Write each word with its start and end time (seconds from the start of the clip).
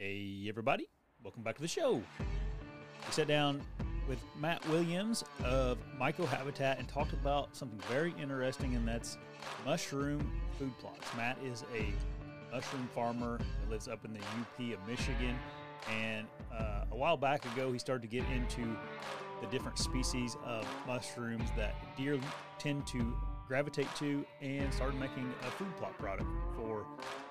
Hey, 0.00 0.46
everybody. 0.48 0.88
Welcome 1.24 1.42
back 1.42 1.56
to 1.56 1.60
the 1.60 1.66
show. 1.66 1.94
We 1.94 3.10
sat 3.10 3.26
down 3.26 3.62
with 4.08 4.20
Matt 4.38 4.64
Williams 4.68 5.24
of 5.42 5.76
MycoHabitat 6.00 6.78
and 6.78 6.86
talked 6.86 7.12
about 7.14 7.56
something 7.56 7.80
very 7.90 8.14
interesting, 8.22 8.76
and 8.76 8.86
that's 8.86 9.18
mushroom 9.66 10.30
food 10.56 10.70
plots. 10.78 11.04
Matt 11.16 11.36
is 11.44 11.64
a 11.74 11.86
mushroom 12.54 12.88
farmer 12.94 13.38
that 13.60 13.70
lives 13.70 13.88
up 13.88 14.04
in 14.04 14.12
the 14.12 14.20
UP 14.20 14.78
of 14.78 14.88
Michigan. 14.88 15.36
And 15.90 16.28
uh, 16.56 16.84
a 16.92 16.96
while 16.96 17.16
back 17.16 17.44
ago, 17.52 17.72
he 17.72 17.80
started 17.80 18.08
to 18.08 18.16
get 18.16 18.24
into 18.30 18.76
the 19.40 19.48
different 19.48 19.78
species 19.78 20.36
of 20.44 20.64
mushrooms 20.86 21.50
that 21.56 21.74
deer 21.96 22.20
tend 22.60 22.86
to 22.86 23.16
gravitate 23.48 23.92
to 23.96 24.24
and 24.42 24.72
started 24.72 25.00
making 25.00 25.34
a 25.42 25.50
food 25.50 25.74
plot 25.76 25.98
product 25.98 26.28
for 26.54 26.84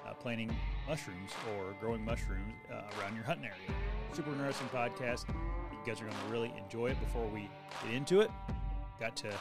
uh, 0.08 0.14
planting 0.14 0.56
mushrooms 0.88 1.32
or 1.56 1.74
growing 1.80 2.04
mushrooms 2.04 2.54
uh, 2.72 2.82
around 3.00 3.16
your 3.16 3.24
hunting 3.24 3.46
area. 3.46 3.80
Super 4.14 4.32
interesting 4.32 4.70
podcast. 4.70 5.28
You 5.72 5.78
guys 5.86 6.02
are 6.02 6.06
going 6.06 6.18
to 6.18 6.32
really 6.32 6.54
enjoy 6.58 6.88
it. 6.88 7.00
Before 7.00 7.26
we 7.28 7.50
get 7.86 7.94
into 7.94 8.22
it, 8.22 8.32
got 9.00 9.16
to 9.18 9.32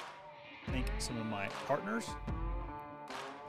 thank 0.67 0.87
some 0.99 1.19
of 1.19 1.27
my 1.27 1.49
partners. 1.67 2.09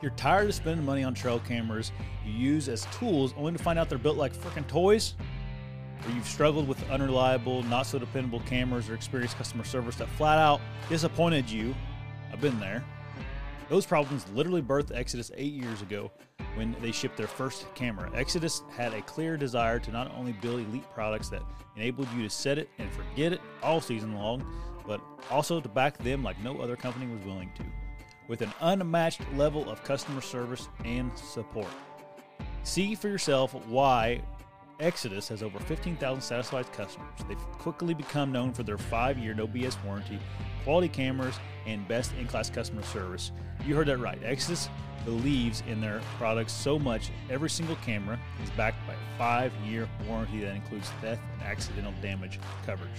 You're 0.00 0.12
tired 0.12 0.48
of 0.48 0.54
spending 0.54 0.86
money 0.86 1.02
on 1.02 1.12
trail 1.12 1.40
cameras 1.40 1.90
you 2.24 2.32
use 2.32 2.68
as 2.68 2.86
tools 2.98 3.34
only 3.36 3.52
to 3.52 3.58
find 3.58 3.78
out 3.78 3.88
they're 3.88 3.98
built 3.98 4.16
like 4.16 4.32
freaking 4.32 4.66
toys, 4.68 5.14
or 6.06 6.12
you've 6.12 6.28
struggled 6.28 6.68
with 6.68 6.88
unreliable, 6.88 7.64
not 7.64 7.82
so 7.82 7.98
dependable 7.98 8.40
cameras 8.40 8.88
or 8.88 8.94
experienced 8.94 9.36
customer 9.36 9.64
service 9.64 9.96
that 9.96 10.08
flat 10.10 10.38
out 10.38 10.60
disappointed 10.88 11.50
you, 11.50 11.74
I've 12.32 12.40
been 12.40 12.60
there. 12.60 12.84
Those 13.68 13.84
problems 13.84 14.26
literally 14.32 14.62
birthed 14.62 14.94
Exodus 14.94 15.30
eight 15.36 15.52
years 15.52 15.82
ago 15.82 16.10
when 16.54 16.74
they 16.80 16.90
shipped 16.90 17.16
their 17.16 17.26
first 17.26 17.66
camera. 17.74 18.10
Exodus 18.14 18.62
had 18.74 18.94
a 18.94 19.02
clear 19.02 19.36
desire 19.36 19.78
to 19.80 19.90
not 19.90 20.10
only 20.16 20.32
build 20.32 20.60
elite 20.60 20.88
products 20.94 21.28
that 21.28 21.42
enabled 21.76 22.08
you 22.16 22.22
to 22.22 22.30
set 22.30 22.58
it 22.58 22.68
and 22.78 22.90
forget 22.90 23.32
it 23.32 23.40
all 23.62 23.80
season 23.80 24.14
long, 24.14 24.44
but 24.86 25.00
also 25.30 25.60
to 25.60 25.68
back 25.68 25.98
them 25.98 26.22
like 26.24 26.42
no 26.42 26.60
other 26.60 26.76
company 26.76 27.06
was 27.06 27.22
willing 27.26 27.50
to, 27.56 27.64
with 28.26 28.40
an 28.40 28.52
unmatched 28.60 29.20
level 29.36 29.68
of 29.68 29.84
customer 29.84 30.22
service 30.22 30.68
and 30.84 31.16
support. 31.18 31.68
See 32.62 32.94
for 32.94 33.08
yourself 33.08 33.54
why 33.66 34.22
Exodus 34.80 35.26
has 35.28 35.42
over 35.42 35.58
15,000 35.58 36.20
satisfied 36.20 36.72
customers. 36.72 37.08
They've 37.26 37.38
quickly 37.58 37.94
become 37.94 38.30
known 38.30 38.52
for 38.52 38.62
their 38.62 38.78
five 38.78 39.18
year 39.18 39.34
no 39.34 39.46
BS 39.46 39.76
warranty, 39.84 40.20
quality 40.62 40.88
cameras, 40.88 41.34
and 41.66 41.86
best 41.88 42.12
in 42.18 42.28
class 42.28 42.48
customer 42.48 42.82
service. 42.82 43.32
You 43.66 43.74
heard 43.74 43.88
that 43.88 43.98
right. 43.98 44.18
Exodus 44.22 44.68
believes 45.04 45.64
in 45.66 45.80
their 45.80 46.00
products 46.16 46.52
so 46.52 46.78
much, 46.78 47.10
every 47.28 47.50
single 47.50 47.76
camera 47.76 48.20
is 48.42 48.50
backed 48.50 48.86
by 48.86 48.92
a 48.92 49.18
five 49.18 49.52
year 49.66 49.88
warranty 50.06 50.40
that 50.40 50.54
includes 50.54 50.90
theft 51.00 51.22
and 51.32 51.42
accidental 51.42 51.92
damage 52.00 52.38
coverage. 52.64 52.90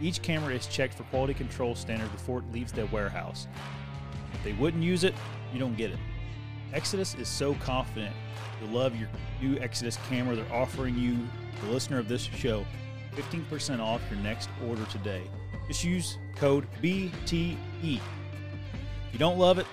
Each 0.00 0.22
camera 0.22 0.54
is 0.54 0.66
checked 0.66 0.94
for 0.94 1.02
quality 1.04 1.34
control 1.34 1.74
standards 1.74 2.10
before 2.10 2.38
it 2.38 2.52
leaves 2.52 2.72
the 2.72 2.86
warehouse. 2.86 3.48
If 4.32 4.42
they 4.44 4.54
wouldn't 4.54 4.82
use 4.82 5.04
it, 5.04 5.14
you 5.52 5.58
don't 5.58 5.76
get 5.76 5.90
it. 5.90 5.98
Exodus 6.72 7.14
is 7.14 7.28
so 7.28 7.54
confident 7.54 8.14
you'll 8.60 8.70
love 8.70 8.96
your 8.96 9.08
new 9.40 9.58
Exodus 9.58 9.98
camera. 10.08 10.36
They're 10.36 10.52
offering 10.52 10.96
you, 10.96 11.18
the 11.60 11.70
listener 11.70 11.98
of 11.98 12.08
this 12.08 12.22
show, 12.22 12.64
15% 13.14 13.80
off 13.80 14.00
your 14.10 14.18
next 14.20 14.48
order 14.66 14.84
today. 14.86 15.22
Just 15.68 15.84
use 15.84 16.18
code 16.34 16.66
BTE. 16.82 17.56
If 17.82 18.00
you 19.12 19.18
don't 19.18 19.38
love 19.38 19.58
it, 19.58 19.66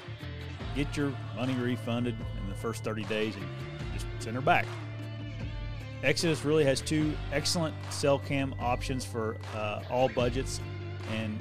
get 0.75 0.97
your 0.97 1.13
money 1.35 1.53
refunded 1.53 2.15
in 2.41 2.49
the 2.49 2.55
first 2.55 2.83
30 2.83 3.03
days 3.05 3.35
and 3.35 3.45
just 3.93 4.05
send 4.19 4.35
her 4.35 4.41
back. 4.41 4.65
Exodus 6.03 6.45
really 6.45 6.63
has 6.63 6.81
two 6.81 7.13
excellent 7.31 7.75
cell 7.89 8.19
cam 8.19 8.55
options 8.59 9.03
for 9.05 9.37
uh, 9.55 9.81
all 9.89 10.09
budgets, 10.09 10.61
and 11.13 11.39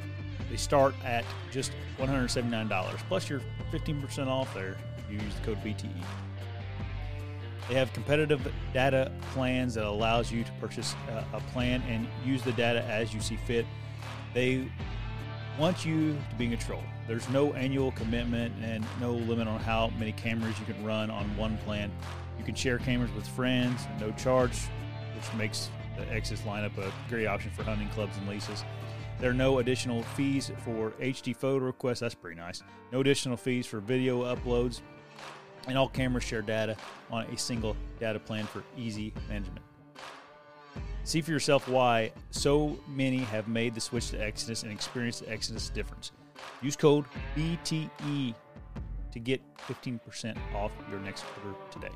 they 0.51 0.57
start 0.57 0.95
at 1.05 1.25
just 1.51 1.73
$179. 1.99 2.97
Plus, 3.09 3.29
you're 3.29 3.43
15% 3.73 4.27
off 4.27 4.53
there 4.55 4.77
you 5.11 5.19
use 5.19 5.35
the 5.35 5.47
code 5.47 5.59
BTE. 5.63 5.91
They 7.69 7.75
have 7.75 7.93
competitive 7.93 8.51
data 8.73 9.13
plans 9.33 9.75
that 9.75 9.85
allows 9.85 10.33
you 10.33 10.43
to 10.43 10.53
purchase 10.53 10.95
a, 11.09 11.37
a 11.37 11.41
plan 11.53 11.83
and 11.89 12.09
use 12.25 12.43
the 12.43 12.53
data 12.53 12.83
as 12.85 13.13
you 13.13 13.21
see 13.21 13.37
fit. 13.37 13.67
They 14.33 14.71
want 15.59 15.85
you 15.85 16.17
to 16.31 16.37
be 16.37 16.45
in 16.45 16.51
control. 16.51 16.83
There's 17.07 17.29
no 17.29 17.53
annual 17.53 17.93
commitment 17.93 18.55
and 18.63 18.87
no 19.01 19.13
limit 19.13 19.49
on 19.49 19.61
how 19.61 19.91
many 19.99 20.13
cameras 20.13 20.59
you 20.59 20.73
can 20.73 20.83
run 20.85 21.11
on 21.11 21.25
one 21.37 21.59
plan. 21.59 21.91
You 22.39 22.45
can 22.45 22.55
share 22.55 22.79
cameras 22.79 23.11
with 23.13 23.27
friends, 23.29 23.83
no 24.01 24.13
charge, 24.13 24.57
which 25.15 25.35
makes 25.37 25.71
the 25.97 26.11
Exodus 26.13 26.45
lineup 26.45 26.79
a 26.79 26.93
great 27.09 27.27
option 27.27 27.51
for 27.51 27.65
hunting 27.65 27.89
clubs 27.91 28.17
and 28.17 28.29
leases. 28.29 28.65
There 29.19 29.31
are 29.31 29.35
no 29.35 29.59
additional 29.59 30.05
fees 30.05 30.53
for 30.65 30.93
HD 30.93 31.35
photo 31.35 31.65
requests. 31.65 32.01
That's 32.01 32.15
pretty 32.15 32.41
nice. 32.41 32.63
No 32.93 33.01
additional 33.01 33.37
fees 33.37 33.67
for 33.67 33.81
video 33.81 34.23
uploads. 34.35 34.81
And 35.69 35.77
all 35.77 35.89
cameras 35.89 36.25
share 36.25 36.43
data 36.43 36.77
on 37.11 37.25
a 37.27 37.39
single 37.39 37.77
data 38.01 38.19
plan 38.19 38.47
for 38.47 38.65
easy 38.77 39.13
management. 39.29 39.65
See 41.05 41.21
for 41.21 41.31
yourself 41.31 41.69
why 41.69 42.11
so 42.31 42.79
many 42.89 43.19
have 43.19 43.49
made 43.49 43.75
the 43.75 43.81
switch 43.81 44.11
to 44.11 44.23
Exodus 44.23 44.63
and 44.63 44.73
experienced 44.73 45.21
the 45.21 45.31
Exodus 45.31 45.69
difference. 45.69 46.13
Use 46.63 46.77
code 46.77 47.05
BTE 47.37 48.35
to 49.13 49.19
get 49.19 49.41
15% 49.67 50.37
off 50.55 50.73
your 50.91 51.01
next 51.01 51.25
order 51.45 51.57
today. 51.71 51.93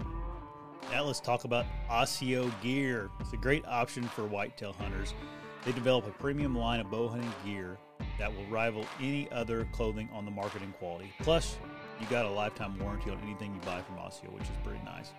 Now 0.91 1.05
let's 1.05 1.21
talk 1.21 1.45
about 1.45 1.65
ASIO 1.91 2.51
Gear. 2.63 3.11
It's 3.21 3.33
a 3.33 3.37
great 3.37 3.65
option 3.67 4.05
for 4.05 4.27
whitetail 4.27 4.75
hunters. 4.75 5.15
They 5.65 5.73
develop 5.73 6.07
a 6.07 6.11
premium 6.11 6.57
line 6.57 6.81
of 6.81 6.91
bow 6.91 7.09
hunting 7.09 7.33
gear 7.45 7.79
that 8.19 8.35
will 8.35 8.47
rival 8.47 8.85
any 9.01 9.31
other 9.31 9.67
clothing 9.73 10.09
on 10.13 10.25
the 10.25 10.31
market 10.31 10.63
in 10.63 10.73
quality. 10.73 11.13
Plus, 11.21 11.57
you 12.03 12.09
got 12.09 12.27
a 12.27 12.31
lifetime 12.31 12.79
warranty 12.79 13.11
on 13.11 13.19
anything 13.23 13.55
you 13.55 13.61
buy 13.61 13.81
from 13.83 13.97
ASIO, 13.97 14.33
which 14.33 14.43
is 14.43 14.51
pretty 14.65 14.83
nice. 14.85 15.13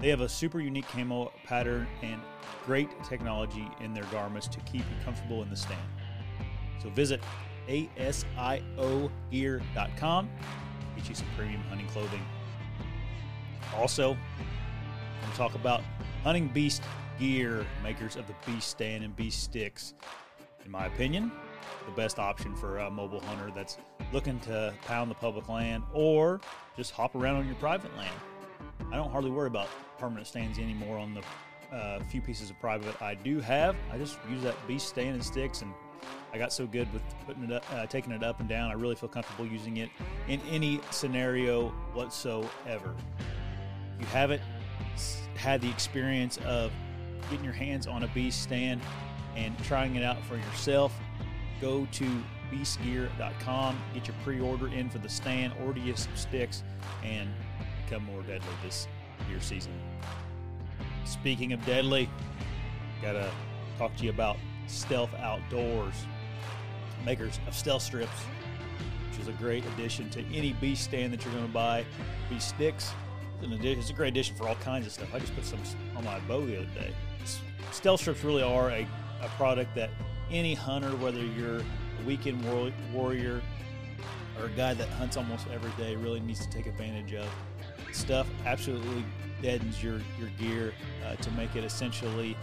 They 0.00 0.08
have 0.08 0.20
a 0.20 0.28
super 0.28 0.60
unique 0.60 0.88
camo 0.88 1.30
pattern 1.44 1.86
and 2.02 2.20
great 2.64 2.90
technology 3.04 3.68
in 3.80 3.94
their 3.94 4.04
garments 4.04 4.48
to 4.48 4.58
keep 4.60 4.80
you 4.80 4.96
comfortable 5.04 5.42
in 5.42 5.50
the 5.50 5.56
stand. 5.56 5.80
So 6.82 6.90
visit 6.90 7.22
asiogear.com, 7.68 8.80
get 10.96 11.08
you 11.08 11.14
some 11.14 11.28
premium 11.36 11.60
hunting 11.62 11.86
clothing. 11.86 12.22
Also, 13.76 14.14
to 14.14 15.36
talk 15.36 15.54
about 15.54 15.82
Hunting 16.24 16.48
Beast 16.48 16.82
Gear, 17.18 17.64
makers 17.82 18.16
of 18.16 18.26
the 18.26 18.34
Beast 18.44 18.68
Stand 18.68 19.04
and 19.04 19.14
Beast 19.14 19.42
Sticks. 19.42 19.94
In 20.64 20.70
my 20.70 20.86
opinion, 20.86 21.30
the 21.86 21.92
best 21.92 22.18
option 22.18 22.54
for 22.54 22.78
a 22.78 22.90
mobile 22.90 23.20
hunter 23.20 23.50
that's 23.54 23.78
looking 24.12 24.38
to 24.40 24.74
pound 24.86 25.10
the 25.10 25.14
public 25.14 25.48
land 25.48 25.82
or 25.92 26.40
just 26.76 26.92
hop 26.92 27.14
around 27.14 27.36
on 27.36 27.46
your 27.46 27.56
private 27.56 27.94
land. 27.96 28.14
I 28.90 28.96
don't 28.96 29.10
hardly 29.10 29.30
worry 29.30 29.46
about 29.46 29.68
permanent 29.98 30.26
stands 30.26 30.58
anymore 30.58 30.98
on 30.98 31.14
the 31.14 31.22
uh, 31.74 32.00
few 32.04 32.20
pieces 32.20 32.50
of 32.50 32.58
private 32.60 33.00
I 33.00 33.14
do 33.14 33.40
have. 33.40 33.76
I 33.90 33.98
just 33.98 34.18
use 34.30 34.42
that 34.42 34.54
beast 34.66 34.88
stand 34.88 35.14
and 35.14 35.24
sticks, 35.24 35.62
and 35.62 35.72
I 36.32 36.38
got 36.38 36.52
so 36.52 36.66
good 36.66 36.92
with 36.92 37.02
putting 37.26 37.44
it 37.44 37.52
up, 37.52 37.64
uh, 37.72 37.86
taking 37.86 38.12
it 38.12 38.22
up 38.22 38.40
and 38.40 38.48
down. 38.48 38.70
I 38.70 38.74
really 38.74 38.94
feel 38.94 39.08
comfortable 39.08 39.46
using 39.46 39.78
it 39.78 39.88
in 40.28 40.40
any 40.50 40.80
scenario 40.90 41.68
whatsoever. 41.94 42.94
If 43.94 44.00
you 44.00 44.06
haven't 44.06 44.42
had 45.36 45.60
the 45.60 45.70
experience 45.70 46.38
of 46.44 46.72
getting 47.30 47.44
your 47.44 47.54
hands 47.54 47.86
on 47.86 48.02
a 48.02 48.08
beast 48.08 48.42
stand 48.42 48.80
and 49.36 49.56
trying 49.64 49.96
it 49.96 50.04
out 50.04 50.22
for 50.24 50.36
yourself, 50.36 50.92
go 51.62 51.86
to 51.92 52.04
beastgear.com, 52.52 53.78
get 53.94 54.08
your 54.08 54.16
pre-order 54.24 54.68
in 54.68 54.90
for 54.90 54.98
the 54.98 55.08
stand, 55.08 55.54
order 55.64 55.78
you 55.78 55.94
some 55.96 56.14
sticks, 56.16 56.64
and 57.04 57.30
become 57.84 58.04
more 58.04 58.20
deadly 58.22 58.48
this 58.64 58.88
year 59.30 59.40
season. 59.40 59.72
Speaking 61.04 61.52
of 61.52 61.64
deadly, 61.64 62.10
gotta 63.00 63.30
talk 63.78 63.94
to 63.96 64.04
you 64.04 64.10
about 64.10 64.36
Stealth 64.66 65.14
Outdoors, 65.14 65.94
makers 67.06 67.38
of 67.46 67.54
stealth 67.54 67.82
strips, 67.82 68.10
which 69.08 69.20
is 69.20 69.28
a 69.28 69.32
great 69.32 69.64
addition 69.74 70.10
to 70.10 70.20
any 70.34 70.54
beast 70.54 70.82
stand 70.82 71.12
that 71.12 71.24
you're 71.24 71.32
to 71.34 71.48
buy. 71.48 71.84
Beast 72.28 72.48
sticks, 72.48 72.92
it's 73.40 73.90
a 73.90 73.92
great 73.92 74.08
addition 74.08 74.34
for 74.34 74.48
all 74.48 74.56
kinds 74.56 74.86
of 74.86 74.92
stuff. 74.92 75.14
I 75.14 75.20
just 75.20 75.34
put 75.36 75.44
some 75.44 75.60
on 75.96 76.04
my 76.04 76.18
bow 76.20 76.44
the 76.44 76.58
other 76.58 76.68
day. 76.74 76.92
Stealth 77.70 78.00
strips 78.00 78.24
really 78.24 78.42
are 78.42 78.70
a, 78.70 78.86
a 79.22 79.28
product 79.36 79.74
that 79.76 79.90
any 80.32 80.54
hunter, 80.54 80.90
whether 80.96 81.20
you're 81.20 81.58
a 81.58 82.06
weekend 82.06 82.42
warrior 82.92 83.42
or 84.38 84.46
a 84.46 84.50
guy 84.50 84.74
that 84.74 84.88
hunts 84.90 85.16
almost 85.16 85.46
every 85.52 85.70
day, 85.82 85.94
really 85.94 86.20
needs 86.20 86.44
to 86.44 86.50
take 86.50 86.66
advantage 86.66 87.14
of. 87.14 87.28
Stuff 87.92 88.26
absolutely 88.46 89.04
deadens 89.42 89.82
your, 89.82 90.00
your 90.18 90.28
gear 90.38 90.72
uh, 91.06 91.16
to 91.16 91.30
make 91.32 91.54
it 91.54 91.64
essentially 91.64 92.36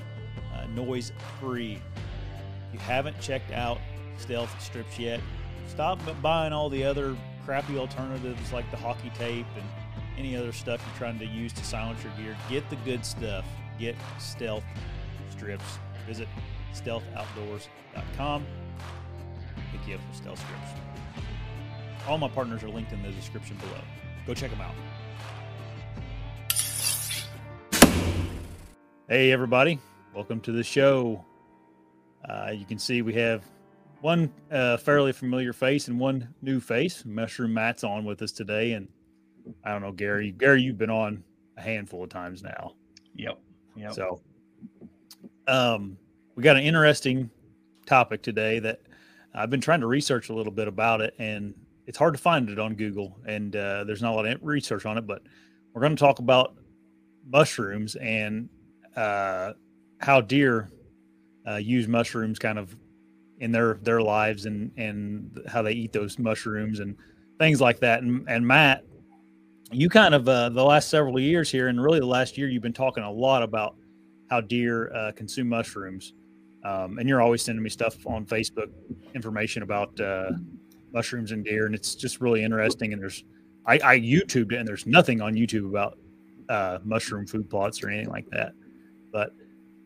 uh, 0.54 0.66
noise 0.68 1.12
free. 1.40 1.82
If 2.68 2.74
you 2.74 2.80
haven't 2.80 3.20
checked 3.20 3.52
out 3.52 3.80
stealth 4.18 4.54
strips 4.62 5.00
yet, 5.00 5.20
stop 5.68 6.00
buying 6.22 6.54
all 6.54 6.70
the 6.70 6.84
other 6.84 7.16
crappy 7.46 7.78
alternatives 7.78 8.54
like 8.54 8.70
the 8.70 8.78
hockey 8.78 9.12
tape 9.18 9.48
and 9.56 9.66
any 10.18 10.36
other 10.36 10.52
stuff 10.52 10.84
you're 10.86 10.98
trying 10.98 11.18
to 11.18 11.26
use 11.26 11.54
to 11.54 11.64
silence 11.64 12.04
your 12.04 12.14
gear. 12.14 12.38
Get 12.50 12.70
the 12.70 12.76
good 12.78 13.04
stuff. 13.04 13.46
get 13.80 13.96
stealth 14.20 14.64
strips. 15.32 15.80
Visit 16.06 16.28
stealthoutdoors.com. 16.74 18.46
Pick 19.72 19.88
you 19.88 19.96
up 19.96 20.02
with 20.08 20.18
stealth 20.18 20.40
strips. 20.40 21.26
All 22.08 22.18
my 22.18 22.28
partners 22.28 22.64
are 22.64 22.70
linked 22.70 22.92
in 22.92 23.02
the 23.04 23.12
description 23.12 23.58
below. 23.58 23.82
Go 24.26 24.34
check 24.34 24.52
them 24.52 24.62
out. 24.62 24.74
Hey, 29.08 29.32
everybody. 29.32 29.80
Welcome 30.14 30.40
to 30.42 30.52
the 30.52 30.64
show. 30.64 31.26
Uh, 32.28 32.52
you 32.54 32.66
can 32.66 32.78
see 32.78 33.02
we 33.02 33.14
have 33.16 33.44
one 34.02 34.32
uh, 34.52 34.78
fairly 34.78 35.14
familiar 35.14 35.54
face 35.54 35.88
and 35.88 36.00
one 36.00 36.34
new 36.42 36.60
face. 36.60 37.04
Mushroom 37.06 37.54
Matt's 37.54 37.84
on 37.84 38.06
with 38.06 38.22
us 38.22 38.32
today. 38.32 38.74
And 38.74 38.88
I 39.64 39.72
don't 39.72 39.82
know, 39.82 39.92
Gary. 39.92 40.32
Gary, 40.32 40.62
you've 40.62 40.78
been 40.78 40.90
on 40.90 41.24
a 41.58 41.62
handful 41.62 42.04
of 42.04 42.10
times 42.10 42.44
now. 42.44 42.74
Yep. 43.16 43.40
Yep. 43.76 43.94
So 43.94 44.22
um, 45.48 45.98
we 46.40 46.44
got 46.44 46.56
an 46.56 46.64
interesting 46.64 47.30
topic 47.86 48.22
today 48.22 48.60
that 48.60 48.80
I've 49.36 49.50
been 49.50 49.60
trying 49.60 49.82
to 49.82 49.88
research 49.88 50.30
a 50.30 50.34
little 50.34 50.54
bit 50.54 50.70
about 50.70 51.02
it, 51.02 51.14
and 51.20 51.54
it's 51.86 51.98
hard 51.98 52.14
to 52.14 52.18
find 52.18 52.50
it 52.50 52.58
on 52.58 52.76
Google, 52.76 53.20
and 53.26 53.54
uh, 53.58 53.84
there's 53.84 54.02
not 54.02 54.14
a 54.14 54.16
lot 54.16 54.26
of 54.26 54.40
research 54.42 54.86
on 54.86 54.98
it. 54.98 55.06
But 55.06 55.22
we're 55.74 55.82
going 55.82 55.98
to 55.98 56.00
talk 56.00 56.20
about 56.20 56.56
mushrooms 57.30 57.98
and 57.98 58.48
uh, 58.96 59.52
how 59.98 60.22
deer 60.22 60.72
uh, 61.46 61.58
use 61.58 61.90
mushrooms 61.90 62.40
kind 62.40 62.58
of 62.58 62.74
in 63.40 63.52
their 63.52 63.74
their 63.82 64.02
lives 64.02 64.46
and 64.46 64.72
and 64.78 65.42
how 65.46 65.62
they 65.62 65.74
eat 65.74 65.92
those 65.92 66.18
mushrooms 66.18 66.80
and 66.80 66.96
things 67.38 67.60
like 67.60 67.82
that. 67.82 68.02
And, 68.02 68.26
and 68.30 68.48
Matt, 68.48 68.86
you 69.74 69.90
kind 69.90 70.16
of 70.16 70.30
uh, 70.30 70.48
the 70.48 70.64
last 70.64 70.88
several 70.88 71.20
years 71.20 71.52
here, 71.52 71.68
and 71.68 71.84
really 71.84 72.00
the 72.00 72.06
last 72.06 72.38
year, 72.38 72.48
you've 72.48 72.64
been 72.64 72.72
talking 72.72 73.04
a 73.04 73.12
lot 73.12 73.44
about 73.44 73.76
how 74.30 74.40
deer 74.40 74.90
uh, 74.96 75.12
consume 75.12 75.50
mushrooms. 75.50 76.14
Um, 76.64 76.98
and 76.98 77.08
you're 77.08 77.22
always 77.22 77.42
sending 77.42 77.64
me 77.64 77.70
stuff 77.70 77.96
on 78.06 78.26
Facebook, 78.26 78.70
information 79.16 79.64
about 79.64 80.00
uh, 80.00 80.32
mushrooms 80.92 81.32
and 81.32 81.44
deer, 81.44 81.66
and 81.66 81.74
it's 81.74 81.96
just 81.96 82.20
really 82.20 82.44
interesting. 82.44 82.94
And 82.94 83.02
there's, 83.02 83.24
I, 83.66 83.80
I 83.84 84.00
YouTubed 84.00 84.52
it, 84.52 84.58
and 84.58 84.68
there's 84.68 84.86
nothing 84.86 85.22
on 85.22 85.34
YouTube 85.34 85.70
about 85.70 85.98
uh, 86.50 86.80
mushroom 86.84 87.26
food 87.26 87.50
plots 87.50 87.82
or 87.84 87.90
anything 87.90 88.10
like 88.10 88.30
that. 88.32 88.54
But 89.12 89.34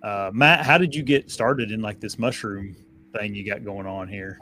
uh, 0.02 0.32
Matt, 0.34 0.66
how 0.66 0.78
did 0.78 0.96
you 0.96 1.04
get 1.04 1.30
started 1.30 1.72
in 1.72 1.82
like 1.82 2.00
this 2.00 2.18
mushroom 2.18 2.76
thing 3.16 3.36
you 3.36 3.46
got 3.46 3.64
going 3.64 3.86
on 3.86 4.08
here? 4.08 4.40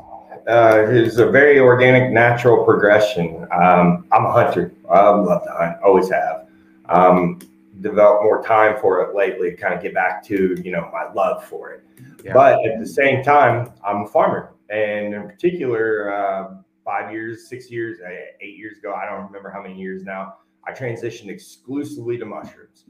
Uh, 0.48 0.86
it's 0.88 1.18
a 1.18 1.30
very 1.30 1.60
organic, 1.60 2.12
natural 2.12 2.64
progression. 2.66 3.46
Um, 3.52 4.08
I'm 4.12 4.26
a 4.26 4.32
hunter. 4.32 4.74
I 4.90 5.10
love 5.10 5.44
to 5.44 5.52
hunt, 5.52 5.78
always 5.84 6.10
have. 6.10 6.48
Um, 6.90 7.40
developed 7.82 8.24
more 8.24 8.44
time 8.44 8.80
for 8.80 9.02
it 9.02 9.16
lately, 9.16 9.52
kind 9.54 9.74
of 9.74 9.82
get 9.82 9.94
back 9.94 10.24
to 10.26 10.56
you 10.64 10.72
know 10.72 10.90
my 10.94 11.12
love 11.14 11.44
for 11.46 11.72
it. 11.72 11.84
Yeah. 12.24 12.34
But 12.34 12.66
at 12.66 12.80
the 12.80 12.88
same 12.88 13.24
time, 13.24 13.72
I'm 13.86 14.04
a 14.04 14.08
farmer, 14.08 14.54
and 14.70 15.14
in 15.14 15.24
particular, 15.24 16.14
uh, 16.14 16.56
five 16.86 17.12
years, 17.12 17.48
six 17.48 17.70
years, 17.72 18.00
eight 18.42 18.58
years 18.58 18.78
ago, 18.78 18.94
I 18.94 19.06
don't 19.06 19.26
remember 19.26 19.50
how 19.50 19.62
many 19.62 19.80
years 19.80 20.04
now. 20.04 20.36
I 20.66 20.72
transitioned 20.72 21.30
exclusively 21.30 22.18
to 22.20 22.26
mushrooms, 22.26 22.86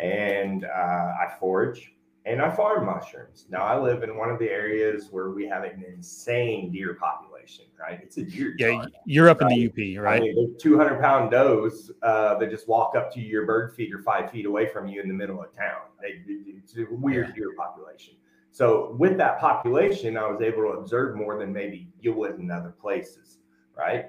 and 0.00 0.64
uh, 0.64 0.68
I 0.68 1.34
forage 1.40 1.95
and 2.26 2.42
I 2.42 2.50
farm 2.50 2.86
mushrooms. 2.86 3.46
Now 3.48 3.62
I 3.62 3.78
live 3.78 4.02
in 4.02 4.16
one 4.16 4.30
of 4.30 4.38
the 4.40 4.50
areas 4.50 5.08
where 5.12 5.30
we 5.30 5.46
have 5.46 5.62
an 5.62 5.84
insane 5.86 6.72
deer 6.72 6.94
population. 6.94 7.66
Right, 7.80 8.00
it's 8.02 8.16
a 8.16 8.24
deer. 8.24 8.54
Yeah, 8.58 8.84
you're 9.04 9.28
up 9.28 9.40
right? 9.40 9.52
in 9.52 9.72
the 9.74 9.96
UP, 9.96 10.04
right? 10.04 10.20
I 10.20 10.24
mean, 10.24 10.56
200 10.58 11.00
pound 11.00 11.30
does 11.30 11.92
uh, 12.02 12.36
that 12.38 12.50
just 12.50 12.68
walk 12.68 12.96
up 12.96 13.12
to 13.14 13.20
your 13.20 13.46
bird 13.46 13.74
feeder 13.74 14.00
five 14.00 14.30
feet 14.30 14.44
away 14.44 14.66
from 14.66 14.88
you 14.88 15.00
in 15.00 15.08
the 15.08 15.14
middle 15.14 15.40
of 15.40 15.54
town. 15.54 15.82
They, 16.02 16.20
it's 16.26 16.76
a 16.76 16.86
weird 16.90 17.28
yeah. 17.28 17.34
deer 17.34 17.54
population. 17.56 18.14
So 18.50 18.96
with 18.98 19.16
that 19.18 19.38
population, 19.38 20.16
I 20.16 20.26
was 20.26 20.42
able 20.42 20.62
to 20.62 20.78
observe 20.78 21.14
more 21.14 21.38
than 21.38 21.52
maybe 21.52 21.88
you 22.00 22.12
would 22.14 22.36
in 22.40 22.50
other 22.50 22.74
places. 22.80 23.38
Right? 23.76 24.06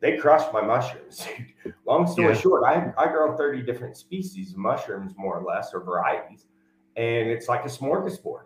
They 0.00 0.16
crushed 0.16 0.52
my 0.52 0.62
mushrooms. 0.62 1.26
Long 1.86 2.06
story 2.06 2.34
yeah. 2.34 2.40
short, 2.40 2.64
I, 2.64 2.92
I 2.96 3.08
grow 3.08 3.36
30 3.36 3.62
different 3.62 3.96
species 3.96 4.52
of 4.52 4.58
mushrooms, 4.58 5.12
more 5.16 5.38
or 5.38 5.44
less, 5.44 5.74
or 5.74 5.80
varieties 5.80 6.46
and 6.96 7.28
it's 7.28 7.48
like 7.48 7.64
a 7.64 7.68
smorgasbord. 7.68 8.44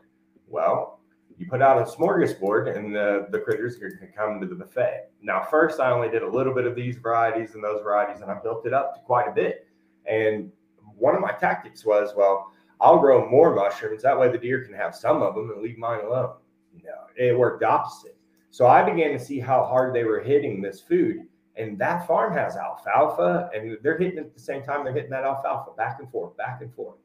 Well, 0.49 1.00
you 1.38 1.46
put 1.46 1.62
out 1.62 1.79
a 1.79 1.91
smorgasbord 1.91 2.76
and 2.76 2.94
the, 2.94 3.26
the 3.31 3.41
critters 3.41 3.76
can 3.76 4.12
come 4.17 4.41
to 4.41 4.46
the 4.46 4.55
buffet. 4.55 5.08
Now, 5.23 5.43
first, 5.43 5.81
I 5.81 5.91
only 5.91 6.08
did 6.08 6.23
a 6.23 6.29
little 6.29 6.55
bit 6.55 6.67
of 6.67 6.76
these 6.76 6.96
varieties 6.96 7.55
and 7.55 7.64
those 7.64 7.82
varieties, 7.82 8.23
and 8.23 8.31
I 8.31 8.38
built 8.41 8.67
it 8.67 8.73
up 8.73 8.94
to 8.94 9.00
quite 9.00 9.29
a 9.29 9.32
bit. 9.32 9.67
And 10.06 10.52
one 10.96 11.14
of 11.14 11.20
my 11.20 11.32
tactics 11.32 11.85
was, 11.85 12.12
well, 12.17 12.52
I'll 12.81 12.99
grow 12.99 13.29
more 13.29 13.55
mushrooms. 13.55 14.02
That 14.02 14.19
way 14.19 14.31
the 14.31 14.38
deer 14.38 14.64
can 14.64 14.75
have 14.75 14.94
some 14.94 15.23
of 15.23 15.35
them 15.35 15.50
and 15.50 15.62
leave 15.62 15.79
mine 15.79 16.05
alone. 16.05 16.35
No, 16.85 16.93
it 17.17 17.37
worked 17.37 17.64
opposite. 17.64 18.17
So 18.50 18.67
I 18.67 18.88
began 18.88 19.12
to 19.12 19.19
see 19.19 19.41
how 19.41 19.64
hard 19.64 19.94
they 19.94 20.05
were 20.05 20.20
hitting 20.20 20.61
this 20.61 20.81
food. 20.81 21.23
And 21.56 21.79
that 21.79 22.06
farm 22.06 22.32
has 22.35 22.56
alfalfa, 22.56 23.49
and 23.55 23.79
they're 23.82 23.99
hitting 23.99 24.19
at 24.19 24.35
the 24.35 24.41
same 24.41 24.62
time 24.62 24.85
they're 24.85 24.93
hitting 24.93 25.11
that 25.11 25.25
alfalfa 25.25 25.73
back 25.76 25.99
and 26.00 26.11
forth, 26.11 26.37
back 26.37 26.61
and 26.61 26.73
forth 26.75 26.96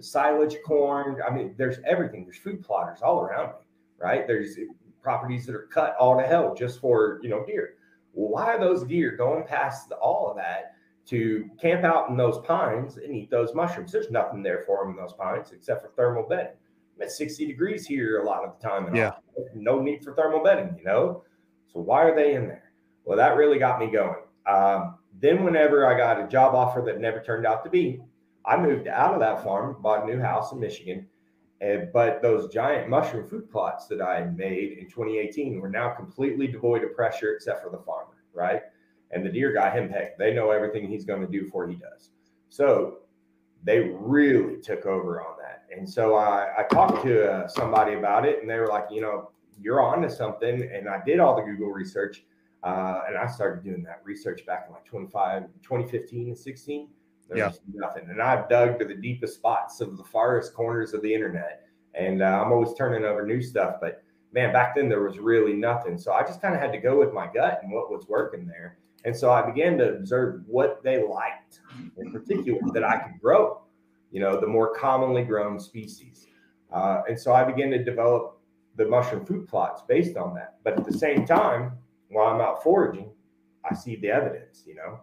silage 0.00 0.56
corn. 0.64 1.20
I 1.26 1.32
mean, 1.32 1.54
there's 1.56 1.78
everything. 1.86 2.24
There's 2.24 2.38
food 2.38 2.62
plotters 2.64 3.00
all 3.02 3.20
around 3.20 3.48
me, 3.48 3.66
right? 3.98 4.26
There's 4.26 4.56
properties 5.02 5.46
that 5.46 5.54
are 5.54 5.68
cut 5.72 5.96
all 5.98 6.16
to 6.18 6.26
hell 6.26 6.54
just 6.54 6.80
for, 6.80 7.20
you 7.22 7.28
know, 7.28 7.44
deer. 7.44 7.74
Well, 8.12 8.30
why 8.30 8.54
are 8.54 8.60
those 8.60 8.84
deer 8.84 9.16
going 9.16 9.44
past 9.44 9.88
the, 9.88 9.96
all 9.96 10.30
of 10.30 10.36
that 10.36 10.74
to 11.06 11.48
camp 11.60 11.84
out 11.84 12.08
in 12.08 12.16
those 12.16 12.38
pines 12.38 12.96
and 12.96 13.14
eat 13.14 13.30
those 13.30 13.54
mushrooms? 13.54 13.92
There's 13.92 14.10
nothing 14.10 14.42
there 14.42 14.64
for 14.66 14.82
them 14.82 14.90
in 14.92 14.96
those 14.96 15.12
pines 15.12 15.52
except 15.52 15.82
for 15.82 15.90
thermal 15.90 16.24
bedding. 16.28 16.54
It's 16.98 17.18
60 17.18 17.46
degrees 17.46 17.86
here 17.86 18.20
a 18.20 18.24
lot 18.24 18.44
of 18.44 18.58
the 18.58 18.68
time. 18.68 18.94
yeah. 18.94 19.12
No 19.54 19.80
need 19.82 20.02
for 20.02 20.14
thermal 20.14 20.42
bedding, 20.42 20.74
you 20.78 20.84
know? 20.84 21.22
So 21.72 21.80
why 21.80 22.02
are 22.04 22.16
they 22.16 22.34
in 22.34 22.48
there? 22.48 22.72
Well, 23.04 23.18
that 23.18 23.36
really 23.36 23.58
got 23.58 23.78
me 23.78 23.90
going. 23.90 24.22
Um, 24.46 24.96
then, 25.20 25.44
whenever 25.44 25.86
I 25.86 25.96
got 25.96 26.20
a 26.20 26.26
job 26.26 26.54
offer 26.54 26.82
that 26.82 27.00
never 27.00 27.22
turned 27.22 27.46
out 27.46 27.64
to 27.64 27.70
be, 27.70 28.00
I 28.46 28.56
moved 28.56 28.88
out 28.88 29.12
of 29.12 29.20
that 29.20 29.42
farm, 29.42 29.76
bought 29.80 30.04
a 30.04 30.06
new 30.06 30.20
house 30.20 30.52
in 30.52 30.60
Michigan. 30.60 31.06
And, 31.60 31.90
but 31.92 32.20
those 32.20 32.52
giant 32.52 32.88
mushroom 32.88 33.26
food 33.26 33.50
plots 33.50 33.86
that 33.86 34.02
I 34.02 34.24
made 34.24 34.78
in 34.78 34.84
2018 34.84 35.60
were 35.60 35.70
now 35.70 35.90
completely 35.90 36.46
devoid 36.46 36.84
of 36.84 36.94
pressure 36.94 37.34
except 37.34 37.62
for 37.62 37.70
the 37.70 37.78
farmer, 37.78 38.12
right? 38.34 38.62
And 39.10 39.24
the 39.24 39.30
deer 39.30 39.52
got 39.52 39.74
him 39.74 39.88
pegged. 39.88 40.18
They 40.18 40.34
know 40.34 40.50
everything 40.50 40.86
he's 40.86 41.04
going 41.04 41.22
to 41.22 41.26
do 41.26 41.44
before 41.44 41.66
he 41.66 41.76
does. 41.76 42.10
So 42.50 42.98
they 43.64 43.80
really 43.80 44.60
took 44.60 44.86
over 44.86 45.20
on 45.22 45.36
that. 45.38 45.64
And 45.76 45.88
so 45.88 46.14
I, 46.14 46.48
I 46.58 46.62
talked 46.64 47.04
to 47.04 47.30
uh, 47.30 47.48
somebody 47.48 47.94
about 47.94 48.26
it, 48.26 48.40
and 48.40 48.50
they 48.50 48.58
were 48.58 48.68
like, 48.68 48.86
you 48.90 49.00
know, 49.00 49.30
you're 49.60 49.82
on 49.82 50.02
to 50.02 50.10
something. 50.10 50.70
And 50.72 50.88
I 50.88 51.02
did 51.04 51.20
all 51.20 51.34
the 51.34 51.42
Google 51.42 51.72
research. 51.72 52.24
Uh, 52.62 53.02
and 53.08 53.16
I 53.16 53.26
started 53.26 53.64
doing 53.64 53.82
that 53.84 54.00
research 54.04 54.44
back 54.44 54.66
in 54.68 54.74
like 54.74 54.84
25, 54.84 55.44
2015 55.62 56.28
and 56.28 56.38
16. 56.38 56.88
There's 57.28 57.38
yeah. 57.38 57.50
nothing. 57.74 58.08
And 58.08 58.22
I've 58.22 58.48
dug 58.48 58.78
to 58.78 58.84
the 58.84 58.94
deepest 58.94 59.34
spots 59.34 59.80
of 59.80 59.96
the 59.96 60.04
farthest 60.04 60.54
corners 60.54 60.94
of 60.94 61.02
the 61.02 61.12
internet. 61.12 61.66
And 61.94 62.22
uh, 62.22 62.42
I'm 62.44 62.52
always 62.52 62.74
turning 62.74 63.04
over 63.04 63.26
new 63.26 63.42
stuff. 63.42 63.76
But 63.80 64.02
man, 64.32 64.52
back 64.52 64.76
then 64.76 64.88
there 64.88 65.02
was 65.02 65.18
really 65.18 65.54
nothing. 65.54 65.98
So 65.98 66.12
I 66.12 66.22
just 66.22 66.40
kind 66.40 66.54
of 66.54 66.60
had 66.60 66.72
to 66.72 66.78
go 66.78 66.98
with 66.98 67.12
my 67.12 67.26
gut 67.32 67.60
and 67.62 67.72
what 67.72 67.90
was 67.90 68.06
working 68.08 68.46
there. 68.46 68.78
And 69.04 69.16
so 69.16 69.30
I 69.30 69.42
began 69.42 69.78
to 69.78 69.94
observe 69.94 70.42
what 70.46 70.82
they 70.82 71.02
liked 71.02 71.60
in 71.96 72.12
particular 72.12 72.60
that 72.72 72.84
I 72.84 72.98
could 72.98 73.20
grow, 73.20 73.62
you 74.10 74.20
know, 74.20 74.40
the 74.40 74.46
more 74.46 74.74
commonly 74.74 75.22
grown 75.22 75.60
species. 75.60 76.26
Uh, 76.72 77.02
and 77.08 77.18
so 77.18 77.32
I 77.32 77.44
began 77.44 77.70
to 77.70 77.82
develop 77.82 78.40
the 78.76 78.84
mushroom 78.84 79.24
food 79.24 79.48
plots 79.48 79.82
based 79.88 80.16
on 80.16 80.34
that. 80.34 80.56
But 80.64 80.78
at 80.78 80.84
the 80.84 80.92
same 80.92 81.24
time, 81.24 81.72
while 82.10 82.26
I'm 82.26 82.40
out 82.40 82.62
foraging, 82.62 83.10
I 83.68 83.74
see 83.74 83.96
the 83.96 84.10
evidence, 84.10 84.64
you 84.66 84.74
know 84.74 85.00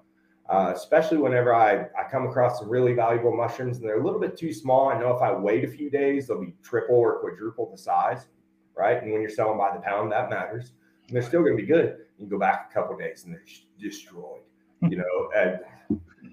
uh, 0.49 0.73
especially 0.75 1.17
whenever 1.17 1.55
I, 1.55 1.87
I 1.97 2.09
come 2.11 2.27
across 2.27 2.59
some 2.59 2.69
really 2.69 2.93
valuable 2.93 3.35
mushrooms 3.35 3.77
and 3.77 3.85
they're 3.85 4.01
a 4.01 4.03
little 4.03 4.19
bit 4.19 4.37
too 4.37 4.53
small. 4.53 4.89
I 4.89 4.99
know 4.99 5.15
if 5.15 5.21
I 5.21 5.31
wait 5.31 5.63
a 5.63 5.67
few 5.67 5.89
days, 5.89 6.27
they'll 6.27 6.41
be 6.41 6.53
triple 6.61 6.95
or 6.95 7.19
quadruple 7.19 7.69
the 7.71 7.77
size, 7.77 8.27
right? 8.75 9.01
And 9.01 9.11
when 9.11 9.21
you're 9.21 9.29
selling 9.29 9.57
by 9.57 9.73
the 9.73 9.81
pound, 9.81 10.11
that 10.11 10.29
matters. 10.29 10.73
And 11.07 11.15
they're 11.15 11.23
still 11.23 11.41
going 11.41 11.55
to 11.55 11.61
be 11.61 11.67
good. 11.67 11.97
You 12.17 12.27
go 12.27 12.37
back 12.37 12.69
a 12.69 12.73
couple 12.73 12.97
days 12.97 13.23
and 13.23 13.33
they're 13.33 13.43
destroyed, 13.79 14.41
you 14.81 14.97
know. 14.97 15.59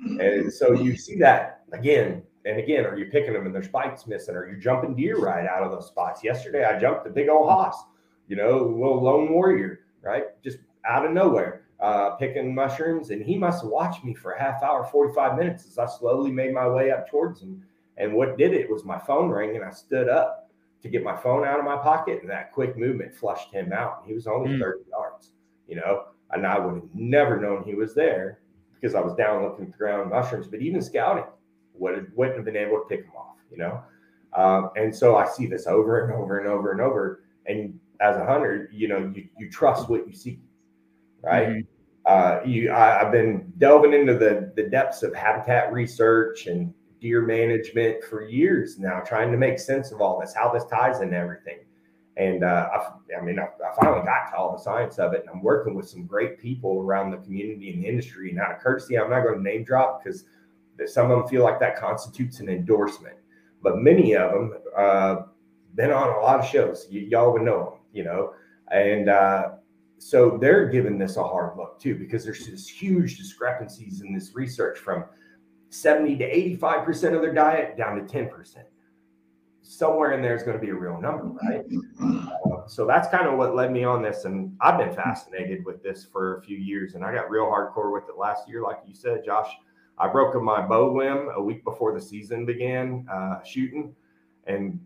And, 0.08 0.20
and 0.20 0.52
so 0.52 0.72
you 0.72 0.96
see 0.96 1.18
that 1.18 1.64
again 1.72 2.22
and 2.46 2.58
again. 2.58 2.86
Are 2.86 2.96
you 2.96 3.06
picking 3.06 3.34
them 3.34 3.44
and 3.44 3.54
their 3.54 3.62
spikes 3.62 4.06
missing? 4.06 4.34
Are 4.34 4.48
you 4.48 4.56
jumping 4.58 4.94
deer 4.94 5.18
right 5.18 5.46
out 5.46 5.62
of 5.62 5.72
those 5.72 5.88
spots? 5.88 6.24
Yesterday, 6.24 6.64
I 6.64 6.78
jumped 6.78 7.06
a 7.06 7.10
big 7.10 7.28
old 7.28 7.50
hoss, 7.50 7.76
you 8.28 8.36
know, 8.36 8.58
little 8.58 9.02
lone 9.02 9.30
warrior, 9.32 9.80
right? 10.00 10.24
Just 10.42 10.58
out 10.88 11.04
of 11.04 11.12
nowhere 11.12 11.64
uh, 11.80 12.10
picking 12.16 12.54
mushrooms, 12.54 13.10
and 13.10 13.22
he 13.22 13.38
must 13.38 13.62
have 13.62 13.70
watched 13.70 14.04
me 14.04 14.14
for 14.14 14.32
a 14.32 14.40
half 14.40 14.62
hour, 14.62 14.84
45 14.84 15.38
minutes 15.38 15.66
as 15.66 15.78
I 15.78 15.86
slowly 15.86 16.30
made 16.30 16.52
my 16.52 16.68
way 16.68 16.90
up 16.90 17.08
towards 17.08 17.40
him. 17.40 17.62
And 17.96 18.14
what 18.14 18.38
did 18.38 18.54
it 18.54 18.70
was 18.70 18.84
my 18.84 18.98
phone 18.98 19.30
rang, 19.30 19.56
and 19.56 19.64
I 19.64 19.70
stood 19.70 20.08
up 20.08 20.50
to 20.82 20.88
get 20.88 21.02
my 21.02 21.16
phone 21.16 21.46
out 21.46 21.58
of 21.58 21.64
my 21.64 21.76
pocket, 21.76 22.20
and 22.20 22.30
that 22.30 22.52
quick 22.52 22.76
movement 22.76 23.14
flushed 23.14 23.52
him 23.52 23.72
out. 23.72 24.02
He 24.06 24.14
was 24.14 24.26
only 24.26 24.50
mm. 24.50 24.60
30 24.60 24.84
yards, 24.90 25.32
you 25.68 25.76
know, 25.76 26.04
and 26.30 26.46
I 26.46 26.58
would 26.58 26.74
have 26.74 26.94
never 26.94 27.40
known 27.40 27.64
he 27.64 27.74
was 27.74 27.94
there 27.94 28.40
because 28.80 28.94
I 28.94 29.00
was 29.00 29.14
down 29.14 29.42
looking 29.42 29.66
at 29.66 29.72
the 29.72 29.76
ground 29.76 30.10
mushrooms. 30.10 30.48
But 30.48 30.60
even 30.60 30.80
scouting 30.80 31.24
would 31.74 32.12
wouldn't 32.14 32.36
have 32.36 32.44
been 32.44 32.56
able 32.56 32.78
to 32.78 32.84
pick 32.88 33.04
him 33.04 33.12
off, 33.16 33.36
you 33.50 33.58
know. 33.58 33.82
Um, 34.34 34.70
and 34.76 34.94
so 34.94 35.16
I 35.16 35.26
see 35.26 35.46
this 35.46 35.66
over 35.66 36.04
and 36.04 36.12
over 36.12 36.38
and 36.38 36.48
over 36.48 36.72
and 36.72 36.80
over. 36.80 37.24
And 37.46 37.78
as 38.00 38.16
a 38.16 38.24
hunter, 38.24 38.70
you 38.72 38.88
know, 38.88 39.12
you, 39.14 39.28
you 39.38 39.50
trust 39.50 39.88
what 39.88 40.06
you 40.06 40.14
see, 40.14 40.40
right? 41.22 41.48
Mm-hmm. 41.48 41.60
Uh, 42.06 42.40
you, 42.46 42.72
I, 42.72 42.98
have 42.98 43.12
been 43.12 43.52
delving 43.58 43.92
into 43.92 44.14
the, 44.14 44.52
the 44.56 44.64
depths 44.64 45.02
of 45.02 45.14
habitat 45.14 45.72
research 45.72 46.46
and 46.46 46.72
deer 47.00 47.22
management 47.22 48.02
for 48.04 48.22
years 48.22 48.78
now, 48.78 49.00
trying 49.00 49.30
to 49.32 49.38
make 49.38 49.58
sense 49.58 49.92
of 49.92 50.00
all 50.00 50.20
this, 50.20 50.34
how 50.34 50.50
this 50.52 50.64
ties 50.64 51.00
into 51.00 51.16
everything. 51.16 51.60
And 52.16 52.44
uh, 52.44 52.68
I, 52.74 53.18
I, 53.18 53.22
mean, 53.22 53.38
I, 53.38 53.44
I, 53.44 53.74
finally 53.80 54.04
got 54.04 54.30
to 54.30 54.36
all 54.36 54.52
the 54.52 54.62
science 54.62 54.98
of 54.98 55.12
it, 55.14 55.20
and 55.20 55.30
I'm 55.30 55.42
working 55.42 55.74
with 55.74 55.88
some 55.88 56.04
great 56.04 56.38
people 56.38 56.80
around 56.80 57.12
the 57.12 57.18
community 57.18 57.70
and 57.70 57.82
the 57.82 57.88
industry. 57.88 58.30
And 58.30 58.40
out 58.40 58.52
of 58.52 58.58
courtesy, 58.58 58.98
I'm 58.98 59.10
not 59.10 59.22
going 59.22 59.36
to 59.36 59.42
name 59.42 59.64
drop 59.64 60.02
because 60.02 60.24
some 60.86 61.10
of 61.10 61.18
them 61.18 61.28
feel 61.28 61.42
like 61.42 61.60
that 61.60 61.76
constitutes 61.76 62.40
an 62.40 62.48
endorsement, 62.48 63.16
but 63.62 63.78
many 63.78 64.16
of 64.16 64.32
them 64.32 64.54
uh, 64.76 65.16
been 65.74 65.90
on 65.90 66.08
a 66.08 66.20
lot 66.20 66.40
of 66.40 66.46
shows. 66.46 66.88
Y- 66.90 67.06
y'all 67.08 67.32
would 67.32 67.42
know 67.42 67.70
them, 67.70 67.80
you 67.92 68.04
know, 68.04 68.34
and 68.70 69.08
uh, 69.08 69.50
so 70.00 70.38
they're 70.40 70.66
giving 70.66 70.98
this 70.98 71.16
a 71.16 71.22
hard 71.22 71.56
look 71.56 71.78
too 71.78 71.94
because 71.94 72.24
there's 72.24 72.46
this 72.46 72.66
huge 72.66 73.18
discrepancies 73.18 74.00
in 74.00 74.14
this 74.14 74.34
research 74.34 74.78
from 74.78 75.04
70 75.68 76.16
to 76.16 76.24
85 76.24 76.84
percent 76.84 77.14
of 77.14 77.20
their 77.20 77.34
diet 77.34 77.76
down 77.76 77.96
to 77.96 78.06
10 78.06 78.28
percent 78.28 78.66
somewhere 79.70 80.12
in 80.12 80.22
there 80.22 80.34
is 80.34 80.42
going 80.42 80.58
to 80.58 80.60
be 80.60 80.70
a 80.70 80.74
real 80.74 81.00
number, 81.00 81.26
right? 81.26 81.64
Uh, 82.02 82.66
so 82.66 82.86
that's 82.86 83.08
kind 83.08 83.28
of 83.28 83.38
what 83.38 83.54
led 83.54 83.70
me 83.70 83.84
on 83.84 84.02
this. 84.02 84.24
And 84.24 84.56
I've 84.60 84.78
been 84.78 84.92
fascinated 84.92 85.64
with 85.64 85.82
this 85.82 86.04
for 86.04 86.38
a 86.38 86.42
few 86.42 86.56
years. 86.56 86.94
And 86.94 87.04
I 87.04 87.14
got 87.14 87.30
real 87.30 87.44
hardcore 87.44 87.92
with 87.92 88.08
it 88.08 88.18
last 88.18 88.48
year. 88.48 88.62
Like 88.62 88.78
you 88.84 88.94
said, 88.94 89.24
Josh, 89.24 89.48
I 89.96 90.08
broke 90.08 90.34
my 90.42 90.66
bow 90.66 90.92
limb 90.92 91.28
a 91.36 91.42
week 91.42 91.62
before 91.62 91.94
the 91.94 92.00
season 92.00 92.44
began 92.44 93.06
uh, 93.10 93.42
shooting. 93.44 93.94
And 94.46 94.80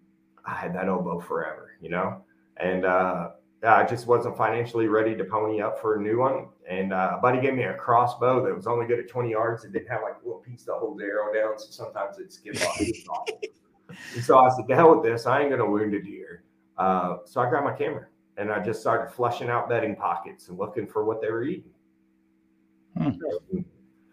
I 0.44 0.54
had 0.54 0.74
that 0.74 0.88
elbow 0.88 1.18
forever, 1.18 1.78
you 1.80 1.88
know? 1.88 2.22
And 2.58 2.84
uh, 2.84 3.30
I 3.64 3.84
just 3.84 4.06
wasn't 4.06 4.36
financially 4.36 4.88
ready 4.88 5.16
to 5.16 5.24
pony 5.24 5.60
up 5.60 5.80
for 5.80 5.96
a 5.96 6.00
new 6.00 6.18
one. 6.18 6.48
And 6.68 6.92
uh, 6.92 7.14
a 7.16 7.20
buddy 7.20 7.40
gave 7.40 7.54
me 7.54 7.64
a 7.64 7.74
crossbow 7.74 8.44
that 8.44 8.54
was 8.54 8.66
only 8.66 8.86
good 8.86 8.98
at 8.98 9.08
20 9.08 9.30
yards. 9.30 9.64
It 9.64 9.72
didn't 9.72 9.88
have 9.88 10.02
like 10.02 10.14
a 10.22 10.26
little 10.26 10.40
piece 10.40 10.64
to 10.64 10.72
hold 10.74 10.98
the 10.98 11.04
arrow 11.04 11.32
down. 11.32 11.58
So 11.58 11.66
sometimes 11.70 12.18
it'd 12.18 12.32
skip 12.32 12.56
off. 13.08 13.28
And 14.14 14.24
so 14.24 14.38
I 14.38 14.48
said, 14.48 14.66
the 14.66 14.74
hell 14.74 14.92
with 14.96 15.04
this. 15.04 15.24
I 15.24 15.40
ain't 15.40 15.50
going 15.50 15.60
to 15.60 15.66
wound 15.66 15.94
a 15.94 16.02
deer. 16.02 16.42
Uh, 16.76 17.18
so 17.26 17.40
I 17.40 17.48
grabbed 17.48 17.64
my 17.64 17.76
camera 17.76 18.06
and 18.36 18.50
I 18.50 18.58
just 18.58 18.80
started 18.80 19.12
flushing 19.12 19.48
out 19.48 19.68
bedding 19.68 19.94
pockets 19.94 20.48
and 20.48 20.58
looking 20.58 20.86
for 20.86 21.04
what 21.04 21.20
they 21.20 21.30
were 21.30 21.44
eating. 21.44 21.70
Hmm. 22.96 23.10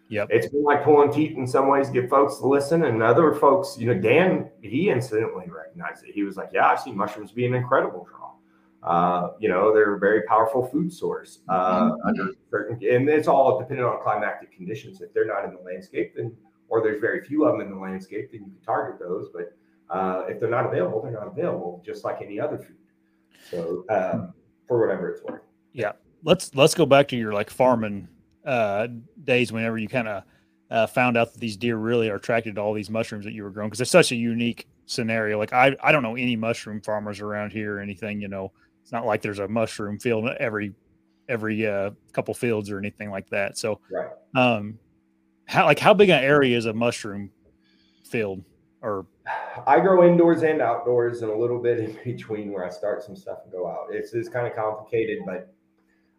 Yep. 0.09 0.27
It's 0.29 0.49
been 0.49 0.63
like 0.63 0.83
pulling 0.83 1.11
teeth 1.11 1.37
in 1.37 1.47
some 1.47 1.69
ways, 1.69 1.89
get 1.89 2.09
folks 2.09 2.37
to 2.39 2.47
listen. 2.47 2.83
And 2.83 3.01
other 3.01 3.33
folks, 3.33 3.77
you 3.79 3.87
know, 3.87 3.99
Dan, 3.99 4.49
he 4.61 4.89
incidentally 4.89 5.49
recognized 5.49 6.03
it. 6.03 6.13
He 6.13 6.23
was 6.23 6.35
like, 6.35 6.49
Yeah, 6.53 6.67
I 6.67 6.75
see 6.75 6.91
mushrooms 6.91 7.31
being 7.31 7.55
an 7.55 7.61
incredible 7.61 8.05
draw. 8.09 8.30
Uh, 8.83 9.29
you 9.39 9.47
know, 9.47 9.73
they're 9.73 9.95
a 9.95 9.99
very 9.99 10.23
powerful 10.23 10.65
food 10.65 10.91
source 10.91 11.39
uh, 11.49 11.91
mm-hmm. 11.91 12.07
under 12.07 12.33
certain, 12.49 12.75
and 12.87 13.07
it's 13.07 13.27
all 13.27 13.59
dependent 13.59 13.87
on 13.87 14.01
climatic 14.01 14.51
conditions. 14.51 15.01
If 15.01 15.13
they're 15.13 15.27
not 15.27 15.45
in 15.45 15.53
the 15.53 15.61
landscape, 15.61 16.15
then, 16.15 16.35
or 16.67 16.81
there's 16.81 16.99
very 16.99 17.23
few 17.23 17.45
of 17.45 17.51
them 17.57 17.61
in 17.61 17.73
the 17.73 17.79
landscape, 17.79 18.31
then 18.31 18.41
you 18.41 18.51
can 18.51 18.61
target 18.65 18.99
those. 18.99 19.29
But 19.31 19.55
uh, 19.95 20.23
if 20.27 20.39
they're 20.39 20.49
not 20.49 20.65
available, 20.65 21.01
they're 21.01 21.11
not 21.11 21.27
available, 21.27 21.83
just 21.85 22.03
like 22.03 22.21
any 22.23 22.39
other 22.39 22.57
food. 22.57 22.77
So 23.49 23.85
um, 23.89 24.33
for 24.67 24.79
whatever 24.79 25.09
it's 25.09 25.21
worth. 25.23 25.41
Yeah, 25.73 25.91
let's 26.23 26.55
let's 26.55 26.73
go 26.73 26.85
back 26.85 27.07
to 27.09 27.15
your 27.15 27.33
like 27.33 27.49
farming 27.49 28.07
uh, 28.45 28.87
days. 29.23 29.51
Whenever 29.51 29.77
you 29.77 29.87
kind 29.87 30.07
of 30.07 30.23
uh, 30.71 30.87
found 30.87 31.17
out 31.17 31.33
that 31.33 31.39
these 31.39 31.57
deer 31.57 31.77
really 31.77 32.09
are 32.09 32.15
attracted 32.15 32.55
to 32.55 32.61
all 32.61 32.73
these 32.73 32.89
mushrooms 32.89 33.25
that 33.25 33.33
you 33.33 33.43
were 33.43 33.49
growing, 33.49 33.69
because 33.69 33.81
it's 33.81 33.91
such 33.91 34.11
a 34.11 34.15
unique 34.15 34.67
scenario. 34.85 35.37
Like 35.37 35.53
I 35.53 35.75
I 35.83 35.91
don't 35.91 36.03
know 36.03 36.15
any 36.15 36.35
mushroom 36.35 36.81
farmers 36.81 37.19
around 37.19 37.51
here 37.51 37.77
or 37.77 37.79
anything. 37.79 38.21
You 38.21 38.27
know, 38.27 38.51
it's 38.81 38.91
not 38.91 39.05
like 39.05 39.21
there's 39.21 39.39
a 39.39 39.47
mushroom 39.47 39.99
field 39.99 40.27
every 40.39 40.73
every 41.29 41.65
uh, 41.65 41.91
couple 42.13 42.33
fields 42.33 42.69
or 42.69 42.77
anything 42.77 43.09
like 43.09 43.29
that. 43.29 43.57
So, 43.57 43.79
right. 43.91 44.09
um, 44.35 44.77
how 45.45 45.65
like 45.65 45.79
how 45.79 45.93
big 45.93 46.09
an 46.09 46.23
area 46.23 46.57
is 46.57 46.65
a 46.65 46.73
mushroom 46.73 47.31
field 48.03 48.43
or 48.81 49.05
I 49.67 49.79
grow 49.79 50.07
indoors 50.07 50.43
and 50.43 50.61
outdoors 50.61 51.21
and 51.21 51.31
a 51.31 51.35
little 51.35 51.61
bit 51.61 51.79
in 51.79 51.97
between 52.03 52.51
where 52.51 52.65
I 52.65 52.69
start 52.69 53.03
some 53.03 53.15
stuff 53.15 53.39
and 53.43 53.51
go 53.51 53.67
out. 53.67 53.87
It's, 53.91 54.13
it's 54.13 54.29
kind 54.29 54.47
of 54.47 54.55
complicated, 54.55 55.19
but 55.25 55.53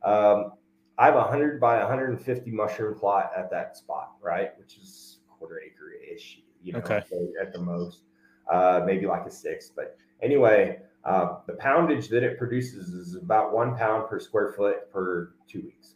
um, 0.08 0.52
I 0.98 1.06
have 1.06 1.14
a 1.14 1.18
100 1.18 1.60
by 1.60 1.78
150 1.78 2.50
mushroom 2.50 2.98
plot 2.98 3.32
at 3.36 3.50
that 3.50 3.76
spot, 3.76 4.12
right? 4.20 4.50
Which 4.58 4.76
is 4.76 5.18
quarter 5.28 5.60
acre 5.60 5.92
ish, 6.14 6.40
you 6.62 6.72
know, 6.72 6.78
okay. 6.78 7.02
at 7.40 7.52
the 7.52 7.60
most, 7.60 8.02
uh, 8.50 8.82
maybe 8.86 9.06
like 9.06 9.26
a 9.26 9.30
six. 9.30 9.70
But 9.74 9.96
anyway, 10.22 10.78
uh, 11.04 11.36
the 11.46 11.54
poundage 11.54 12.08
that 12.08 12.22
it 12.22 12.38
produces 12.38 12.90
is 12.90 13.16
about 13.16 13.52
one 13.52 13.76
pound 13.76 14.08
per 14.08 14.20
square 14.20 14.52
foot 14.52 14.90
per 14.92 15.34
two 15.48 15.62
weeks. 15.62 15.94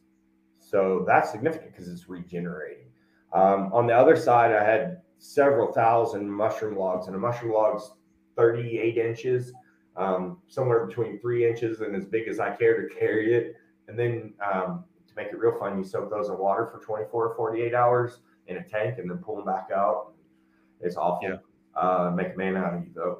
So 0.59 1.05
that's 1.07 1.31
significant 1.31 1.73
because 1.73 1.89
it's 1.89 2.09
regenerating. 2.09 2.87
Um, 3.33 3.71
on 3.73 3.87
the 3.87 3.95
other 3.95 4.17
side, 4.17 4.53
I 4.53 4.65
had 4.65 5.03
several 5.19 5.73
thousand 5.73 6.31
mushroom 6.31 6.77
logs, 6.77 7.07
and 7.07 7.15
a 7.15 7.19
mushroom 7.19 7.53
log's 7.53 7.93
38 8.37 8.99
inches, 8.99 9.53
um, 9.97 10.39
somewhere 10.49 10.87
between 10.87 11.21
three 11.21 11.49
inches 11.49 11.81
and 11.81 11.95
as 11.95 12.05
big 12.05 12.29
as 12.29 12.41
I 12.41 12.55
care 12.55 12.87
to 12.87 12.95
carry 12.95 13.35
it. 13.35 13.57
And 13.89 13.99
then 13.99 14.35
um, 14.45 14.85
to 15.07 15.15
make 15.17 15.29
it 15.29 15.39
real 15.39 15.59
fun, 15.59 15.79
you 15.79 15.85
soak 15.85 16.11
those 16.11 16.29
in 16.29 16.39
water 16.39 16.67
for 16.67 16.79
24 16.81 17.29
or 17.29 17.37
48 17.37 17.75
hours 17.75 18.19
in 18.49 18.57
a 18.59 18.65
tank 18.65 18.99
and 18.99 19.09
then 19.09 19.19
pull 19.19 19.37
them 19.37 19.47
back 19.47 19.69
out. 19.75 20.13
It's 20.81 20.97
awful. 20.97 21.29
Yeah. 21.29 21.37
Uh, 21.81 22.11
make 22.15 22.35
a 22.35 22.37
man 22.37 22.57
out 22.57 22.75
of 22.75 22.81
you, 22.83 22.91
though. 22.95 23.19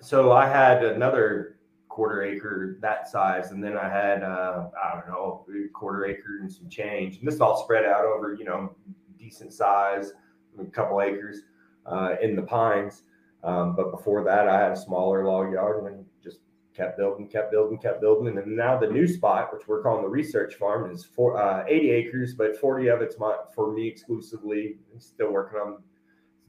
So 0.00 0.32
I 0.32 0.46
had 0.46 0.84
another 0.84 1.58
quarter 1.88 2.22
acre 2.22 2.78
that 2.82 3.08
size, 3.08 3.50
and 3.50 3.62
then 3.62 3.76
I 3.76 3.88
had 3.88 4.22
uh, 4.22 4.68
I 4.82 4.94
don't 4.94 5.08
know 5.08 5.46
quarter 5.72 6.06
acre 6.06 6.38
and 6.40 6.52
some 6.52 6.68
change, 6.68 7.18
and 7.18 7.26
this 7.26 7.40
all 7.40 7.62
spread 7.62 7.84
out 7.84 8.04
over 8.04 8.34
you 8.34 8.44
know 8.44 8.74
decent 9.18 9.52
size 9.52 10.12
a 10.60 10.64
couple 10.66 11.00
acres 11.00 11.42
uh, 11.86 12.16
in 12.22 12.36
the 12.36 12.42
pines. 12.42 13.02
Um, 13.44 13.76
but 13.76 13.90
before 13.90 14.24
that, 14.24 14.48
I 14.48 14.60
had 14.60 14.72
a 14.72 14.76
smaller 14.76 15.24
log 15.24 15.52
yard 15.52 15.84
and 15.84 16.04
just 16.22 16.40
kept 16.74 16.98
building, 16.98 17.28
kept 17.28 17.50
building, 17.50 17.78
kept 17.78 18.00
building. 18.00 18.36
And 18.38 18.56
now 18.56 18.78
the 18.78 18.88
new 18.88 19.06
spot, 19.06 19.52
which 19.52 19.68
we're 19.68 19.82
calling 19.82 20.02
the 20.02 20.08
research 20.08 20.54
farm, 20.54 20.90
is 20.90 21.04
for 21.04 21.36
uh, 21.36 21.64
80 21.66 21.90
acres, 21.90 22.34
but 22.34 22.58
40 22.58 22.88
of 22.88 23.02
it's 23.02 23.18
my, 23.18 23.36
for 23.54 23.72
me 23.72 23.86
exclusively. 23.86 24.76
I'm 24.92 25.00
still 25.00 25.32
working 25.32 25.58
on 25.58 25.82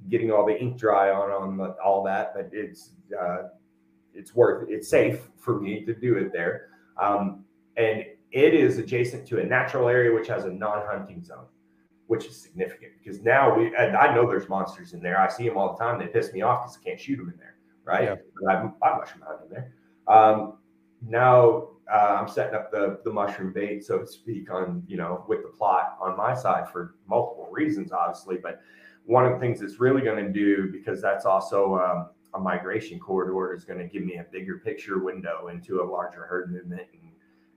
getting 0.10 0.32
all 0.32 0.46
the 0.46 0.60
ink 0.60 0.77
dry 0.77 1.12
on 1.12 1.32
on 1.32 1.75
all 1.84 2.04
that, 2.04 2.34
but 2.36 2.50
it's 2.51 2.92
uh, 3.20 3.50
it's 4.13 4.36
worth 4.36 4.68
it's 4.70 4.89
safe 4.89 5.30
for 5.38 5.60
me 5.60 5.86
to 5.86 5.94
do 5.94 6.16
it 6.16 6.32
there. 6.34 6.70
Um, 7.01 7.46
and 7.75 8.04
it 8.32 8.54
is 8.54 8.77
adjacent 8.77 9.27
to 9.27 9.39
a 9.39 9.44
natural 9.46 9.88
area 9.88 10.13
which 10.13 10.27
has 10.27 10.46
a 10.46 10.51
non-hunting 10.51 11.24
zone 11.24 11.46
which 12.08 12.25
is 12.25 12.36
significant 12.36 12.94
because 13.04 13.22
now 13.22 13.56
we, 13.56 13.75
I 13.75 14.13
know 14.16 14.27
there's 14.27 14.50
monsters 14.50 14.94
in 14.94 15.01
there. 15.01 15.20
I 15.20 15.27
see 15.30 15.48
them 15.48 15.58
all 15.58 15.74
the 15.74 15.84
time. 15.84 16.00
They 16.00 16.08
piss 16.08 16.34
me 16.34 16.42
off 16.42 16.63
because 16.63 16.80
I 16.82 16.89
can't 16.89 17.00
shoot 17.00 17.18
them 17.18 17.30
in 17.30 17.38
there. 17.38 17.56
Right. 17.84 18.06
Yeah. 18.06 18.16
But 18.42 18.56
I'm, 18.56 18.74
I'm 18.82 18.98
mushroom 18.98 19.24
hunting 19.27 19.50
there. 19.50 19.74
Um, 20.08 20.58
now 21.06 21.70
uh, 21.94 22.18
I'm 22.20 22.27
setting 22.27 22.56
up 22.56 22.72
the, 22.72 23.00
the 23.04 23.12
mushroom 23.12 23.54
bait, 23.54 23.84
so 23.84 24.00
to 24.00 24.08
speak, 24.08 24.51
on, 24.51 24.84
you 24.88 24.98
know, 24.98 25.25
with 25.27 25.44
the 25.44 25.50
plot 25.50 25.98
on 26.01 26.18
my 26.18 26.34
side 26.34 26.70
for 26.72 26.96
multiple 27.08 27.50
reasons, 27.51 27.92
obviously. 27.92 28.38
But 28.42 28.62
one 29.07 29.25
of 29.25 29.31
the 29.33 29.39
things 29.39 29.61
it's 29.61 29.79
really 29.79 30.01
going 30.01 30.23
to 30.23 30.31
do, 30.31 30.69
because 30.71 31.01
that's 31.01 31.25
also 31.25 31.77
um, 31.77 32.09
a 32.33 32.39
migration 32.39 32.99
corridor, 32.99 33.53
is 33.53 33.63
going 33.63 33.79
to 33.79 33.87
give 33.87 34.03
me 34.03 34.17
a 34.17 34.25
bigger 34.31 34.59
picture 34.59 34.99
window 34.99 35.47
into 35.47 35.81
a 35.81 35.83
larger 35.83 36.25
herd 36.25 36.51
movement 36.51 36.83
and, 36.91 37.11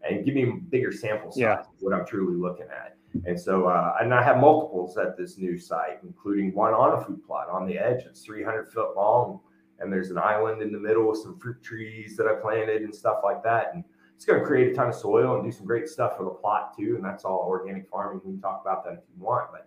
and 0.08 0.24
give 0.24 0.34
me 0.34 0.60
bigger 0.70 0.92
sample 0.92 1.32
size, 1.32 1.38
yeah. 1.38 1.62
what 1.80 1.92
I'm 1.92 2.06
truly 2.06 2.36
looking 2.36 2.66
at. 2.66 2.96
And 3.24 3.38
so, 3.38 3.66
uh, 3.66 3.96
and 4.00 4.14
I 4.14 4.22
have 4.22 4.38
multiples 4.38 4.96
at 4.96 5.16
this 5.16 5.38
new 5.38 5.58
site, 5.58 5.98
including 6.04 6.54
one 6.54 6.72
on 6.72 7.00
a 7.00 7.04
food 7.04 7.26
plot 7.26 7.48
on 7.50 7.66
the 7.66 7.76
edge. 7.76 8.04
It's 8.04 8.22
300 8.22 8.72
foot 8.72 8.94
long, 8.94 9.40
and 9.80 9.92
there's 9.92 10.10
an 10.10 10.18
island 10.18 10.62
in 10.62 10.70
the 10.70 10.78
middle 10.78 11.08
with 11.08 11.18
some 11.18 11.36
fruit 11.36 11.60
trees 11.62 12.16
that 12.16 12.28
I 12.28 12.34
planted 12.34 12.82
and 12.82 12.94
stuff 12.94 13.22
like 13.24 13.42
that. 13.42 13.74
And 13.74 13.82
it's 14.14 14.24
going 14.24 14.38
to 14.38 14.46
create 14.46 14.70
a 14.70 14.74
ton 14.74 14.90
of 14.90 14.94
soil 14.94 15.34
and 15.34 15.44
do 15.44 15.50
some 15.50 15.66
great 15.66 15.88
stuff 15.88 16.16
for 16.16 16.24
the 16.24 16.30
plot 16.30 16.76
too. 16.78 16.94
And 16.94 17.04
that's 17.04 17.24
all 17.24 17.44
organic 17.48 17.88
farming. 17.90 18.20
We 18.24 18.32
can 18.32 18.40
talk 18.40 18.60
about 18.62 18.84
that 18.84 18.92
if 18.92 19.00
you 19.08 19.24
want. 19.24 19.50
But 19.50 19.66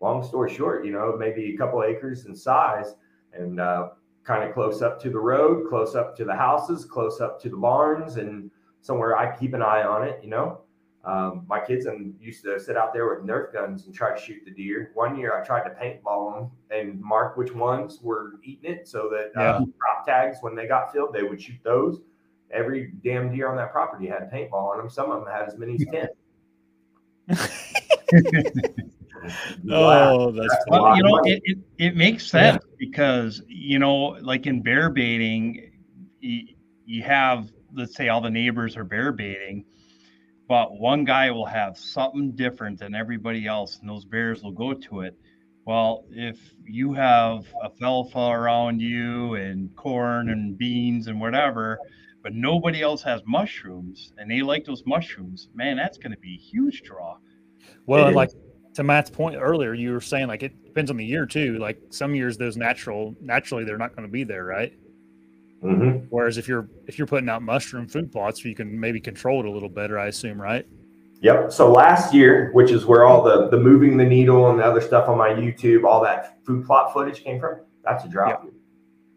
long 0.00 0.22
story 0.22 0.54
short, 0.54 0.84
you 0.84 0.92
know, 0.92 1.16
maybe 1.16 1.54
a 1.54 1.56
couple 1.56 1.82
acres 1.82 2.26
in 2.26 2.34
size 2.34 2.94
and 3.32 3.60
uh, 3.60 3.90
kind 4.24 4.44
of 4.44 4.54
close 4.54 4.82
up 4.82 5.00
to 5.02 5.10
the 5.10 5.18
road, 5.18 5.68
close 5.68 5.94
up 5.94 6.16
to 6.16 6.24
the 6.24 6.34
houses, 6.34 6.84
close 6.84 7.20
up 7.20 7.40
to 7.42 7.48
the 7.48 7.56
barns, 7.56 8.16
and 8.16 8.50
somewhere 8.80 9.16
I 9.16 9.36
keep 9.36 9.54
an 9.54 9.62
eye 9.62 9.82
on 9.82 10.06
it, 10.06 10.20
you 10.22 10.30
know. 10.30 10.60
Um, 11.04 11.46
my 11.48 11.60
kids 11.60 11.86
and 11.86 12.14
used 12.20 12.44
to 12.44 12.60
sit 12.60 12.76
out 12.76 12.92
there 12.92 13.08
with 13.08 13.26
Nerf 13.26 13.52
guns 13.52 13.86
and 13.86 13.94
try 13.94 14.14
to 14.14 14.20
shoot 14.20 14.42
the 14.44 14.50
deer. 14.50 14.90
One 14.94 15.16
year 15.16 15.40
I 15.40 15.44
tried 15.46 15.62
to 15.62 15.70
paintball 15.70 16.34
them 16.34 16.50
and 16.70 17.00
mark 17.00 17.36
which 17.36 17.54
ones 17.54 18.00
were 18.02 18.32
eating 18.44 18.70
it 18.70 18.86
so 18.86 19.08
that 19.10 19.30
uh, 19.40 19.60
yeah. 19.60 19.64
crop 19.78 20.04
tags, 20.04 20.38
when 20.42 20.54
they 20.54 20.66
got 20.66 20.92
filled, 20.92 21.14
they 21.14 21.22
would 21.22 21.40
shoot 21.40 21.58
those. 21.62 22.00
Every 22.50 22.92
damn 23.02 23.32
deer 23.32 23.48
on 23.48 23.56
that 23.56 23.72
property 23.72 24.06
had 24.06 24.22
a 24.22 24.26
paintball 24.26 24.72
on 24.72 24.78
them. 24.78 24.90
Some 24.90 25.10
of 25.10 25.24
them 25.24 25.32
had 25.32 25.48
as 25.48 25.56
many 25.56 25.76
as 25.76 25.86
10. 28.68 28.84
oh, 29.70 30.30
that's, 30.30 30.48
That's 30.48 30.64
Well, 30.68 30.96
you 30.96 31.02
know, 31.02 31.18
it, 31.24 31.40
it, 31.44 31.58
it 31.78 31.96
makes 31.96 32.26
sense 32.26 32.62
because, 32.78 33.42
you 33.46 33.78
know, 33.78 34.16
like 34.20 34.46
in 34.46 34.62
bear 34.62 34.90
baiting, 34.90 35.70
you, 36.20 36.48
you 36.84 37.02
have, 37.02 37.50
let's 37.74 37.94
say, 37.94 38.08
all 38.08 38.20
the 38.20 38.30
neighbors 38.30 38.76
are 38.76 38.84
bear 38.84 39.12
baiting, 39.12 39.64
but 40.48 40.78
one 40.78 41.04
guy 41.04 41.30
will 41.30 41.46
have 41.46 41.76
something 41.78 42.32
different 42.32 42.78
than 42.78 42.94
everybody 42.94 43.46
else, 43.46 43.78
and 43.80 43.88
those 43.88 44.04
bears 44.04 44.42
will 44.42 44.52
go 44.52 44.72
to 44.72 45.00
it. 45.00 45.14
Well, 45.66 46.06
if 46.10 46.38
you 46.64 46.94
have 46.94 47.44
alfalfa 47.62 48.18
around 48.18 48.80
you 48.80 49.34
and 49.34 49.74
corn 49.76 50.30
and 50.30 50.56
beans 50.56 51.08
and 51.08 51.20
whatever, 51.20 51.78
but 52.22 52.32
nobody 52.34 52.82
else 52.82 53.02
has 53.02 53.20
mushrooms 53.26 54.12
and 54.16 54.30
they 54.30 54.40
like 54.40 54.64
those 54.64 54.82
mushrooms, 54.86 55.48
man, 55.54 55.76
that's 55.76 55.98
going 55.98 56.12
to 56.12 56.18
be 56.18 56.34
a 56.34 56.38
huge 56.38 56.82
draw. 56.82 57.18
well, 57.84 58.12
like 58.12 58.30
to 58.78 58.84
Matt's 58.84 59.10
point 59.10 59.34
earlier, 59.36 59.74
you 59.74 59.90
were 59.92 60.00
saying 60.00 60.28
like 60.28 60.44
it 60.44 60.64
depends 60.64 60.88
on 60.88 60.96
the 60.96 61.04
year 61.04 61.26
too. 61.26 61.58
Like 61.58 61.80
some 61.90 62.14
years, 62.14 62.38
those 62.38 62.56
natural, 62.56 63.16
naturally, 63.20 63.64
they're 63.64 63.76
not 63.76 63.96
going 63.96 64.06
to 64.06 64.12
be 64.12 64.22
there, 64.22 64.44
right? 64.44 64.72
Mhm. 65.64 66.06
Whereas 66.10 66.38
if 66.38 66.46
you're 66.46 66.68
if 66.86 66.96
you're 66.96 67.08
putting 67.08 67.28
out 67.28 67.42
mushroom 67.42 67.88
food 67.88 68.12
plots, 68.12 68.44
you 68.44 68.54
can 68.54 68.78
maybe 68.78 69.00
control 69.00 69.40
it 69.40 69.46
a 69.46 69.50
little 69.50 69.68
better. 69.68 69.98
I 69.98 70.06
assume, 70.06 70.40
right? 70.40 70.64
Yep. 71.22 71.50
So 71.50 71.72
last 71.72 72.14
year, 72.14 72.50
which 72.52 72.70
is 72.70 72.86
where 72.86 73.04
all 73.04 73.20
the 73.24 73.48
the 73.48 73.58
moving 73.58 73.96
the 73.96 74.04
needle 74.04 74.48
and 74.48 74.60
the 74.60 74.64
other 74.64 74.80
stuff 74.80 75.08
on 75.08 75.18
my 75.18 75.30
YouTube, 75.30 75.82
all 75.82 76.00
that 76.04 76.38
food 76.46 76.64
plot 76.64 76.92
footage 76.92 77.24
came 77.24 77.40
from, 77.40 77.62
that's 77.82 78.04
a 78.04 78.08
drought 78.08 78.44
year, 78.44 78.52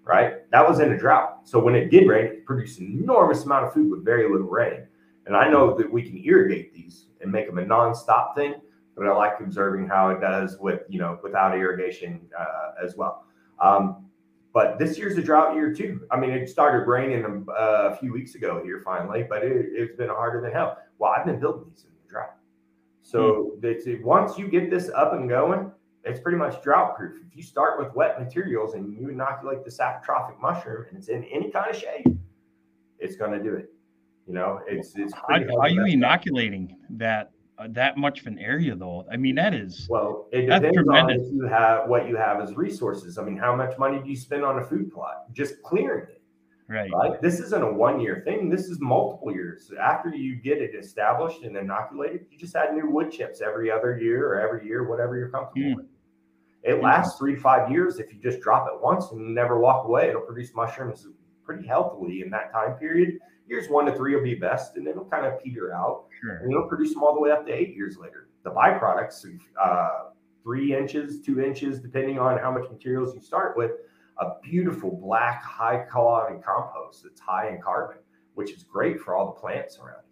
right? 0.06 0.50
That 0.50 0.68
was 0.68 0.80
in 0.80 0.92
a 0.92 0.98
drought. 0.98 1.42
So 1.44 1.60
when 1.60 1.76
it 1.76 1.92
did 1.92 2.08
rain, 2.08 2.26
it 2.26 2.46
produced 2.48 2.80
an 2.80 2.98
enormous 3.00 3.46
amount 3.46 3.68
of 3.68 3.74
food 3.74 3.92
with 3.92 4.04
very 4.04 4.28
little 4.28 4.50
rain. 4.50 4.88
And 5.28 5.38
I 5.38 5.48
know 5.52 5.78
that 5.78 5.92
we 5.92 6.02
can 6.02 6.18
irrigate 6.26 6.74
these 6.74 7.06
and 7.22 7.32
make 7.32 7.46
them 7.46 7.60
a 7.60 7.64
nonstop 7.64 8.34
thing, 8.34 8.56
but 8.96 9.08
I 9.08 9.14
like 9.14 9.40
observing 9.40 9.88
how 9.88 10.10
it 10.10 10.22
does 10.22 10.58
with 10.60 10.82
you 10.90 11.00
know 11.00 11.20
without 11.24 11.58
irrigation 11.58 12.22
uh, 12.38 12.84
as 12.84 12.96
well. 12.96 13.26
Um, 13.60 14.06
but 14.54 14.78
this 14.78 14.98
year's 14.98 15.18
a 15.18 15.22
drought 15.22 15.56
year 15.56 15.74
too. 15.74 16.02
I 16.12 16.20
mean, 16.20 16.32
it 16.32 16.50
started 16.50 16.88
raining 16.88 17.46
uh, 17.50 17.90
a 17.92 17.96
few 17.96 18.12
weeks 18.12 18.36
ago 18.36 18.62
here 18.64 18.82
finally, 18.84 19.26
but 19.28 19.44
it, 19.44 19.68
it's 19.72 19.96
been 19.96 20.10
harder 20.10 20.42
than 20.42 20.52
hell. 20.52 20.78
Well, 20.98 21.14
I've 21.16 21.26
been 21.26 21.40
building 21.40 21.66
these 21.70 21.86
in 21.86 21.92
the 22.04 22.10
drought. 22.10 22.34
So 23.02 23.54
it's, 23.64 23.86
once 24.04 24.38
you 24.38 24.48
get 24.48 24.70
this 24.70 24.90
up 24.94 25.14
and 25.14 25.30
going, 25.30 25.72
it's 26.04 26.20
pretty 26.20 26.38
much 26.38 26.62
drought 26.64 26.98
proof. 26.98 27.18
If 27.26 27.36
you 27.36 27.44
start 27.44 27.80
with 27.80 27.94
wet 27.96 28.20
materials 28.20 28.74
and 28.74 28.94
you 28.94 29.10
inoculate 29.10 29.64
the 29.64 29.72
saprophytic 29.72 30.40
mushroom 30.42 30.86
and 30.90 30.98
it's 30.98 31.08
in 31.08 31.24
any 31.26 31.50
kind 31.50 31.70
of 31.70 31.76
shade, 31.76 32.18
it's 33.00 33.16
going 33.16 33.32
to 33.32 33.42
do 33.42 33.56
it. 33.56 33.72
You 34.28 34.34
know, 34.34 34.60
it's 34.68 34.96
it's. 34.96 35.14
How, 35.14 35.24
are 35.30 35.40
you 35.40 35.80
hard 35.80 35.90
inoculating 35.90 36.78
that 36.92 37.32
that 37.70 37.98
much 37.98 38.22
of 38.22 38.28
an 38.28 38.40
area 38.40 38.76
though? 38.76 39.06
I 39.12 39.18
mean, 39.18 39.36
that 39.36 39.54
is 39.54 39.88
Well, 39.90 40.28
it 40.32 40.42
depends 40.48 40.78
on 40.90 41.10
if 41.10 41.22
you 41.32 41.46
have 41.48 41.88
what 41.88 42.08
you 42.08 42.16
have 42.16 42.42
as 42.42 42.56
resources. 42.56 43.18
I 43.18 43.24
mean, 43.24 43.38
how 43.38 43.56
much 43.56 43.78
money 43.78 44.00
do 44.02 44.10
you 44.10 44.16
spend 44.16 44.44
on 44.44 44.60
a 44.60 44.64
food 44.64 44.92
plot? 44.92 45.32
Just 45.34 45.62
clearing 45.62 46.08
it. 46.10 46.22
right. 46.68 46.92
right? 46.92 47.22
This 47.22 47.40
isn't 47.40 47.62
a 47.64 47.72
one 47.72 48.00
year 48.00 48.22
thing. 48.26 48.50
This 48.50 48.66
is 48.68 48.80
multiple 48.80 49.32
years. 49.34 49.72
After 49.82 50.10
you 50.10 50.36
get 50.36 50.62
it 50.62 50.74
established 50.76 51.44
and 51.44 51.56
inoculated, 51.58 52.26
you 52.32 52.38
just 52.38 52.56
add 52.56 52.74
new 52.74 52.90
wood 52.90 53.12
chips 53.12 53.42
every 53.42 53.70
other 53.72 53.98
year 53.98 54.28
or 54.28 54.40
every 54.40 54.66
year, 54.66 54.88
whatever 54.88 55.18
you're 55.18 55.30
comfortable 55.30 55.70
Hmm. 55.72 55.76
with. 55.78 55.86
It 56.64 56.82
lasts 56.82 57.18
three 57.18 57.36
to 57.36 57.42
five 57.42 57.72
years 57.72 57.98
if 58.00 58.14
you 58.14 58.20
just 58.20 58.40
drop 58.40 58.68
it 58.68 58.80
once 58.82 59.12
and 59.12 59.34
never 59.34 59.60
walk 59.60 59.86
away. 59.88 60.10
It'll 60.10 60.22
produce 60.22 60.54
mushrooms 60.54 61.08
pretty 61.44 61.66
healthily 61.68 62.22
in 62.22 62.30
that 62.30 62.52
time 62.52 62.74
period. 62.78 63.18
Years 63.52 63.68
one 63.70 63.86
to 63.86 63.94
three 63.94 64.16
will 64.16 64.24
be 64.24 64.36
best, 64.36 64.78
and 64.78 64.88
then 64.88 64.94
it'll 64.94 65.04
kind 65.04 65.26
of 65.26 65.44
peter 65.44 65.74
out 65.74 66.06
Sure. 66.22 66.38
and 66.38 66.50
it'll 66.50 66.70
produce 66.70 66.94
them 66.94 67.04
all 67.04 67.14
the 67.14 67.20
way 67.20 67.32
up 67.32 67.46
to 67.48 67.52
eight 67.52 67.76
years 67.76 67.98
later. 67.98 68.30
The 68.44 68.50
byproducts, 68.52 69.26
uh, 69.62 69.90
three 70.42 70.74
inches, 70.74 71.20
two 71.20 71.42
inches, 71.42 71.82
depending 71.82 72.18
on 72.18 72.38
how 72.40 72.50
much 72.50 72.72
materials 72.72 73.14
you 73.14 73.20
start 73.20 73.58
with, 73.58 73.72
a 74.20 74.40
beautiful 74.42 74.96
black, 75.04 75.44
high 75.44 75.80
quality 75.80 76.38
compost 76.42 77.04
that's 77.04 77.20
high 77.20 77.50
in 77.50 77.62
carbon, 77.62 77.98
which 78.36 78.52
is 78.54 78.64
great 78.64 79.02
for 79.02 79.16
all 79.16 79.26
the 79.26 79.40
plants 79.42 79.78
around. 79.80 80.04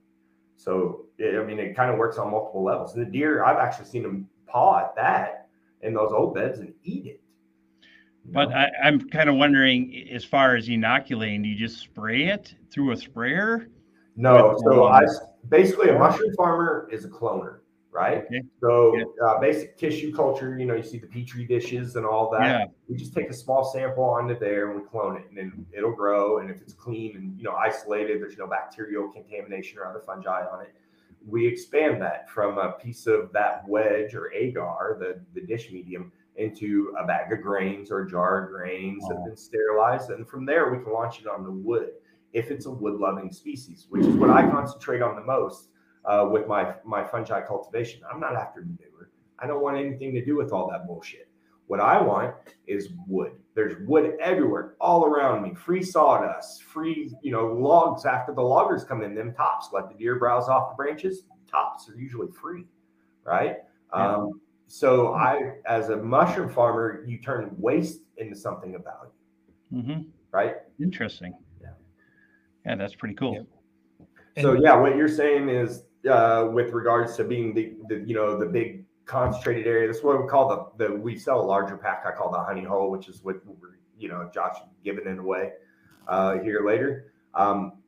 So, 0.57 1.05
it, 1.17 1.39
I 1.39 1.45
mean, 1.45 1.59
it 1.59 1.77
kind 1.77 1.89
of 1.89 1.97
works 1.97 2.17
on 2.17 2.31
multiple 2.31 2.61
levels. 2.61 2.93
And 2.93 3.07
the 3.07 3.09
deer, 3.09 3.45
I've 3.45 3.57
actually 3.57 3.85
seen 3.85 4.03
them 4.03 4.27
paw 4.47 4.79
at 4.79 4.95
that 4.97 5.47
in 5.81 5.93
those 5.93 6.11
old 6.11 6.35
beds 6.35 6.59
and 6.59 6.73
eat 6.83 7.05
it. 7.05 7.21
But? 8.25 8.53
I, 8.53 8.69
I'm 8.83 9.09
kind 9.09 9.29
of 9.29 9.35
wondering, 9.35 10.09
as 10.11 10.23
far 10.23 10.55
as 10.55 10.69
inoculating, 10.69 11.41
do 11.41 11.49
you 11.49 11.57
just 11.57 11.79
spray 11.79 12.25
it 12.25 12.53
through 12.71 12.91
a 12.91 12.97
sprayer? 12.97 13.69
No, 14.15 14.57
so 14.63 14.85
I 14.85 15.05
basically 15.47 15.89
a 15.89 15.97
mushroom 15.97 16.33
farmer 16.35 16.89
is 16.91 17.05
a 17.05 17.07
cloner, 17.07 17.59
right? 17.91 18.25
Okay. 18.25 18.41
So 18.59 18.95
Yeah. 18.95 19.03
uh, 19.25 19.39
basic 19.39 19.77
tissue 19.77 20.13
culture, 20.13 20.59
you 20.59 20.65
know, 20.65 20.75
you 20.75 20.83
see 20.83 20.99
the 20.99 21.07
petri 21.07 21.45
dishes 21.45 21.95
and 21.95 22.05
all 22.05 22.29
that. 22.31 22.41
Yeah. 22.41 22.65
We 22.89 22.97
just 22.97 23.13
take 23.13 23.29
a 23.29 23.33
small 23.33 23.63
sample 23.63 24.03
onto 24.03 24.37
there 24.37 24.69
and 24.69 24.81
we 24.81 24.85
clone 24.87 25.15
it, 25.15 25.23
and 25.29 25.37
then 25.37 25.65
it'll 25.71 25.95
grow. 25.95 26.39
And 26.39 26.51
if 26.51 26.61
it's 26.61 26.73
clean 26.73 27.15
and 27.15 27.37
you 27.37 27.45
know 27.45 27.55
isolated, 27.55 28.21
there's 28.21 28.37
no 28.37 28.45
bacterial 28.45 29.07
contamination 29.09 29.79
or 29.79 29.85
other 29.85 30.01
fungi 30.01 30.43
on 30.51 30.61
it. 30.61 30.73
We 31.25 31.47
expand 31.47 32.01
that 32.01 32.29
from 32.29 32.57
a 32.57 32.73
piece 32.73 33.07
of 33.07 33.31
that 33.33 33.67
wedge 33.67 34.13
or 34.13 34.31
agar, 34.33 34.97
the 34.99 35.21
the 35.33 35.45
dish 35.47 35.71
medium, 35.71 36.11
into 36.39 36.93
a 36.99 37.05
bag 37.05 37.31
of 37.31 37.41
grains 37.41 37.91
or 37.91 38.05
jar 38.05 38.45
of 38.45 38.51
grains 38.51 39.07
that 39.07 39.15
have 39.15 39.25
been 39.25 39.37
sterilized, 39.37 40.09
and 40.09 40.27
from 40.27 40.45
there 40.45 40.71
we 40.71 40.83
can 40.83 40.93
launch 40.93 41.19
it 41.19 41.27
onto 41.27 41.51
wood 41.51 41.89
if 42.33 42.51
it's 42.51 42.65
a 42.65 42.71
wood 42.71 42.95
loving 42.99 43.31
species, 43.31 43.87
which 43.89 44.05
is 44.05 44.15
what 44.15 44.29
I 44.29 44.49
concentrate 44.49 45.01
on 45.01 45.15
the 45.15 45.23
most 45.23 45.69
uh, 46.05 46.27
with 46.31 46.47
my 46.47 46.73
my 46.85 47.03
fungi 47.03 47.41
cultivation. 47.41 48.01
I'm 48.11 48.19
not 48.19 48.35
after 48.35 48.61
manure. 48.61 49.11
I 49.39 49.47
don't 49.47 49.61
want 49.61 49.77
anything 49.77 50.13
to 50.13 50.23
do 50.23 50.35
with 50.35 50.51
all 50.51 50.69
that 50.69 50.87
bullshit. 50.87 51.29
What 51.67 51.79
I 51.79 52.01
want 52.01 52.33
is 52.65 52.89
wood. 53.07 53.33
There's 53.53 53.75
wood 53.87 54.17
everywhere, 54.19 54.75
all 54.81 55.05
around 55.05 55.43
me. 55.43 55.53
Free 55.53 55.83
sawdust, 55.83 56.63
free 56.63 57.11
you 57.21 57.31
know 57.31 57.47
logs. 57.47 58.05
After 58.05 58.33
the 58.33 58.41
loggers 58.41 58.83
come 58.83 59.03
in, 59.03 59.13
them 59.13 59.33
tops 59.33 59.69
let 59.71 59.89
the 59.89 59.95
deer 59.95 60.17
browse 60.17 60.49
off 60.49 60.71
the 60.71 60.75
branches. 60.75 61.23
Tops 61.49 61.89
are 61.89 61.95
usually 61.95 62.31
free, 62.31 62.65
right? 63.23 63.57
Yeah. 63.93 64.15
Um, 64.15 64.41
so 64.69 65.13
I, 65.13 65.55
as 65.65 65.89
a 65.89 65.97
mushroom 65.97 66.47
farmer, 66.47 67.03
you 67.07 67.17
turn 67.17 67.49
waste 67.57 68.01
into 68.17 68.35
something 68.35 68.75
of 68.75 68.83
value, 68.83 69.83
hmm 69.85 70.01
right? 70.31 70.57
Interesting. 70.79 71.33
Yeah. 71.59 71.69
Yeah, 72.65 72.75
that's 72.75 72.93
pretty 72.93 73.15
cool. 73.15 73.33
Yep. 73.33 73.45
So 74.41 74.53
yeah, 74.53 74.75
what 74.75 74.95
you're 74.95 75.07
saying 75.07 75.49
is 75.49 75.85
uh, 76.07 76.49
with 76.53 76.71
regards 76.71 77.17
to 77.17 77.23
being 77.23 77.55
the, 77.55 77.73
the 77.87 78.03
you 78.05 78.13
know 78.13 78.37
the 78.37 78.45
big 78.45 78.85
concentrated 79.05 79.65
area. 79.65 79.87
That's 79.87 80.03
what 80.03 80.21
we 80.21 80.29
call 80.29 80.71
the 80.77 80.85
the 80.85 80.95
we 80.95 81.17
sell 81.17 81.41
a 81.41 81.47
larger 81.47 81.75
pack. 81.75 82.03
I 82.05 82.11
call 82.11 82.31
the 82.31 82.43
honey 82.43 82.63
hole, 82.63 82.91
which 82.91 83.09
is 83.09 83.23
what 83.23 83.37
we're 83.45 83.79
you 83.97 84.07
know 84.07 84.29
Josh 84.31 84.55
giving 84.83 85.07
it 85.07 85.17
away 85.17 85.53
uh, 86.07 86.37
here 86.37 86.63
later. 86.63 87.11
Um, 87.33 87.79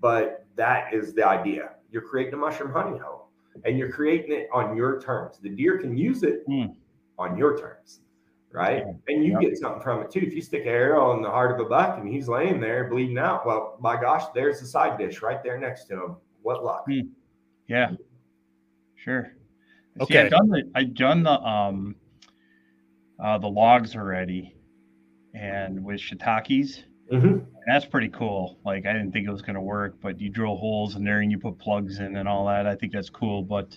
but 0.00 0.46
that 0.56 0.92
is 0.92 1.14
the 1.14 1.26
idea. 1.26 1.70
You're 1.90 2.02
creating 2.02 2.34
a 2.34 2.36
mushroom 2.36 2.72
honey 2.72 2.98
hole, 2.98 3.23
and 3.64 3.78
you're 3.78 3.90
creating 3.92 4.32
it 4.32 4.48
on 4.52 4.76
your 4.76 5.00
terms. 5.00 5.38
The 5.38 5.48
deer 5.50 5.78
can 5.78 5.96
use 5.96 6.22
it 6.22 6.42
Hmm. 6.46 6.66
on 7.18 7.36
your 7.38 7.56
terms. 7.58 8.00
Right, 8.52 8.84
and 9.08 9.24
you 9.24 9.32
Yep. 9.32 9.40
get 9.40 9.58
something 9.58 9.82
from 9.82 10.00
it 10.02 10.12
too. 10.12 10.20
If 10.20 10.32
you 10.32 10.40
stick 10.40 10.62
an 10.62 10.68
arrow 10.68 11.12
in 11.16 11.22
the 11.22 11.28
heart 11.28 11.50
of 11.50 11.58
a 11.66 11.68
buck 11.68 11.98
and 11.98 12.06
he's 12.08 12.28
laying 12.28 12.60
there 12.60 12.88
bleeding 12.88 13.18
out, 13.18 13.44
well, 13.44 13.76
my 13.80 14.00
gosh, 14.00 14.28
there's 14.32 14.60
the 14.60 14.66
side 14.66 14.96
dish 14.96 15.22
right 15.22 15.42
there 15.42 15.58
next 15.58 15.86
to 15.86 15.94
him. 16.04 16.16
What 16.42 16.62
luck? 16.64 16.86
Yeah. 17.66 17.90
Sure. 18.94 19.32
See, 19.96 20.02
Okay. 20.04 20.20
I've 20.26 20.30
done 20.30 20.48
the 20.50 20.70
I've 20.76 20.94
done 20.94 21.24
the 21.24 21.32
um 21.42 21.96
uh 23.18 23.38
the 23.38 23.48
logs 23.48 23.96
already 23.96 24.54
and 25.34 25.84
with 25.84 25.98
shiitakes. 26.00 26.84
Mm-hmm. 27.12 27.38
That's 27.66 27.86
pretty 27.86 28.08
cool. 28.08 28.58
Like 28.64 28.86
I 28.86 28.92
didn't 28.92 29.12
think 29.12 29.26
it 29.26 29.30
was 29.30 29.42
gonna 29.42 29.62
work, 29.62 29.94
but 30.02 30.20
you 30.20 30.28
drill 30.28 30.56
holes 30.56 30.96
in 30.96 31.04
there 31.04 31.20
and 31.20 31.30
you 31.30 31.38
put 31.38 31.58
plugs 31.58 31.98
in 31.98 32.16
and 32.16 32.28
all 32.28 32.46
that. 32.46 32.66
I 32.66 32.74
think 32.74 32.92
that's 32.92 33.10
cool, 33.10 33.42
but 33.42 33.76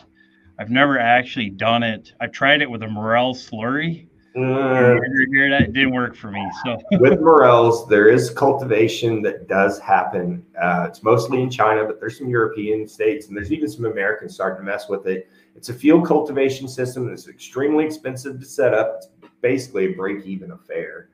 I've 0.60 0.70
never 0.70 1.00
actually 1.00 1.50
done 1.50 1.84
it. 1.84 2.14
I've 2.20 2.32
tried 2.32 2.62
it 2.62 2.70
with 2.70 2.84
a 2.84 2.88
morel 2.88 3.34
slurry. 3.34 4.08
Mm, 4.36 5.00
You 5.00 5.28
hear 5.32 5.50
that? 5.50 5.62
It 5.64 5.74
didn't 5.74 5.94
work 5.94 6.16
for 6.16 6.30
me. 6.32 6.46
So 6.64 6.78
with 7.00 7.20
morels, 7.22 7.88
there 7.88 8.08
is 8.08 8.30
cultivation 8.30 9.22
that 9.24 9.48
does 9.48 9.80
happen. 9.80 10.46
Uh, 10.62 10.86
it's 10.88 11.02
mostly 11.02 11.42
in 11.42 11.50
China, 11.50 11.86
but 11.86 12.00
there's 12.00 12.18
some 12.20 12.30
European 12.30 12.88
states 12.88 13.28
and 13.28 13.38
there's 13.38 13.52
even 13.52 13.68
some 13.70 13.86
Americans 13.86 14.36
starting 14.36 14.64
to 14.64 14.72
mess 14.72 14.90
with 14.90 15.08
it. 15.08 15.30
It's 15.56 15.70
a 15.70 15.74
field 15.74 16.06
cultivation 16.06 16.68
system 16.68 17.08
that's 17.08 17.28
extremely 17.28 17.86
expensive 17.86 18.40
to 18.40 18.46
set 18.46 18.74
up. 18.76 18.98
It's 18.98 19.32
basically 19.42 19.86
a 19.86 19.96
break-even 19.96 20.52
affair. 20.52 21.10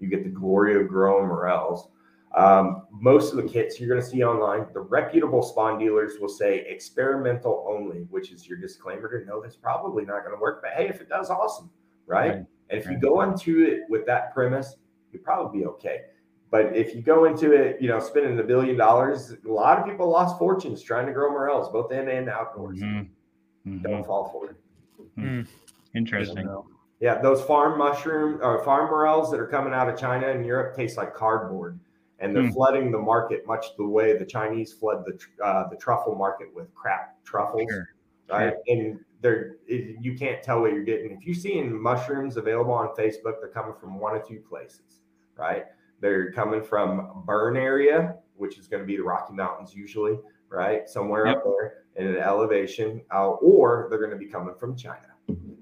You 0.00 0.08
get 0.08 0.24
the 0.24 0.30
glory 0.30 0.80
of 0.80 0.88
growing 0.88 1.26
morels. 1.28 1.88
Um, 2.34 2.86
most 2.90 3.32
of 3.32 3.36
the 3.36 3.48
kits 3.48 3.80
you're 3.80 3.88
going 3.88 4.00
to 4.00 4.06
see 4.06 4.22
online, 4.22 4.66
the 4.74 4.80
reputable 4.80 5.42
spawn 5.42 5.78
dealers 5.78 6.18
will 6.20 6.28
say 6.28 6.58
experimental 6.68 7.66
only, 7.68 8.06
which 8.10 8.30
is 8.30 8.46
your 8.46 8.58
disclaimer 8.58 9.18
to 9.18 9.26
know 9.26 9.40
that's 9.40 9.56
probably 9.56 10.04
not 10.04 10.24
going 10.24 10.36
to 10.36 10.40
work. 10.40 10.60
But 10.62 10.72
hey, 10.72 10.88
if 10.88 11.00
it 11.00 11.08
does, 11.08 11.30
awesome, 11.30 11.70
right? 12.06 12.28
Right. 12.28 12.44
And 12.70 12.80
if 12.80 12.86
you 12.86 12.98
go 12.98 13.22
into 13.22 13.64
it 13.64 13.84
with 13.88 14.04
that 14.06 14.34
premise, 14.34 14.76
you'll 15.10 15.22
probably 15.22 15.60
be 15.60 15.66
okay. 15.66 16.02
But 16.50 16.76
if 16.76 16.94
you 16.94 17.02
go 17.02 17.24
into 17.24 17.52
it, 17.52 17.80
you 17.80 17.88
know, 17.88 17.98
spending 17.98 18.38
a 18.38 18.42
billion 18.42 18.76
dollars, 18.76 19.32
a 19.32 19.50
lot 19.50 19.78
of 19.78 19.86
people 19.86 20.08
lost 20.08 20.38
fortunes 20.38 20.82
trying 20.82 21.06
to 21.06 21.12
grow 21.12 21.30
morels, 21.30 21.70
both 21.70 21.92
in 21.92 22.08
and 22.08 22.28
outdoors. 22.28 22.78
Mhm. 22.78 23.08
Mhm. 23.66 23.82
Don't 23.82 24.06
fall 24.06 24.28
for 24.28 24.50
it. 24.50 25.46
Interesting. 25.94 26.48
Yeah, 27.00 27.20
those 27.20 27.42
farm 27.42 27.78
mushroom 27.78 28.40
or 28.42 28.62
farm 28.64 28.90
morels 28.90 29.30
that 29.30 29.38
are 29.38 29.46
coming 29.46 29.72
out 29.72 29.88
of 29.88 29.96
China 29.98 30.28
and 30.28 30.44
Europe 30.44 30.74
taste 30.74 30.96
like 30.96 31.14
cardboard, 31.14 31.78
and 32.18 32.34
they're 32.34 32.44
Hmm. 32.44 32.50
flooding 32.50 32.90
the 32.90 32.98
market 32.98 33.46
much 33.46 33.76
the 33.76 33.86
way 33.86 34.16
the 34.18 34.26
Chinese 34.26 34.72
flood 34.72 35.04
the 35.06 35.44
uh, 35.44 35.68
the 35.68 35.76
truffle 35.76 36.16
market 36.16 36.52
with 36.54 36.74
crap 36.74 37.22
truffles, 37.24 37.70
Sure. 37.70 37.88
right? 38.28 38.54
And 38.66 39.04
they're 39.20 39.56
you 39.68 40.16
can't 40.18 40.42
tell 40.42 40.60
what 40.60 40.72
you're 40.72 40.82
getting. 40.82 41.12
If 41.12 41.24
you're 41.24 41.34
seeing 41.36 41.80
mushrooms 41.80 42.36
available 42.36 42.72
on 42.72 42.88
Facebook, 42.96 43.40
they're 43.40 43.48
coming 43.54 43.74
from 43.80 43.98
one 44.00 44.14
or 44.14 44.20
two 44.22 44.40
places, 44.40 45.00
right? 45.36 45.66
They're 46.00 46.32
coming 46.32 46.62
from 46.62 47.22
burn 47.26 47.56
area, 47.56 48.16
which 48.36 48.58
is 48.58 48.66
going 48.68 48.82
to 48.82 48.86
be 48.86 48.96
the 48.96 49.02
Rocky 49.04 49.34
Mountains 49.34 49.74
usually, 49.74 50.18
right? 50.48 50.88
Somewhere 50.88 51.26
Yep. 51.26 51.36
up 51.38 51.44
there 51.44 51.84
in 51.96 52.06
an 52.08 52.16
elevation, 52.16 53.02
uh, 53.12 53.30
or 53.30 53.86
they're 53.88 53.98
going 53.98 54.10
to 54.12 54.16
be 54.16 54.26
coming 54.26 54.54
from 54.56 54.76
China. 54.76 55.07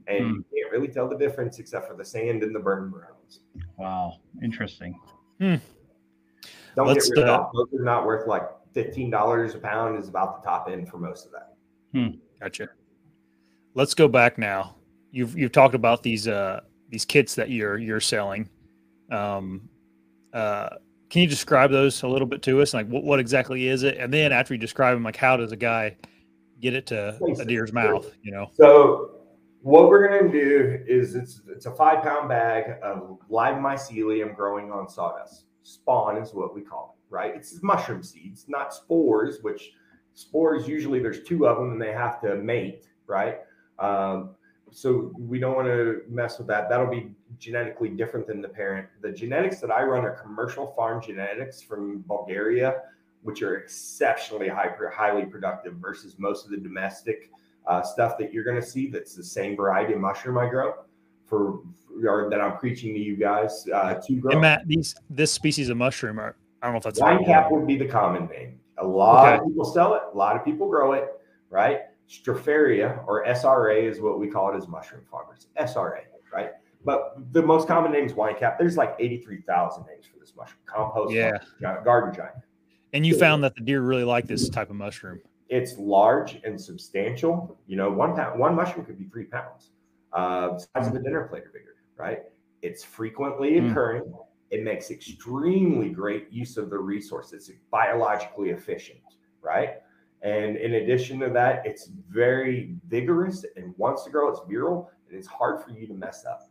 And 0.09 0.25
Hmm. 0.25 0.33
you 0.35 0.45
can't 0.55 0.73
really 0.73 0.88
tell 0.88 1.09
the 1.09 1.16
difference 1.16 1.59
except 1.59 1.88
for 1.88 1.95
the 1.95 2.05
sand 2.05 2.42
and 2.42 2.55
the 2.55 2.61
burn 2.61 2.90
browns. 2.90 3.40
Wow. 3.77 4.21
Interesting. 4.42 4.99
Don't 5.40 5.61
Let's, 6.77 7.09
get 7.09 7.21
rid 7.21 7.29
uh, 7.29 7.38
of 7.38 7.53
those. 7.53 7.66
Those 7.71 7.81
are 7.81 7.85
not 7.85 8.07
worth 8.07 8.27
like 8.27 8.42
fifteen 8.73 9.11
dollars 9.11 9.55
a 9.55 9.59
pound. 9.59 9.99
Is 9.99 10.09
about 10.09 10.42
the 10.42 10.49
top 10.49 10.69
end 10.71 10.88
for 10.88 10.99
most 10.99 11.27
of 11.27 11.33
that. 11.33 11.55
Hmm. 11.92 12.19
Gotcha. 12.40 12.69
Let's 13.75 13.95
go 13.95 14.09
back 14.09 14.38
now. 14.38 14.77
You've 15.11 15.37
you've 15.37 15.53
talked 15.53 15.75
about 15.75 16.03
these 16.03 16.29
uh 16.29 16.61
these 16.90 17.05
kits 17.05 17.35
that 17.35 17.51
you're 17.51 17.79
you're 17.79 18.01
selling. 18.01 18.49
Um, 19.11 19.69
uh, 20.33 20.69
can 21.09 21.23
you 21.23 21.29
describe 21.29 21.71
those 21.71 22.03
a 22.03 22.09
little 22.09 22.27
bit 22.27 22.42
to 22.42 22.61
us? 22.61 22.75
Like 22.75 22.88
what, 22.88 23.05
what 23.05 23.21
exactly 23.21 23.69
is 23.69 23.83
it? 23.83 23.97
And 23.97 24.12
then 24.12 24.33
after 24.33 24.53
you 24.53 24.59
describe 24.59 24.95
them, 24.97 25.03
like 25.03 25.16
how 25.16 25.37
does 25.37 25.53
a 25.53 25.57
guy 25.57 25.97
get 26.61 26.75
it 26.75 26.87
to 26.87 27.19
a 27.38 27.45
deer's 27.45 27.73
mouth? 27.73 28.12
You 28.23 28.33
know. 28.33 28.51
So 28.55 29.12
what 29.66 29.88
we're 29.88 30.07
gonna 30.07 30.31
do 30.31 30.81
is 30.87 31.16
it's 31.16 31.40
it's 31.48 31.66
a 31.66 31.72
five 31.72 32.05
pound 32.05 32.29
bag 32.29 32.79
of 32.85 33.18
live 33.29 33.57
mycelium 33.57 34.37
growing 34.37 34.70
on 34.70 34.88
sawdust. 34.88 35.46
Spawn 35.64 36.18
is 36.18 36.33
what 36.33 36.55
we 36.55 36.61
call 36.61 36.96
it, 36.96 37.12
right? 37.12 37.35
It's 37.35 37.61
mushroom 37.64 38.05
seeds, 38.05 38.44
not 38.46 38.72
spores. 38.72 39.42
Which 39.42 39.72
spores 40.14 40.68
usually 40.68 41.00
there's 41.00 41.24
two 41.24 41.48
of 41.48 41.57
them 41.59 41.72
and 41.72 41.83
they 41.83 41.90
have 41.90 42.20
to 42.20 42.37
mate, 42.37 42.87
right? 43.09 43.38
Um, 43.81 44.37
so 44.70 45.11
we 45.18 45.40
don't 45.40 45.57
want 45.57 45.66
to 45.66 46.02
mess 46.09 46.38
with 46.38 46.46
that. 46.46 46.68
That'll 46.68 46.87
be 46.87 47.11
genetically 47.40 47.88
different 47.88 48.29
than 48.29 48.40
the 48.40 48.48
parent. 48.48 48.87
The 49.02 49.11
genetics 49.11 49.59
that 49.59 49.72
I 49.72 49.83
run 49.83 50.05
are 50.05 50.12
commercial 50.12 50.74
farm 50.76 51.02
genetics 51.02 51.61
from 51.61 52.05
Bulgaria, 52.07 52.83
which 53.22 53.42
are 53.42 53.57
exceptionally 53.57 54.46
high, 54.46 54.70
highly 54.92 55.24
productive 55.24 55.74
versus 55.74 56.20
most 56.20 56.44
of 56.44 56.52
the 56.52 56.57
domestic 56.57 57.33
uh, 57.66 57.83
stuff 57.83 58.16
that 58.18 58.33
you're 58.33 58.44
going 58.44 58.61
to 58.61 58.66
see. 58.66 58.88
That's 58.88 59.14
the 59.14 59.24
same 59.24 59.57
variety 59.57 59.94
of 59.94 60.00
mushroom 60.00 60.38
I 60.38 60.48
grow 60.48 60.74
for, 61.26 61.61
or 62.07 62.29
that 62.31 62.40
I'm 62.40 62.57
preaching 62.59 62.94
to 62.94 63.00
you 63.00 63.16
guys 63.16 63.66
uh, 63.72 63.94
to 63.94 64.14
grow. 64.16 64.33
And 64.33 64.40
Matt, 64.40 64.66
these 64.66 64.94
this 65.11 65.33
species 65.33 65.68
of 65.68 65.76
mushroom 65.76 66.18
are 66.18 66.37
I 66.62 66.66
don't 66.66 66.74
know 66.74 66.79
if 66.79 66.85
that's 66.85 67.00
Wine 67.00 67.24
cap 67.24 67.50
would 67.50 67.66
be 67.66 67.76
the 67.76 67.87
common 67.87 68.26
name. 68.26 68.59
A 68.79 68.87
lot 68.87 69.26
Okay. 69.26 69.38
of 69.42 69.46
people 69.48 69.64
sell 69.64 69.94
it. 69.94 70.02
A 70.12 70.16
lot 70.16 70.37
of 70.37 70.44
people 70.44 70.68
grow 70.68 70.92
it, 70.92 71.09
right? 71.50 71.81
Stropharia 72.09 73.05
or 73.07 73.24
SRA 73.26 73.83
is 73.83 74.00
what 74.00 74.18
we 74.20 74.29
call 74.29 74.52
it 74.52 74.57
as 74.57 74.68
mushroom 74.68 75.02
farmers. 75.11 75.48
SRA, 75.59 76.02
right? 76.33 76.50
But 76.85 77.16
the 77.33 77.42
most 77.42 77.66
common 77.66 77.90
name 77.90 78.05
is 78.05 78.14
wine 78.14 78.37
cap. 78.37 78.59
There's 78.59 78.76
like 78.76 78.94
83,000 78.98 79.85
names 79.87 80.07
for 80.07 80.18
this 80.20 80.35
mushroom. 80.37 80.61
Compost, 80.66 81.12
Yeah. 81.12 81.38
giant- 81.61 81.85
garden 81.85 82.14
giant. 82.14 82.35
And 82.92 83.05
you 83.05 83.18
found 83.18 83.42
that 83.44 83.55
the 83.57 83.61
deer 83.62 83.81
really 83.81 84.05
like 84.05 84.26
this 84.26 84.48
type 84.48 84.70
of 84.70 84.76
mushroom. 84.76 85.20
It's 85.49 85.79
large 85.79 86.41
and 86.45 86.61
substantial. 86.61 87.57
You 87.67 87.77
know, 87.77 87.91
one 87.91 88.15
pound, 88.17 88.39
one 88.39 88.55
mushroom 88.55 88.85
could 88.85 88.99
be 88.99 89.05
three 89.07 89.25
pounds. 89.25 89.71
Uh, 90.13 90.59
size 90.59 90.89
of 90.89 90.95
a 90.95 90.99
dinner 90.99 91.27
plate 91.29 91.45
or 91.45 91.51
bigger, 91.53 91.77
right? 91.97 92.23
It's 92.63 92.83
frequently 92.83 93.53
Mm. 93.61 93.71
occurring. 93.71 94.15
It 94.51 94.63
makes 94.65 94.91
extremely 94.91 95.91
great 95.91 96.31
use 96.33 96.57
of 96.57 96.71
the 96.71 96.79
resource. 96.79 97.33
It's 97.33 97.51
biologically 97.71 98.51
efficient, 98.51 99.01
right? 99.43 99.83
And 100.23 100.57
in 100.57 100.75
addition 100.75 101.19
to 101.21 101.29
that, 101.31 101.67
it's 101.67 101.89
very 101.89 102.77
vigorous 102.89 103.45
and 103.57 103.75
wants 103.77 104.05
to 104.05 104.11
grow. 104.11 104.31
It's 104.31 104.41
virile 104.49 104.91
and 105.09 105.19
it's 105.19 105.27
hard 105.29 105.63
for 105.63 105.71
you 105.71 105.87
to 105.87 105.95
mess 105.95 106.25
up. 106.25 106.49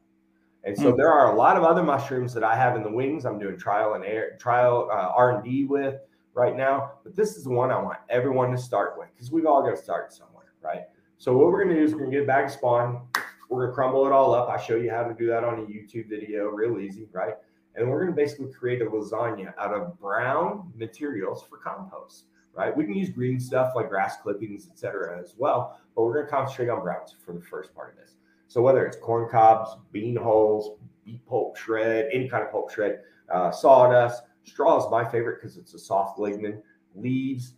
And 0.64 0.78
so 0.78 0.92
Hmm. 0.92 0.98
there 0.98 1.12
are 1.12 1.32
a 1.34 1.36
lot 1.36 1.58
of 1.58 1.64
other 1.64 1.84
mushrooms 1.84 2.34
that 2.34 2.44
I 2.44 2.56
have 2.56 2.76
in 2.76 2.84
the 2.84 2.92
wings. 2.92 3.26
I'm 3.26 3.40
doing 3.40 3.58
trial 3.58 3.94
and 3.94 4.06
air, 4.06 4.36
trial 4.38 4.90
uh, 4.92 5.12
R 5.16 5.32
and 5.32 5.44
D 5.44 5.66
with 5.66 6.02
right 6.36 6.56
now, 6.56 6.92
but 7.04 7.16
this 7.16 7.38
is 7.38 7.46
the 7.46 7.50
one 7.50 7.72
I 7.72 7.82
want 7.82 7.98
everyone 8.10 8.52
to 8.52 8.58
start 8.58 8.96
with 8.98 9.08
because 9.16 9.32
we've 9.32 9.46
all 9.46 9.64
got 9.64 9.72
to 9.72 9.82
start 9.82 10.14
somewhere, 10.14 10.54
right? 10.62 10.84
So 11.18 11.36
what 11.36 11.48
we're 11.48 11.64
gonna 11.64 11.76
do 11.76 11.84
is 11.84 11.94
we're 11.94 12.02
gonna 12.02 12.12
get 12.12 12.24
a 12.24 12.28
bag 12.28 12.46
of 12.46 12.52
spawn. 12.52 13.08
We're 13.50 13.64
gonna 13.66 13.74
crumble 13.74 14.06
it 14.06 14.12
all 14.12 14.34
up. 14.34 14.50
I 14.50 14.62
show 14.62 14.76
you 14.76 14.92
how 14.92 15.04
to 15.04 15.14
do 15.14 15.28
that 15.28 15.44
on 15.44 15.60
a 15.60 15.62
YouTube 15.62 16.10
video, 16.10 16.50
real 16.50 16.80
easy, 16.80 17.08
right? 17.14 17.36
And 17.76 17.90
we're 17.90 18.02
gonna 18.02 18.16
basically 18.16 18.52
create 18.52 18.82
a 18.82 18.86
lasagna 18.86 19.54
out 19.58 19.74
of 19.74 19.98
brown 19.98 20.72
materials 20.76 21.44
for 21.50 21.58
compost, 21.58 22.26
right? 22.54 22.76
We 22.76 22.84
can 22.84 22.96
use 22.96 23.10
green 23.10 23.40
stuff 23.40 23.74
like 23.76 23.90
grass 23.90 24.18
clippings, 24.22 24.68
etc., 24.70 25.18
as 25.20 25.36
well, 25.38 25.80
but 25.96 26.04
we're 26.04 26.16
gonna 26.16 26.28
concentrate 26.28 26.70
on 26.70 26.82
browns 26.82 27.16
for 27.26 27.32
the 27.32 27.42
first 27.42 27.74
part 27.74 27.92
of 27.92 27.98
this. 27.98 28.16
So 28.48 28.62
whether 28.62 28.86
it's 28.86 28.98
corn 28.98 29.30
cobs, 29.30 29.78
bean 29.94 30.18
hulls, 30.18 30.78
beet 31.06 31.26
pulp 31.26 31.56
shred, 31.56 32.10
any 32.14 32.28
kind 32.28 32.44
of 32.44 32.52
pulp 32.52 32.72
shred, 32.72 33.00
uh, 33.34 33.52
sawdust, 33.52 34.24
straw 34.46 34.78
is 34.78 34.90
my 34.90 35.04
favorite 35.04 35.42
because 35.42 35.58
it's 35.58 35.74
a 35.74 35.80
soft 35.80 36.18
lignin. 36.18 36.62
Leaves, 36.96 37.54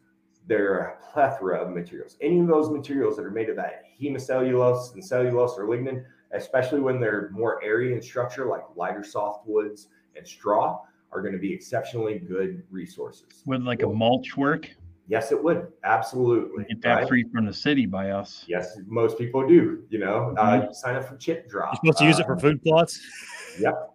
there 0.48 0.74
are 0.74 0.80
a 0.80 1.12
plethora 1.12 1.60
of 1.62 1.70
materials. 1.70 2.18
Any 2.22 2.40
of 2.40 2.48
those 2.48 2.70
materials 2.70 3.16
that 3.18 3.26
are 3.26 3.32
made 3.32 3.50
of 3.50 3.56
that 3.58 3.84
hemicellulose 4.02 4.94
and 4.94 5.04
cellulose 5.04 5.56
or 5.58 5.66
lignin, 5.66 6.04
especially 6.32 6.80
when 6.80 7.00
they're 7.00 7.30
more 7.32 7.64
airy 7.64 7.94
in 7.94 8.02
structure, 8.02 8.46
like 8.46 8.64
lighter 8.76 9.02
softwoods 9.02 9.88
and 10.16 10.28
straw, 10.28 10.80
are 11.12 11.22
going 11.22 11.34
to 11.34 11.40
be 11.40 11.54
exceptionally 11.54 12.20
good 12.20 12.64
resources. 12.70 13.44
Would 13.46 13.64
like 13.64 13.84
a 13.84 13.88
mulch 13.88 14.36
work? 14.36 14.70
Yes, 15.10 15.32
it 15.32 15.42
would. 15.42 15.68
Absolutely. 15.86 16.66
Get 16.66 16.82
that 16.82 16.94
right? 16.96 17.08
free 17.08 17.24
from 17.34 17.46
the 17.46 17.54
city 17.54 17.86
by 17.86 18.10
us. 18.12 18.44
Yes, 18.48 18.78
most 18.88 19.18
people 19.18 19.48
do. 19.48 19.84
You 19.90 20.00
know, 20.00 20.36
uh, 20.38 20.66
you 20.68 20.74
sign 20.74 20.98
up 20.98 21.08
for 21.08 21.16
chip 21.16 21.50
drop. 21.50 21.72
You're 21.72 21.94
supposed 21.94 22.00
to 22.00 22.06
use 22.06 22.20
it 22.20 22.24
Uh, 22.24 22.36
for 22.36 22.40
food 22.40 22.62
plots. 22.62 23.00
Yep, 23.58 23.94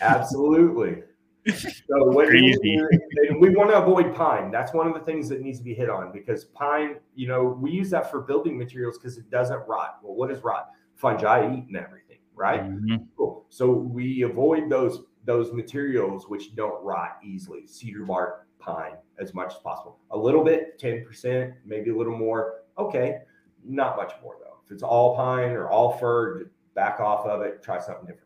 absolutely. 0.00 1.02
So 1.52 2.04
what 2.10 2.26
you 2.32 2.56
Crazy. 2.58 2.76
do- 2.76 3.00
and 3.28 3.40
we 3.40 3.50
want 3.50 3.70
to 3.70 3.78
avoid 3.80 4.14
pine. 4.14 4.50
That's 4.50 4.72
one 4.72 4.86
of 4.86 4.94
the 4.94 5.00
things 5.00 5.28
that 5.28 5.40
needs 5.40 5.58
to 5.58 5.64
be 5.64 5.74
hit 5.74 5.88
on 5.88 6.12
because 6.12 6.46
pine, 6.46 6.96
you 7.14 7.28
know, 7.28 7.44
we 7.60 7.70
use 7.70 7.90
that 7.90 8.10
for 8.10 8.20
building 8.20 8.58
materials 8.58 8.98
because 8.98 9.16
it 9.18 9.30
doesn't 9.30 9.66
rot. 9.68 9.98
Well, 10.02 10.14
what 10.14 10.30
is 10.30 10.42
rot? 10.42 10.70
Fungi 10.96 11.54
eat 11.54 11.66
and 11.68 11.76
everything, 11.76 12.18
right? 12.34 12.62
Mhm. 12.62 13.06
Cool. 13.16 13.44
So 13.48 13.70
we 13.70 14.22
avoid 14.22 14.68
those 14.70 15.04
those 15.24 15.52
materials 15.52 16.28
which 16.28 16.54
don't 16.54 16.82
rot 16.84 17.18
easily. 17.22 17.66
Cedar 17.66 18.04
bark, 18.04 18.46
pine, 18.60 18.94
as 19.18 19.34
much 19.34 19.54
as 19.54 19.58
possible. 19.60 19.98
A 20.12 20.16
little 20.16 20.44
bit, 20.44 20.78
ten 20.78 21.04
percent, 21.04 21.54
maybe 21.64 21.90
a 21.90 21.96
little 21.96 22.16
more. 22.16 22.62
Okay, 22.78 23.18
not 23.64 23.96
much 23.96 24.12
more 24.22 24.36
though. 24.40 24.58
If 24.64 24.70
it's 24.72 24.82
all 24.82 25.16
pine 25.16 25.50
or 25.50 25.68
all 25.68 25.92
fir, 25.98 26.50
back 26.74 27.00
off 27.00 27.26
of 27.26 27.42
it. 27.42 27.62
Try 27.62 27.78
something 27.80 28.06
different. 28.06 28.22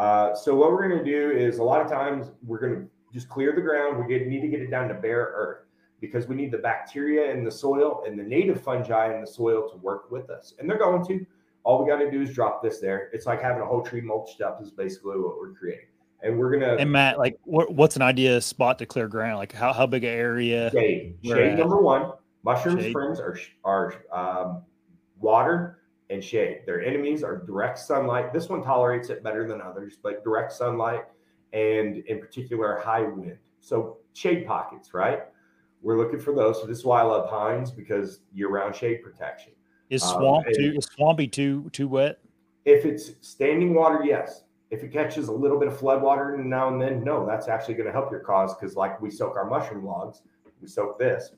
Uh, 0.00 0.34
so 0.34 0.54
what 0.54 0.72
we're 0.72 0.88
going 0.88 0.98
to 0.98 1.04
do 1.04 1.30
is 1.30 1.58
a 1.58 1.62
lot 1.62 1.82
of 1.82 1.86
times 1.86 2.30
we're 2.42 2.58
going 2.58 2.74
to 2.74 2.88
just 3.12 3.28
clear 3.28 3.54
the 3.54 3.60
ground. 3.60 4.02
We 4.02 4.10
get, 4.10 4.26
need 4.26 4.40
to 4.40 4.48
get 4.48 4.62
it 4.62 4.70
down 4.70 4.88
to 4.88 4.94
bare 4.94 5.30
earth 5.34 5.66
because 6.00 6.26
we 6.26 6.34
need 6.34 6.50
the 6.50 6.58
bacteria 6.58 7.30
in 7.30 7.44
the 7.44 7.50
soil 7.50 8.02
and 8.06 8.18
the 8.18 8.22
native 8.22 8.62
fungi 8.62 9.14
in 9.14 9.20
the 9.20 9.26
soil 9.26 9.68
to 9.68 9.76
work 9.76 10.10
with 10.10 10.30
us, 10.30 10.54
and 10.58 10.68
they're 10.68 10.78
going 10.78 11.06
to. 11.06 11.26
All 11.64 11.84
we 11.84 11.90
got 11.90 11.98
to 11.98 12.10
do 12.10 12.22
is 12.22 12.32
drop 12.32 12.62
this 12.62 12.80
there. 12.80 13.10
It's 13.12 13.26
like 13.26 13.42
having 13.42 13.60
a 13.60 13.66
whole 13.66 13.82
tree 13.82 14.00
mulched 14.00 14.40
up 14.40 14.62
is 14.62 14.70
basically 14.70 15.18
what 15.18 15.36
we're 15.38 15.52
creating. 15.52 15.88
And 16.22 16.38
we're 16.38 16.58
gonna 16.58 16.76
And 16.76 16.90
Matt, 16.90 17.18
like, 17.18 17.38
what, 17.44 17.74
what's 17.74 17.96
an 17.96 18.02
idea 18.02 18.40
spot 18.40 18.78
to 18.78 18.86
clear 18.86 19.06
ground? 19.06 19.36
Like, 19.36 19.52
how, 19.52 19.74
how 19.74 19.84
big 19.84 20.04
an 20.04 20.10
area? 20.10 20.70
shade. 20.70 21.18
Shade 21.22 21.52
at? 21.52 21.58
number 21.58 21.82
one. 21.82 22.12
Mushroom 22.42 22.78
Shade. 22.78 22.92
springs 22.92 23.20
are 23.20 23.38
are 23.64 24.02
um, 24.10 24.62
water 25.20 25.79
and 26.10 26.22
shade. 26.22 26.62
Their 26.66 26.82
enemies 26.82 27.22
are 27.22 27.36
direct 27.38 27.78
sunlight. 27.78 28.32
This 28.32 28.48
one 28.48 28.62
tolerates 28.62 29.08
it 29.08 29.22
better 29.22 29.46
than 29.46 29.62
others, 29.62 29.96
but 30.02 30.22
direct 30.24 30.52
sunlight 30.52 31.04
and 31.52 31.98
in 31.98 32.18
particular 32.18 32.78
high 32.78 33.02
wind. 33.02 33.38
So 33.60 33.98
shade 34.12 34.46
pockets, 34.46 34.92
right? 34.92 35.22
We're 35.82 35.96
looking 35.96 36.20
for 36.20 36.34
those. 36.34 36.60
So 36.60 36.66
this 36.66 36.78
is 36.78 36.84
why 36.84 37.00
I 37.00 37.04
love 37.04 37.30
pines 37.30 37.70
because 37.70 38.20
year-round 38.34 38.74
shade 38.74 39.02
protection. 39.02 39.52
Is 39.88 40.02
Um, 40.02 40.20
swamp 40.20 40.46
and- 40.46 40.56
too? 40.56 40.72
Is 40.76 40.84
swampy 40.86 41.26
too 41.28 41.70
too 41.70 41.88
wet? 41.88 42.18
If 42.64 42.84
it's 42.84 43.12
standing 43.26 43.74
water, 43.74 44.04
yes. 44.04 44.44
If 44.70 44.84
it 44.84 44.92
catches 44.92 45.28
a 45.28 45.32
little 45.32 45.58
bit 45.58 45.66
of 45.66 45.76
flood 45.76 46.02
water 46.02 46.36
now 46.36 46.68
and 46.68 46.80
then, 46.80 47.02
no, 47.02 47.26
that's 47.26 47.48
actually 47.48 47.74
going 47.74 47.86
to 47.86 47.92
help 47.92 48.10
your 48.10 48.20
cause 48.20 48.54
because, 48.54 48.76
like 48.76 49.00
we 49.00 49.10
soak 49.10 49.36
our 49.36 49.46
mushroom 49.46 49.84
logs, 49.84 50.22
we 50.60 50.68
soak 50.68 50.96
this, 50.98 51.32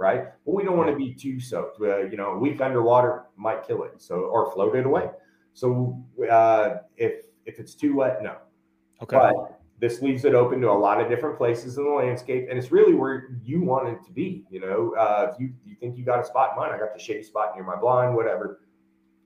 right? 0.00 0.24
But 0.46 0.54
we 0.54 0.64
don't 0.64 0.78
want 0.78 0.90
to 0.90 0.96
be 0.96 1.12
too 1.12 1.38
soaked. 1.38 1.80
Uh, 1.80 1.98
you 2.06 2.16
know, 2.16 2.30
a 2.30 2.38
week 2.38 2.60
underwater 2.60 3.26
might 3.36 3.64
kill 3.64 3.84
it, 3.84 3.92
so 3.98 4.16
or 4.16 4.50
float 4.50 4.74
it 4.74 4.86
away. 4.86 5.10
So 5.52 6.02
uh, 6.28 6.78
if 6.96 7.26
if 7.44 7.60
it's 7.60 7.74
too 7.74 7.96
wet, 7.96 8.22
no. 8.22 8.36
Okay. 9.02 9.16
But 9.16 9.60
this 9.78 10.02
leaves 10.02 10.24
it 10.24 10.34
open 10.34 10.60
to 10.62 10.70
a 10.70 10.72
lot 10.72 11.00
of 11.00 11.08
different 11.08 11.36
places 11.36 11.76
in 11.76 11.84
the 11.84 11.90
landscape, 11.90 12.46
and 12.48 12.58
it's 12.58 12.72
really 12.72 12.94
where 12.94 13.28
you 13.44 13.62
want 13.62 13.88
it 13.88 14.02
to 14.06 14.10
be. 14.10 14.44
You 14.50 14.60
know, 14.60 14.94
uh, 14.98 15.30
if 15.32 15.38
you 15.38 15.52
you 15.64 15.76
think 15.76 15.98
you 15.98 16.04
got 16.04 16.18
a 16.18 16.24
spot 16.24 16.52
in 16.52 16.56
mind, 16.56 16.72
I 16.72 16.78
got 16.78 16.94
the 16.94 17.00
shady 17.00 17.22
spot 17.22 17.52
near 17.54 17.64
my 17.64 17.76
blind, 17.76 18.16
whatever, 18.16 18.62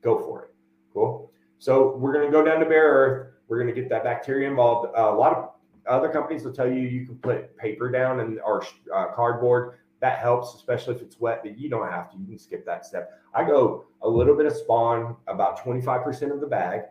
go 0.02 0.18
for 0.18 0.42
it. 0.42 0.54
Cool. 0.92 1.30
So 1.60 1.96
we're 1.96 2.12
going 2.12 2.26
to 2.26 2.32
go 2.32 2.44
down 2.44 2.60
to 2.60 2.66
bare 2.66 2.88
earth. 2.88 3.28
We're 3.48 3.62
going 3.62 3.72
to 3.72 3.80
get 3.80 3.88
that 3.90 4.04
bacteria 4.04 4.48
involved. 4.48 4.92
Uh, 4.96 5.12
a 5.12 5.14
lot 5.14 5.37
of 5.37 5.50
other 5.87 6.08
companies 6.08 6.44
will 6.44 6.52
tell 6.52 6.66
you 6.66 6.80
you 6.80 7.06
can 7.06 7.16
put 7.16 7.56
paper 7.56 7.90
down 7.90 8.20
and 8.20 8.40
or 8.40 8.64
uh, 8.94 9.06
cardboard. 9.14 9.78
That 10.04 10.18
helps, 10.18 10.54
especially 10.54 10.96
if 10.96 11.00
it's 11.00 11.18
wet. 11.18 11.40
But 11.42 11.58
you 11.58 11.70
don't 11.70 11.90
have 11.90 12.10
to. 12.10 12.18
You 12.18 12.26
can 12.26 12.38
skip 12.38 12.66
that 12.66 12.84
step. 12.84 13.18
I 13.32 13.42
go 13.42 13.86
a 14.02 14.08
little 14.08 14.36
bit 14.36 14.44
of 14.44 14.54
spawn, 14.54 15.16
about 15.28 15.62
twenty 15.62 15.80
five 15.80 16.04
percent 16.04 16.30
of 16.30 16.42
the 16.42 16.46
bag, 16.46 16.82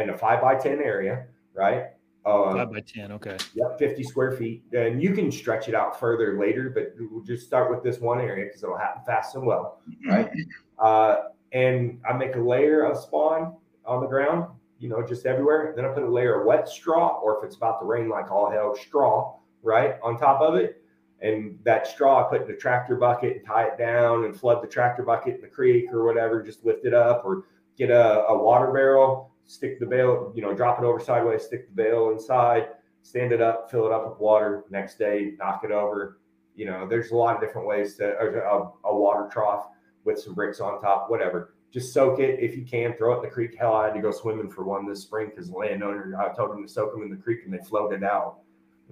in 0.00 0.08
a 0.08 0.16
five 0.16 0.40
by 0.40 0.54
ten 0.54 0.80
area, 0.80 1.26
right? 1.52 1.88
Uh, 2.24 2.54
five 2.54 2.72
by 2.72 2.80
ten, 2.80 3.12
okay. 3.12 3.36
Yep, 3.52 3.78
fifty 3.78 4.02
square 4.02 4.32
feet, 4.32 4.62
and 4.72 5.02
you 5.02 5.12
can 5.12 5.30
stretch 5.30 5.68
it 5.68 5.74
out 5.74 6.00
further 6.00 6.38
later. 6.38 6.70
But 6.70 6.94
we'll 6.98 7.22
just 7.22 7.44
start 7.44 7.70
with 7.70 7.82
this 7.82 8.00
one 8.00 8.18
area 8.18 8.46
because 8.46 8.62
it'll 8.62 8.78
happen 8.78 9.02
fast 9.04 9.34
and 9.34 9.44
well, 9.44 9.82
right? 10.06 10.30
Uh, 10.76 11.28
and 11.52 12.00
I 12.08 12.14
make 12.14 12.34
a 12.34 12.40
layer 12.40 12.82
of 12.82 12.98
spawn 12.98 13.54
on 13.86 14.00
the 14.00 14.08
ground, 14.08 14.48
you 14.80 14.88
know, 14.88 15.06
just 15.06 15.24
everywhere. 15.24 15.72
Then 15.76 15.84
I 15.84 15.88
put 15.88 16.02
a 16.02 16.10
layer 16.10 16.40
of 16.40 16.46
wet 16.46 16.68
straw, 16.68 17.20
or 17.22 17.38
if 17.38 17.44
it's 17.44 17.54
about 17.54 17.78
to 17.78 17.86
rain 17.86 18.08
like 18.08 18.32
all 18.32 18.50
hell, 18.50 18.74
straw, 18.74 19.36
right, 19.62 19.94
on 20.02 20.18
top 20.18 20.40
of 20.40 20.56
it. 20.56 20.83
And 21.24 21.58
that 21.64 21.86
straw 21.86 22.26
I 22.26 22.28
put 22.28 22.46
in 22.46 22.54
a 22.54 22.56
tractor 22.56 22.96
bucket 22.96 23.36
and 23.36 23.46
tie 23.46 23.64
it 23.64 23.78
down 23.78 24.24
and 24.24 24.38
flood 24.38 24.62
the 24.62 24.68
tractor 24.68 25.02
bucket 25.02 25.36
in 25.36 25.40
the 25.40 25.48
creek 25.48 25.90
or 25.90 26.04
whatever, 26.04 26.42
just 26.42 26.64
lift 26.66 26.84
it 26.84 26.92
up 26.92 27.24
or 27.24 27.46
get 27.78 27.90
a, 27.90 28.26
a 28.26 28.36
water 28.36 28.70
barrel, 28.70 29.32
stick 29.46 29.80
the 29.80 29.86
bale, 29.86 30.32
you 30.36 30.42
know, 30.42 30.54
drop 30.54 30.78
it 30.78 30.84
over 30.84 31.00
sideways, 31.00 31.42
stick 31.42 31.66
the 31.66 31.74
bale 31.74 32.10
inside, 32.10 32.68
stand 33.00 33.32
it 33.32 33.40
up, 33.40 33.70
fill 33.70 33.86
it 33.86 33.92
up 33.92 34.06
with 34.06 34.18
water. 34.18 34.64
Next 34.68 34.98
day, 34.98 35.32
knock 35.38 35.62
it 35.64 35.70
over. 35.70 36.18
You 36.56 36.66
know, 36.66 36.86
there's 36.86 37.10
a 37.10 37.16
lot 37.16 37.34
of 37.34 37.40
different 37.40 37.66
ways 37.66 37.96
to, 37.96 38.16
a, 38.18 38.70
a 38.84 38.94
water 38.94 39.26
trough 39.32 39.68
with 40.04 40.20
some 40.20 40.34
bricks 40.34 40.60
on 40.60 40.78
top, 40.82 41.08
whatever 41.08 41.54
just 41.74 41.92
soak 41.92 42.20
it 42.20 42.38
if 42.38 42.56
you 42.56 42.64
can. 42.64 42.94
Throw 42.94 43.14
it 43.14 43.16
in 43.16 43.22
the 43.24 43.28
creek. 43.28 43.56
Hell, 43.58 43.74
I 43.74 43.86
had 43.86 43.94
to 43.94 44.00
go 44.00 44.12
swimming 44.12 44.48
for 44.48 44.62
one 44.62 44.88
this 44.88 45.02
spring 45.02 45.30
because 45.30 45.50
the 45.50 45.56
landowner 45.56 46.16
I 46.16 46.32
told 46.32 46.52
them 46.52 46.64
to 46.64 46.72
soak 46.72 46.92
them 46.92 47.02
in 47.02 47.10
the 47.10 47.16
creek 47.16 47.40
and 47.44 47.52
they 47.52 47.58
floated 47.58 48.04
out. 48.04 48.36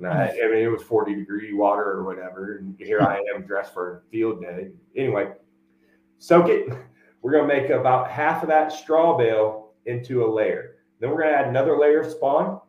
I, 0.04 0.30
I 0.30 0.48
mean, 0.48 0.62
it 0.62 0.70
was 0.70 0.82
40 0.82 1.14
degree 1.14 1.52
water 1.52 1.84
or 1.84 2.04
whatever. 2.04 2.56
And 2.56 2.74
here 2.78 3.00
I 3.00 3.22
am 3.34 3.42
dressed 3.42 3.72
for 3.72 4.04
field 4.10 4.40
day. 4.40 4.70
Anyway, 4.96 5.32
soak 6.18 6.48
it. 6.48 6.68
We're 7.20 7.32
going 7.32 7.48
to 7.48 7.54
make 7.54 7.70
about 7.70 8.10
half 8.10 8.42
of 8.42 8.48
that 8.48 8.72
straw 8.72 9.16
bale 9.16 9.72
into 9.86 10.24
a 10.24 10.26
layer. 10.26 10.76
Then 11.00 11.10
we're 11.10 11.22
going 11.22 11.32
to 11.32 11.38
add 11.38 11.48
another 11.48 11.78
layer 11.78 12.00
of 12.00 12.10
spawn, 12.10 12.60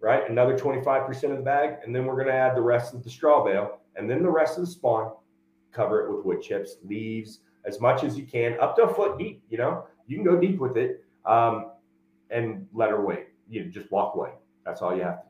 right? 0.00 0.28
Another 0.28 0.58
25% 0.58 1.08
of 1.24 1.30
the 1.30 1.42
bag. 1.42 1.76
And 1.84 1.94
then 1.94 2.06
we're 2.06 2.16
going 2.16 2.28
to 2.28 2.32
add 2.32 2.56
the 2.56 2.62
rest 2.62 2.94
of 2.94 3.04
the 3.04 3.10
straw 3.10 3.44
bale. 3.44 3.78
And 3.96 4.08
then 4.08 4.22
the 4.22 4.30
rest 4.30 4.58
of 4.58 4.64
the 4.64 4.70
spawn, 4.70 5.12
cover 5.72 6.06
it 6.06 6.16
with 6.16 6.24
wood 6.24 6.42
chips, 6.42 6.76
leaves, 6.84 7.40
as 7.64 7.80
much 7.80 8.04
as 8.04 8.16
you 8.16 8.26
can, 8.26 8.58
up 8.60 8.74
to 8.76 8.84
a 8.84 8.94
foot 8.94 9.18
deep. 9.18 9.42
You 9.50 9.58
know, 9.58 9.86
you 10.06 10.16
can 10.16 10.24
go 10.24 10.40
deep 10.40 10.58
with 10.58 10.76
it 10.76 11.04
um, 11.26 11.72
and 12.30 12.66
let 12.72 12.90
her 12.90 13.04
wait. 13.04 13.26
You 13.48 13.64
know, 13.64 13.70
just 13.70 13.90
walk 13.90 14.14
away. 14.14 14.30
That's 14.64 14.82
all 14.82 14.96
you 14.96 15.02
have 15.02 15.22
to 15.24 15.28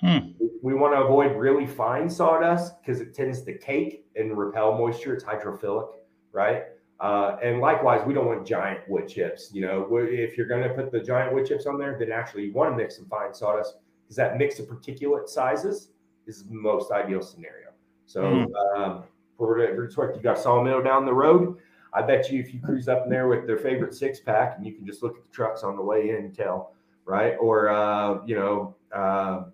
Hmm. 0.00 0.30
We 0.62 0.74
want 0.74 0.94
to 0.94 1.02
avoid 1.02 1.36
really 1.36 1.66
fine 1.66 2.08
sawdust 2.08 2.80
because 2.80 3.00
it 3.00 3.14
tends 3.14 3.42
to 3.42 3.56
cake 3.56 4.06
and 4.16 4.36
repel 4.36 4.76
moisture. 4.76 5.14
It's 5.14 5.24
hydrophilic, 5.24 5.88
right? 6.32 6.64
Uh, 7.00 7.36
and 7.42 7.60
likewise, 7.60 8.04
we 8.06 8.12
don't 8.12 8.26
want 8.26 8.46
giant 8.46 8.80
wood 8.88 9.08
chips. 9.08 9.50
You 9.52 9.62
know, 9.62 9.88
if 9.92 10.36
you're 10.36 10.48
going 10.48 10.62
to 10.62 10.70
put 10.70 10.90
the 10.90 11.00
giant 11.00 11.32
wood 11.32 11.46
chips 11.46 11.66
on 11.66 11.78
there, 11.78 11.96
then 11.98 12.10
actually 12.10 12.46
you 12.46 12.52
want 12.52 12.72
to 12.72 12.76
mix 12.76 12.96
some 12.96 13.06
fine 13.06 13.32
sawdust 13.32 13.76
because 14.04 14.16
that 14.16 14.36
mix 14.36 14.58
of 14.58 14.66
particulate 14.66 15.28
sizes 15.28 15.90
is 16.26 16.44
the 16.44 16.54
most 16.54 16.90
ideal 16.90 17.22
scenario. 17.22 17.68
So, 18.06 18.46
hmm. 18.46 18.80
um, 18.80 19.04
for 19.36 19.56
whatever 19.56 19.88
You 20.14 20.22
got 20.22 20.38
a 20.38 20.40
sawmill 20.40 20.82
down 20.82 21.06
the 21.06 21.14
road. 21.14 21.58
I 21.94 22.02
bet 22.02 22.30
you 22.30 22.40
if 22.40 22.52
you 22.52 22.60
cruise 22.60 22.88
up 22.88 23.04
in 23.04 23.10
there 23.10 23.28
with 23.28 23.46
their 23.46 23.56
favorite 23.56 23.94
six 23.94 24.20
pack 24.20 24.56
and 24.56 24.66
you 24.66 24.74
can 24.74 24.84
just 24.84 25.02
look 25.02 25.16
at 25.16 25.22
the 25.22 25.32
trucks 25.32 25.62
on 25.62 25.76
the 25.76 25.82
way 25.82 26.10
in 26.10 26.16
and 26.16 26.34
tell, 26.34 26.74
right? 27.04 27.34
Or, 27.40 27.70
uh, 27.70 28.18
you 28.26 28.34
know, 28.34 28.74
uh, 28.94 29.44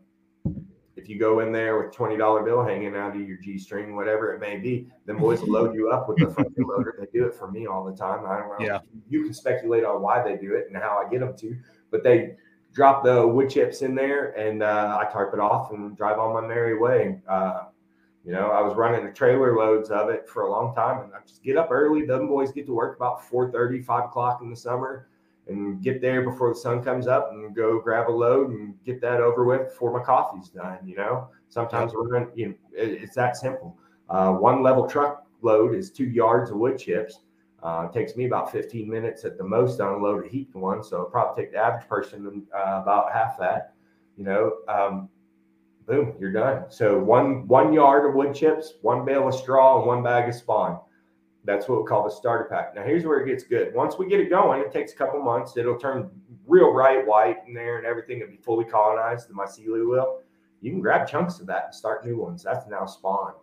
if 1.04 1.10
you 1.10 1.18
go 1.18 1.40
in 1.40 1.52
there 1.52 1.82
with 1.82 1.94
twenty 1.94 2.16
dollar 2.16 2.42
bill 2.42 2.64
hanging 2.64 2.96
out 2.96 3.14
of 3.14 3.20
your 3.20 3.36
G 3.36 3.58
string, 3.58 3.94
whatever 3.94 4.32
it 4.32 4.40
may 4.40 4.56
be, 4.56 4.88
then 5.04 5.18
boys 5.18 5.42
will 5.42 5.50
load 5.50 5.74
you 5.74 5.90
up 5.90 6.08
with 6.08 6.16
the 6.16 6.30
front 6.30 6.58
loader. 6.58 6.96
They 6.98 7.06
do 7.12 7.26
it 7.26 7.34
for 7.34 7.50
me 7.50 7.66
all 7.66 7.84
the 7.84 7.94
time. 7.94 8.24
I 8.24 8.38
don't 8.38 8.48
know. 8.48 8.66
Yeah. 8.66 8.78
You 9.10 9.22
can 9.22 9.34
speculate 9.34 9.84
on 9.84 10.00
why 10.00 10.22
they 10.22 10.38
do 10.38 10.54
it 10.54 10.68
and 10.68 10.76
how 10.78 11.04
I 11.04 11.10
get 11.10 11.20
them 11.20 11.36
to, 11.36 11.56
but 11.90 12.02
they 12.02 12.36
drop 12.72 13.04
the 13.04 13.26
wood 13.26 13.50
chips 13.50 13.82
in 13.82 13.94
there 13.94 14.30
and 14.30 14.62
uh, 14.62 14.98
I 14.98 15.12
tarp 15.12 15.34
it 15.34 15.40
off 15.40 15.72
and 15.72 15.94
drive 15.94 16.18
on 16.18 16.32
my 16.32 16.40
merry 16.40 16.78
way. 16.78 17.20
Uh, 17.28 17.64
you 18.24 18.32
know, 18.32 18.50
I 18.50 18.62
was 18.62 18.74
running 18.74 19.04
the 19.04 19.12
trailer 19.12 19.54
loads 19.54 19.90
of 19.90 20.08
it 20.08 20.26
for 20.26 20.44
a 20.44 20.50
long 20.50 20.74
time, 20.74 21.04
and 21.04 21.12
I 21.12 21.18
just 21.26 21.42
get 21.42 21.58
up 21.58 21.68
early. 21.70 22.06
Them 22.06 22.28
boys 22.28 22.50
get 22.50 22.64
to 22.64 22.72
work 22.72 22.96
about 22.96 23.22
4 23.22 23.52
5 23.52 24.04
o'clock 24.04 24.40
in 24.40 24.48
the 24.48 24.56
summer, 24.56 25.08
and 25.46 25.82
get 25.82 26.00
there 26.00 26.22
before 26.22 26.48
the 26.48 26.58
sun 26.58 26.82
comes 26.82 27.06
up 27.06 27.30
and 27.32 27.54
go 27.54 27.80
grab 27.80 28.08
a 28.08 28.12
load 28.12 28.50
and 28.50 28.74
get 28.84 29.00
that 29.00 29.20
over 29.20 29.44
with 29.44 29.68
before 29.68 29.92
my 29.92 30.02
coffee's 30.02 30.48
done. 30.48 30.78
You 30.84 30.96
know, 30.96 31.28
sometimes 31.48 31.92
we're 31.92 32.08
running, 32.08 32.30
you 32.34 32.48
know, 32.48 32.54
it's 32.72 33.14
that 33.16 33.36
simple. 33.36 33.76
Uh, 34.08 34.32
one 34.32 34.62
level 34.62 34.86
truck 34.86 35.26
load 35.42 35.74
is 35.74 35.90
two 35.90 36.06
yards 36.06 36.50
of 36.50 36.56
wood 36.56 36.78
chips. 36.78 37.20
Uh, 37.62 37.88
takes 37.88 38.14
me 38.14 38.26
about 38.26 38.52
15 38.52 38.88
minutes 38.88 39.24
at 39.24 39.38
the 39.38 39.44
most 39.44 39.78
to 39.78 39.94
unload 39.94 40.26
a 40.26 40.28
heaped 40.28 40.54
one. 40.54 40.82
So 40.82 40.96
it'll 40.96 41.06
probably 41.06 41.44
take 41.44 41.52
the 41.52 41.58
average 41.58 41.88
person 41.88 42.46
uh, 42.54 42.80
about 42.82 43.10
half 43.12 43.38
that. 43.38 43.72
You 44.18 44.24
know, 44.24 44.52
um, 44.68 45.08
boom, 45.86 46.14
you're 46.20 46.32
done. 46.32 46.64
So 46.68 46.98
one 46.98 47.46
one 47.48 47.72
yard 47.72 48.06
of 48.06 48.14
wood 48.14 48.34
chips, 48.34 48.74
one 48.82 49.04
bale 49.04 49.28
of 49.28 49.34
straw, 49.34 49.78
and 49.78 49.86
one 49.86 50.02
bag 50.02 50.28
of 50.28 50.34
spawn. 50.34 50.78
That's 51.44 51.68
what 51.68 51.80
we 51.80 51.86
call 51.86 52.04
the 52.04 52.10
starter 52.10 52.48
pack. 52.50 52.74
Now 52.74 52.82
here's 52.82 53.04
where 53.04 53.20
it 53.20 53.26
gets 53.26 53.44
good. 53.44 53.74
Once 53.74 53.98
we 53.98 54.08
get 54.08 54.20
it 54.20 54.30
going, 54.30 54.60
it 54.60 54.72
takes 54.72 54.92
a 54.92 54.96
couple 54.96 55.22
months. 55.22 55.56
It'll 55.56 55.78
turn 55.78 56.10
real 56.46 56.72
bright 56.72 57.06
white 57.06 57.38
in 57.46 57.54
there, 57.54 57.78
and 57.78 57.86
everything 57.86 58.20
will 58.20 58.28
be 58.28 58.36
fully 58.36 58.64
colonized. 58.64 59.28
The 59.28 59.34
mycelium 59.34 59.88
will. 59.88 60.20
You 60.62 60.70
can 60.70 60.80
grab 60.80 61.06
chunks 61.06 61.40
of 61.40 61.46
that 61.48 61.66
and 61.66 61.74
start 61.74 62.06
new 62.06 62.18
ones. 62.18 62.42
That's 62.42 62.66
now 62.66 62.86
spawn, 62.86 63.34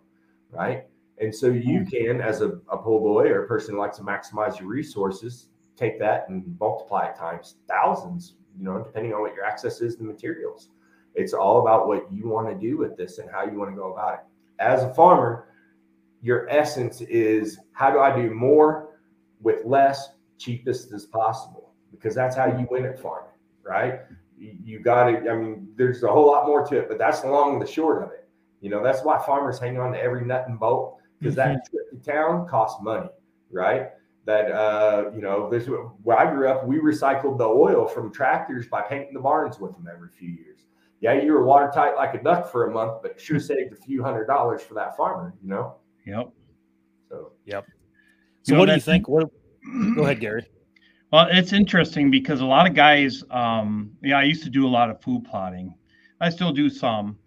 right? 0.50 0.86
And 1.20 1.34
so 1.34 1.48
you 1.48 1.82
mm-hmm. 1.82 1.90
can, 1.90 2.22
as 2.22 2.42
a, 2.42 2.60
a 2.72 2.78
pull 2.78 3.00
boy 3.00 3.28
or 3.28 3.44
a 3.44 3.48
person 3.48 3.76
who 3.76 3.80
likes 3.80 3.98
to 3.98 4.04
maximize 4.04 4.60
your 4.60 4.68
resources, 4.68 5.50
take 5.78 6.00
that 6.00 6.28
and 6.30 6.56
multiply 6.60 7.06
it 7.06 7.16
times 7.16 7.58
thousands. 7.68 8.34
You 8.58 8.66
know, 8.66 8.80
depending 8.80 9.14
on 9.14 9.22
what 9.22 9.36
your 9.36 9.46
access 9.46 9.82
is 9.82 9.96
to 9.98 10.04
materials. 10.04 10.70
It's 11.14 11.34
all 11.34 11.62
about 11.62 11.88
what 11.88 12.12
you 12.12 12.28
want 12.28 12.50
to 12.50 12.56
do 12.56 12.78
with 12.78 12.98
this 12.98 13.20
and 13.20 13.30
how 13.30 13.46
you 13.46 13.60
want 13.60 13.70
to 13.70 13.76
go 13.76 13.94
about 13.94 14.14
it. 14.16 14.20
As 14.60 14.84
a 14.84 14.94
farmer, 14.94 15.48
your 16.22 16.48
essence 16.50 17.02
is 17.02 17.60
how 17.74 17.92
do 17.92 18.00
I 18.00 18.16
do 18.16 18.32
more 18.32 19.00
with 19.42 19.66
less, 19.66 20.10
cheapest 20.38 20.92
as 20.94 21.06
possible? 21.06 21.74
Because 21.92 22.16
that's 22.16 22.36
how 22.36 22.46
you 22.46 22.68
win 22.70 22.86
at 22.86 23.00
farming, 23.00 23.32
right? 23.64 24.02
You, 24.38 24.80
got 24.80 25.06
to, 25.06 25.30
I 25.30 25.36
mean, 25.36 25.68
there's 25.76 26.04
a 26.04 26.08
whole 26.08 26.28
lot 26.28 26.48
more 26.48 26.66
to 26.66 26.78
it, 26.78 26.90
but 26.90 26.98
that's 26.98 27.22
the 27.22 27.30
long 27.30 27.54
and 27.54 27.62
the 27.62 27.68
short 27.68 28.04
of 28.04 28.12
it. 28.12 28.28
You 28.60 28.70
know, 28.70 28.84
that's 28.84 29.04
why 29.04 29.24
farmers 29.24 29.60
hang 29.60 29.80
on 29.80 29.92
to 29.94 30.02
every 30.02 30.26
nut 30.26 30.46
and 30.48 30.60
bolt 30.60 30.98
because 31.20 31.36
mm-hmm. 31.36 31.54
that 31.54 31.70
trip 31.70 31.90
to 31.92 32.12
town 32.12 32.48
costs 32.48 32.82
money, 32.82 33.10
right? 33.52 33.90
That 34.26 34.52
uh, 34.52 35.12
you 35.14 35.22
know, 35.22 35.50
this 35.50 35.68
where 36.04 36.18
I 36.18 36.32
grew 36.32 36.48
up, 36.48 36.66
we 36.66 36.78
recycled 36.78 37.40
the 37.40 37.46
oil 37.46 37.88
from 37.88 38.12
tractors 38.12 38.68
by 38.68 38.82
painting 38.82 39.14
the 39.14 39.20
barns 39.20 39.60
with 39.60 39.74
them 39.74 39.88
every 39.92 40.10
few 40.10 40.30
years 40.30 40.52
yeah, 41.02 41.14
you 41.14 41.34
were 41.34 41.44
watertight 41.44 41.96
like 41.96 42.14
a 42.14 42.24
duck 42.24 42.52
for 42.52 42.70
a 42.70 42.72
month, 42.72 43.02
but 43.02 43.20
sure 43.20 43.40
saved 43.40 43.74
a 43.74 43.76
few 43.76 44.04
hundred 44.04 44.28
dollars 44.28 44.62
for 44.62 44.76
that 44.76 44.96
farmer, 44.96 45.34
you 45.42 45.50
know? 45.50 45.76
Yep. 46.06 46.32
So, 47.10 47.32
yep. 47.46 47.66
So, 48.44 48.54
you 48.54 48.60
what 48.60 48.66
do 48.68 48.74
you 48.74 48.80
think? 48.80 49.08
What, 49.08 49.30
go 49.96 50.04
ahead, 50.04 50.20
Gary. 50.20 50.46
Well, 51.12 51.28
it's 51.30 51.52
interesting 51.52 52.10
because 52.10 52.40
a 52.40 52.46
lot 52.46 52.68
of 52.68 52.74
guys, 52.74 53.24
um, 53.32 53.92
yeah, 54.02 54.18
I 54.18 54.24
used 54.24 54.44
to 54.44 54.50
do 54.50 54.66
a 54.66 54.70
lot 54.70 54.90
of 54.90 55.02
food 55.02 55.26
plotting. 55.26 55.76
I 56.22 56.30
still 56.30 56.54
do 56.54 56.70
some, 56.70 57.18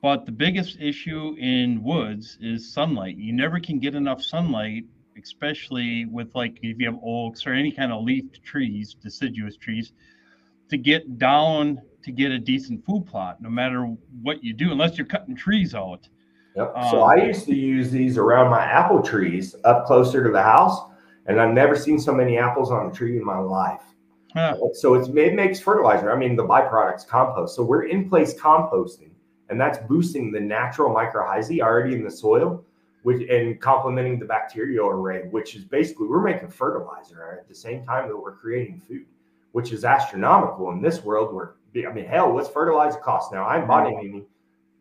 but 0.00 0.24
the 0.24 0.32
biggest 0.32 0.78
issue 0.80 1.36
in 1.38 1.82
woods 1.82 2.38
is 2.40 2.72
sunlight. 2.72 3.16
You 3.18 3.34
never 3.34 3.60
can 3.60 3.80
get 3.80 3.94
enough 3.94 4.22
sunlight, 4.22 4.84
especially 5.20 6.06
with 6.06 6.34
like 6.34 6.58
if 6.62 6.78
you 6.78 6.86
have 6.86 6.98
oaks 7.04 7.46
or 7.46 7.52
any 7.52 7.70
kind 7.70 7.92
of 7.92 8.02
leaf 8.02 8.24
trees, 8.42 8.94
deciduous 8.94 9.56
trees, 9.56 9.92
to 10.70 10.78
get 10.78 11.18
down 11.18 11.82
to 12.04 12.12
get 12.12 12.30
a 12.30 12.38
decent 12.38 12.84
food 12.86 13.06
plot, 13.06 13.42
no 13.42 13.50
matter 13.50 13.84
what 14.22 14.42
you 14.42 14.54
do, 14.54 14.72
unless 14.72 14.96
you're 14.96 15.06
cutting 15.06 15.36
trees 15.36 15.74
out. 15.74 16.08
Yep. 16.58 16.72
Um, 16.76 16.90
so 16.90 17.02
I 17.02 17.14
used 17.24 17.46
to 17.46 17.54
use 17.54 17.90
these 17.92 18.18
around 18.18 18.50
my 18.50 18.60
apple 18.60 19.00
trees 19.00 19.54
up 19.64 19.86
closer 19.86 20.24
to 20.24 20.30
the 20.30 20.42
house, 20.42 20.90
and 21.26 21.40
I've 21.40 21.54
never 21.54 21.76
seen 21.76 22.00
so 22.00 22.12
many 22.12 22.36
apples 22.36 22.72
on 22.72 22.90
a 22.90 22.92
tree 22.92 23.16
in 23.16 23.24
my 23.24 23.38
life. 23.38 23.82
Huh. 24.34 24.56
So 24.72 24.94
it's, 24.94 25.08
it 25.08 25.34
makes 25.34 25.60
fertilizer. 25.60 26.10
I 26.10 26.16
mean, 26.16 26.34
the 26.34 26.44
byproducts 26.44 27.06
compost. 27.06 27.54
So 27.54 27.62
we're 27.62 27.84
in 27.84 28.08
place 28.08 28.34
composting, 28.34 29.12
and 29.48 29.60
that's 29.60 29.78
boosting 29.86 30.32
the 30.32 30.40
natural 30.40 30.92
mycorrhizae 30.92 31.60
already 31.60 31.94
in 31.94 32.02
the 32.02 32.10
soil, 32.10 32.64
which 33.04 33.28
and 33.30 33.60
complementing 33.60 34.18
the 34.18 34.26
bacterial 34.26 34.88
array, 34.88 35.28
which 35.30 35.54
is 35.54 35.64
basically 35.64 36.08
we're 36.08 36.22
making 36.22 36.48
fertilizer 36.48 37.38
at 37.38 37.48
the 37.48 37.54
same 37.54 37.84
time 37.84 38.08
that 38.08 38.16
we're 38.16 38.34
creating 38.34 38.80
food, 38.80 39.06
which 39.52 39.72
is 39.72 39.84
astronomical 39.84 40.72
in 40.72 40.82
this 40.82 41.04
world 41.04 41.32
where 41.32 41.54
I 41.76 41.92
mean, 41.92 42.06
hell, 42.06 42.32
what's 42.32 42.48
fertilizer 42.48 42.98
cost 42.98 43.32
now? 43.32 43.44
I 43.44 43.58
am 43.58 43.68
buying 43.68 43.96
any 43.98 44.24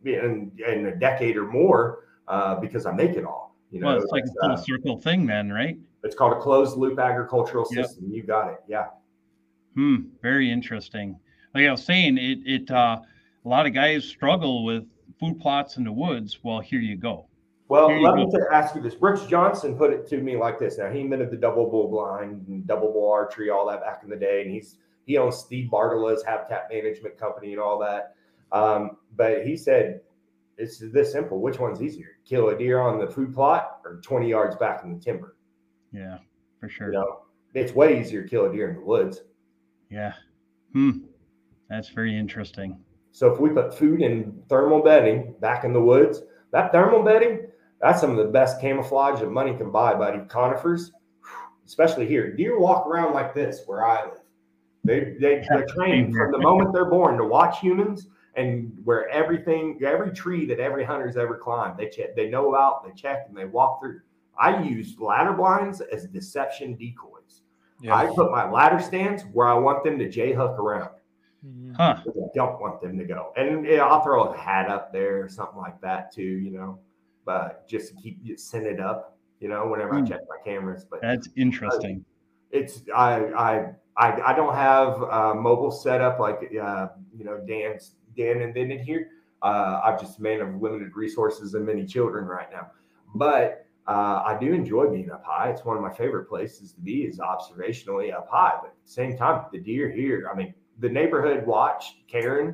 in, 0.08 0.52
in 0.66 0.86
a 0.88 0.96
decade 0.96 1.38
or 1.38 1.46
more 1.46 2.06
uh, 2.28 2.56
because 2.60 2.86
I 2.86 2.92
make 2.92 3.12
it 3.12 3.26
all. 3.26 3.56
You 3.72 3.82
know, 3.82 3.88
well, 3.88 3.98
it's 3.98 4.12
like 4.12 4.24
a 4.24 4.42
full 4.42 4.52
uh, 4.52 4.56
circle 4.56 4.98
thing, 5.00 5.26
then, 5.26 5.52
right? 5.52 5.78
It's 6.04 6.16
called 6.16 6.34
a 6.34 6.40
closed 6.40 6.78
loop 6.78 7.00
agricultural 7.00 7.66
system. 7.66 8.06
Yep. 8.08 8.16
You 8.16 8.24
got 8.24 8.50
it. 8.50 8.60
Yeah. 8.68 8.88
Hmm. 9.76 9.96
Very 10.22 10.52
interesting. 10.52 11.20
Like 11.54 11.66
I 11.66 11.72
was 11.72 11.84
saying, 11.84 12.18
it 12.18 12.40
it 12.46 12.72
uh, 12.72 13.00
a 13.46 13.48
lot 13.48 13.66
of 13.66 13.74
guys 13.74 14.06
struggle 14.06 14.64
with 14.64 14.86
food 15.20 15.40
plots 15.40 15.78
in 15.78 15.84
the 15.84 15.92
woods. 15.92 16.40
Well, 16.44 16.60
here 16.60 16.80
you 16.80 16.96
go. 16.96 17.28
Well, 17.70 17.90
Here 17.90 18.00
let 18.00 18.16
me 18.16 18.32
go. 18.32 18.40
ask 18.52 18.76
you 18.76 18.82
this. 18.82 18.96
Brooks 18.96 19.26
Johnson 19.26 19.76
put 19.76 19.92
it 19.92 20.08
to 20.10 20.18
me 20.18 20.38
like 20.38 20.58
this. 20.58 20.78
Now 20.78 20.90
he 20.90 21.02
invented 21.02 21.32
the 21.32 21.38
double 21.38 21.70
bull 21.70 21.90
blind 21.90 22.48
and 22.48 22.66
double 22.66 22.94
bull 22.94 23.12
archery, 23.12 23.50
all 23.50 23.68
that 23.68 23.82
back 23.82 24.02
in 24.04 24.10
the 24.10 24.16
day, 24.16 24.42
and 24.42 24.52
he's 24.52 24.78
he 25.06 25.18
owns 25.18 25.38
Steve 25.38 25.70
Bartylla's 25.70 26.24
habitat 26.24 26.68
management 26.72 27.18
company 27.18 27.52
and 27.52 27.62
all 27.62 27.78
that. 27.80 28.16
Um, 28.52 28.98
but 29.16 29.46
he 29.46 29.58
said 29.58 30.02
it's 30.58 30.80
this 30.80 31.12
simple. 31.12 31.40
Which 31.40 31.60
one's 31.60 31.82
easier? 31.82 32.18
Kill 32.26 32.50
a 32.50 32.58
deer 32.58 32.80
on 32.80 33.00
the 33.00 33.08
food 33.08 33.34
plot 33.34 33.80
or 33.86 34.02
20 34.02 34.30
yards 34.30 34.56
back 34.56 34.84
in 34.84 34.94
the 34.94 35.00
timber? 35.00 35.36
Yeah, 35.92 36.18
for 36.60 36.68
sure. 36.68 36.88
You 36.88 36.94
know, 36.94 37.22
it's 37.54 37.74
way 37.74 38.00
easier 38.00 38.24
to 38.24 38.30
kill 38.30 38.46
a 38.46 38.52
deer 38.52 38.70
in 38.70 38.76
the 38.76 38.82
woods. 38.82 39.22
Yeah. 39.90 40.14
Hmm. 40.74 40.92
That's 41.70 41.90
very 41.90 42.18
interesting. 42.18 42.78
So 43.12 43.32
if 43.34 43.40
we 43.40 43.50
put 43.50 43.74
food 43.74 44.02
and 44.02 44.44
thermal 44.48 44.82
bedding 44.82 45.36
back 45.40 45.64
in 45.64 45.74
the 45.74 45.82
woods, 45.82 46.22
that 46.52 46.72
thermal 46.72 47.04
bedding, 47.04 47.48
that's 47.82 48.02
some 48.02 48.12
of 48.12 48.18
the 48.18 48.32
best 48.32 48.62
camouflage 48.62 49.20
that 49.20 49.32
money 49.32 49.56
can 49.56 49.72
buy, 49.72 49.94
buddy. 49.94 50.20
Conifers, 50.28 50.92
especially 51.66 52.08
here. 52.08 52.36
Deer 52.36 52.60
walk 52.60 52.88
around 52.88 53.14
like 53.14 53.34
this 53.34 53.62
where 53.66 53.86
I 53.86 54.06
live. 54.06 54.20
They 54.84 55.16
they 55.20 55.44
they're 55.50 55.66
trained 55.68 56.16
from 56.16 56.32
the 56.32 56.38
moment 56.38 56.74
they're 56.74 56.90
born 56.90 57.18
to 57.18 57.26
watch 57.26 57.60
humans 57.60 58.08
and 58.38 58.72
where 58.86 59.10
everything, 59.10 59.80
every 59.84 60.12
tree 60.12 60.46
that 60.46 60.60
every 60.60 60.86
hunter's 60.86 61.18
ever 61.18 61.36
climbed, 61.38 61.78
they 61.78 61.90
check, 61.90 62.16
they 62.16 62.30
know 62.30 62.50
about, 62.50 62.86
they 62.86 62.94
check, 62.94 63.26
and 63.28 63.36
they 63.36 63.46
walk 63.46 63.82
through. 63.82 64.02
I 64.40 64.62
use 64.64 65.00
ladder 65.00 65.34
blinds 65.34 65.82
as 65.82 66.06
deception 66.06 66.76
decoys. 66.76 67.42
I 67.90 68.08
put 68.08 68.32
my 68.32 68.50
ladder 68.50 68.80
stands 68.82 69.24
where 69.34 69.48
I 69.48 69.54
want 69.56 69.84
them 69.84 69.98
to 70.00 70.10
J 70.10 70.34
hook 70.34 70.58
around. 70.60 70.92
Mhm. 71.46 71.76
Huh. 71.76 71.98
I 72.06 72.28
don't 72.36 72.60
want 72.60 72.82
them 72.82 72.98
to 72.98 73.06
go. 73.06 73.34
And 73.36 73.66
yeah, 73.66 73.86
I'll 73.86 74.02
throw 74.02 74.24
a 74.26 74.38
hat 74.38 74.70
up 74.70 74.92
there 74.92 75.24
or 75.24 75.30
something 75.30 75.58
like 75.58 75.80
that 75.82 76.12
too, 76.12 76.24
you 76.24 76.52
know, 76.52 76.80
but 77.26 77.68
just 77.68 77.90
to 77.90 77.96
keep 78.02 78.20
it 78.26 78.40
scented 78.40 78.80
up, 78.80 79.18
you 79.40 79.48
know, 79.48 79.68
whenever 79.68 79.96
I 79.96 80.00
Hmm. 80.00 80.06
check 80.06 80.22
my 80.30 80.38
cameras. 80.44 80.86
But 80.86 81.02
That's 81.02 81.30
interesting. 81.36 82.04
it's 82.52 82.84
I 82.96 83.26
I 83.34 83.74
I, 83.98 84.22
I 84.32 84.34
don't 84.34 84.54
have 84.56 85.02
uh, 85.04 85.34
mobile 85.36 85.72
setup 85.72 86.20
like 86.20 86.52
uh, 86.62 86.88
you 87.16 87.26
know 87.26 87.40
Dan's 87.48 87.96
Dan 88.18 88.42
invented 88.42 88.82
here. 88.82 89.10
Uh, 89.42 89.82
I'm 89.84 90.00
just 90.00 90.20
a 90.20 90.22
man 90.22 90.42
of 90.42 90.62
limited 90.62 90.96
resources 90.96 91.54
and 91.54 91.66
many 91.66 91.86
children 91.86 92.26
right 92.26 92.48
now, 92.52 92.72
but 93.16 93.66
uh, 93.88 94.22
I 94.26 94.38
do 94.40 94.52
enjoy 94.52 94.90
being 94.90 95.12
up 95.12 95.24
high. 95.24 95.50
It's 95.52 95.64
one 95.64 95.78
of 95.78 95.84
my 95.84 95.94
favorite 95.94 96.28
places 96.28 96.74
to 96.74 96.82
be 96.82 97.04
is 97.04 97.20
observationally 97.20 98.14
up 98.14 98.28
high. 98.30 98.54
But 98.62 98.68
at 98.72 98.84
the 98.84 98.92
same 98.92 99.16
time, 99.16 99.46
the 99.54 99.60
deer 99.60 99.90
here. 99.90 100.30
I 100.30 100.36
mean, 100.36 100.54
the 100.80 100.90
neighborhood 100.90 101.46
watch 101.46 102.00
Karen, 102.08 102.54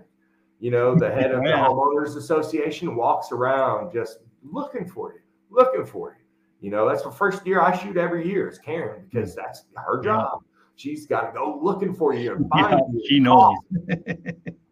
you 0.59 0.69
know, 0.69 0.93
the 0.93 1.09
head 1.09 1.31
of 1.31 1.41
the 1.43 1.49
homeowners 1.51 2.17
association, 2.17 2.95
walks 2.95 3.31
around 3.31 3.91
just 3.93 4.19
looking 4.43 4.85
for 4.87 5.13
you, 5.13 5.19
looking 5.49 5.85
for 5.85 6.17
you. 6.19 6.25
You 6.61 6.69
know, 6.69 6.87
that's 6.87 7.01
the 7.03 7.11
first 7.11 7.43
deer 7.43 7.61
I 7.61 7.75
shoot 7.75 7.97
every 7.97 8.27
year 8.27 8.47
is 8.47 8.59
Karen 8.59 9.05
because 9.09 9.33
that's 9.35 9.63
her 9.75 10.01
Yeah. 10.03 10.11
job. 10.11 10.43
She's 10.75 11.07
got 11.07 11.21
to 11.21 11.31
go 11.37 11.59
looking 11.61 11.93
for 11.95 12.13
you 12.13 12.33
and 12.35 12.45
Yeah, 12.55 12.69
find 12.69 12.93
you. 12.93 13.03
she 13.07 13.19
knows. 13.19 13.55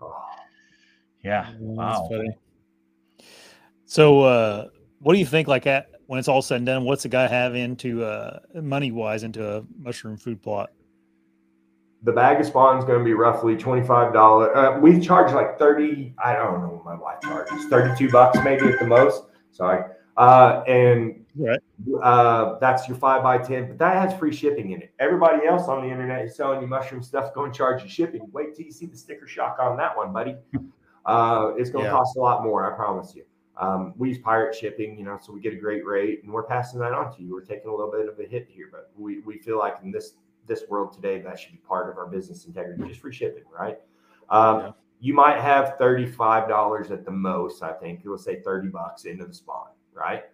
call. 1.24 1.32
Yeah. 1.32 1.46
That's 1.52 1.60
Wow. 1.62 2.08
funny. 2.10 2.38
So, 3.86 4.22
uh, 4.22 4.68
what 5.00 5.14
do 5.14 5.20
you 5.20 5.26
think? 5.26 5.48
Like, 5.48 5.68
at 5.68 5.88
when 6.08 6.20
it's 6.20 6.28
all 6.28 6.42
said 6.42 6.58
and 6.58 6.66
done, 6.66 6.84
what's 6.86 7.06
a 7.06 7.10
guy 7.10 7.28
have 7.28 7.56
into 7.56 8.04
uh, 8.04 8.40
money 8.62 8.92
wise 8.92 9.24
into 9.24 9.58
a 9.58 9.64
mushroom 9.80 10.18
food 10.18 10.42
plot? 10.42 10.70
the 12.04 12.12
bag 12.12 12.40
of 12.40 12.48
spawn 12.48 12.80
is 12.80 12.84
going 12.84 12.98
to 12.98 13.06
be 13.06 13.14
roughly 13.14 13.56
$25. 13.56 14.56
Uh, 14.56 14.80
we 14.80 15.00
charge 15.00 15.32
like 15.34 15.60
30, 15.60 16.16
I 16.18 16.34
don't 16.34 16.62
know 16.62 16.70
what 16.70 16.84
my 16.84 16.96
wife 16.96 17.22
charges, 17.22 17.66
32 17.68 18.10
bucks 18.10 18.40
maybe 18.44 18.66
at 18.66 18.80
the 18.80 18.88
most. 18.88 19.26
Sorry. 19.52 19.84
Uh, 20.18 20.64
and 20.68 21.24
Right. 21.36 21.60
uh, 22.02 22.58
that's 22.58 22.88
your 22.88 22.98
five 22.98 23.22
by 23.22 23.38
10, 23.38 23.68
but 23.68 23.78
that 23.78 23.98
has 23.98 24.18
free 24.18 24.34
shipping 24.34 24.72
in 24.72 24.82
it. 24.82 24.92
Everybody 24.98 25.46
else 25.46 25.68
on 25.68 25.84
the 25.86 25.92
internet 25.92 26.26
is 26.26 26.36
selling 26.36 26.60
you 26.62 26.68
mushroom 26.68 27.04
stuff, 27.04 27.36
going 27.36 27.52
to 27.52 27.56
charge 27.58 27.84
you 27.84 27.90
shipping. 27.90 28.28
Wait 28.32 28.56
till 28.56 28.66
you 28.66 28.72
see 28.72 28.88
the 28.88 28.98
sticker 28.98 29.28
shock 29.28 29.58
on 29.62 29.78
that 29.78 29.96
one, 29.96 30.12
buddy. 30.12 30.36
Uh, 31.06 31.54
it's 31.58 31.70
going 31.70 31.86
to 31.86 31.92
Yeah. 31.92 31.98
cost 31.98 32.16
a 32.18 32.20
lot 32.20 32.44
more, 32.44 32.72
I 32.72 32.76
promise 32.76 33.16
you. 33.16 33.24
Um, 33.58 33.94
we 33.98 34.10
use 34.10 34.18
pirate 34.18 34.56
shipping, 34.56 34.98
you 34.98 35.04
know, 35.06 35.18
so 35.22 35.34
we 35.34 35.40
get 35.40 35.54
a 35.54 35.58
great 35.58 35.86
rate 35.86 36.24
and 36.24 36.32
we're 36.32 36.44
passing 36.44 36.80
that 36.80 36.94
on 36.94 37.16
to 37.16 37.22
you. 37.22 37.34
We're 37.34 37.42
taking 37.46 37.70
a 37.70 37.76
little 37.76 37.92
bit 37.92 38.08
of 38.08 38.20
a 38.20 38.24
hit 38.26 38.48
here, 38.50 38.70
but 38.72 38.92
we, 38.98 39.20
we 39.20 39.38
feel 39.38 39.58
like 39.60 39.76
in 39.84 39.92
this 39.92 40.14
this 40.48 40.64
world 40.70 40.92
today, 40.92 41.20
that 41.22 41.40
should 41.40 41.52
be 41.52 41.60
part 41.60 41.90
of 41.90 41.98
our 42.00 42.08
business 42.08 42.46
integrity, 42.46 42.84
just 42.88 43.00
free 43.00 43.14
shipping, 43.14 43.44
right? 43.58 43.80
Um, 44.30 44.58
Yeah. 44.60 44.72
You 45.04 45.14
might 45.16 45.40
have 45.40 45.78
$35 45.80 46.92
at 46.92 47.06
the 47.06 47.12
most, 47.12 47.64
I 47.64 47.74
think. 47.74 48.02
Let's 48.06 48.24
say 48.24 48.40
30 48.42 48.68
bucks 48.70 49.06
into 49.06 49.26
the 49.26 49.34
spawn, 49.34 49.70
right? 49.94 50.26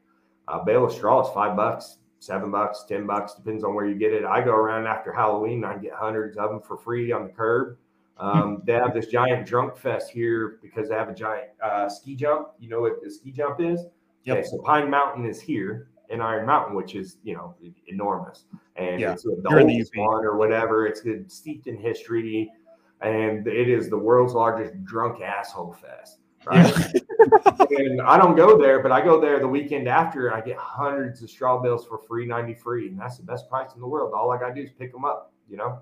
A 0.49 0.63
bale 0.63 0.85
of 0.85 0.91
straw 0.93 1.21
is 1.25 1.33
five 1.33 1.55
bucks, 1.55 1.99
seven 2.19 2.51
bucks, 2.51 2.83
10 2.87 3.05
bucks, 3.05 3.35
depends 3.35 3.63
on 3.63 3.73
where 3.75 3.85
you 3.85 3.95
get 3.95 4.13
it. 4.13 4.25
I 4.25 4.41
go 4.41 4.51
around 4.55 4.85
after 4.87 5.11
Halloween, 5.13 5.63
I 5.63 5.77
get 5.77 5.93
hundreds 5.93 6.37
of 6.37 6.49
them 6.49 6.61
for 6.61 6.77
free 6.77 7.11
on 7.11 7.23
the 7.27 7.33
curb. 7.33 7.77
Um, 8.19 8.63
they 8.65 8.73
have 8.73 8.93
this 8.93 9.07
giant 9.07 9.45
drunk 9.45 9.77
fest 9.77 10.09
here 10.09 10.57
because 10.61 10.89
they 10.89 10.95
have 10.95 11.09
a 11.09 11.13
giant 11.13 11.49
uh, 11.63 11.87
ski 11.87 12.15
jump. 12.15 12.49
You 12.59 12.69
know 12.69 12.81
what 12.81 13.03
the 13.03 13.11
ski 13.11 13.31
jump 13.31 13.61
is? 13.61 13.85
Yep. 14.23 14.37
Okay, 14.37 14.47
so 14.47 14.57
Pine 14.63 14.89
Mountain 14.89 15.25
is 15.25 15.39
here 15.39 15.89
in 16.09 16.21
Iron 16.21 16.45
Mountain, 16.45 16.75
which 16.75 16.95
is 16.95 17.17
you 17.23 17.35
know 17.35 17.55
enormous, 17.87 18.45
and 18.75 18.99
Yeah, 18.99 19.13
it's 19.13 19.23
the 19.23 19.41
you're 19.49 19.59
in 19.59 19.67
the 19.67 19.73
oldest 19.73 19.91
one 19.95 20.25
or 20.25 20.37
whatever. 20.37 20.87
It's 20.87 21.01
good- 21.01 21.31
steeped 21.31 21.67
in 21.67 21.77
history, 21.77 22.51
and 23.01 23.47
it 23.47 23.69
is 23.69 23.89
the 23.89 23.97
world's 23.97 24.33
largest 24.33 24.83
drunk 24.83 25.21
asshole 25.21 25.73
fest. 25.73 26.19
Right? 26.45 26.73
and 27.71 28.01
I 28.01 28.17
don't 28.17 28.35
go 28.35 28.57
there, 28.57 28.81
but 28.81 28.91
I 28.91 29.01
go 29.01 29.19
there 29.19 29.39
the 29.39 29.47
weekend 29.47 29.87
after, 29.89 30.33
I 30.33 30.39
get 30.39 30.55
hundreds 30.57 31.21
of 31.21 31.29
straw 31.29 31.59
bales 31.59 31.85
for 31.85 31.97
free, 31.97 32.25
ninety 32.25 32.53
free, 32.53 32.87
and 32.87 32.99
that's 32.99 33.17
the 33.17 33.23
best 33.23 33.49
price 33.49 33.75
in 33.75 33.81
the 33.81 33.87
world. 33.87 34.13
All 34.15 34.31
I 34.31 34.39
gotta 34.39 34.55
do 34.55 34.61
is 34.61 34.71
pick 34.71 34.91
them 34.91 35.05
up, 35.05 35.31
you 35.49 35.57
know. 35.57 35.79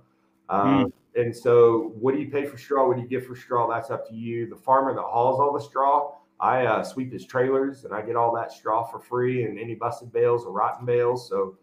Um, 0.50 0.94
And 1.16 1.34
so, 1.34 1.94
what 2.00 2.14
do 2.14 2.20
you 2.20 2.30
pay 2.30 2.46
for 2.46 2.58
straw? 2.58 2.88
What 2.88 2.98
do 2.98 3.02
you 3.02 3.08
get 3.08 3.26
for 3.26 3.36
straw? 3.36 3.70
That's 3.70 3.90
up 3.90 4.08
to 4.10 4.16
you. 4.16 4.50
The 4.50 4.58
farmer 4.58 4.94
that 4.94 5.02
hauls 5.02 5.40
all 5.40 5.54
the 5.54 5.64
straw, 5.64 6.16
I 6.42 6.66
uh, 6.66 6.84
sweep 6.84 7.14
his 7.14 7.26
trailers, 7.26 7.86
and 7.86 7.94
I 7.94 8.02
get 8.02 8.18
all 8.18 8.36
that 8.36 8.52
straw 8.52 8.84
for 8.84 9.00
free, 9.00 9.44
and 9.46 9.58
any 9.58 9.76
busted 9.76 10.12
bales 10.12 10.44
or 10.46 10.52
rotten 10.52 10.86
bales. 10.86 11.30
So, 11.30 11.58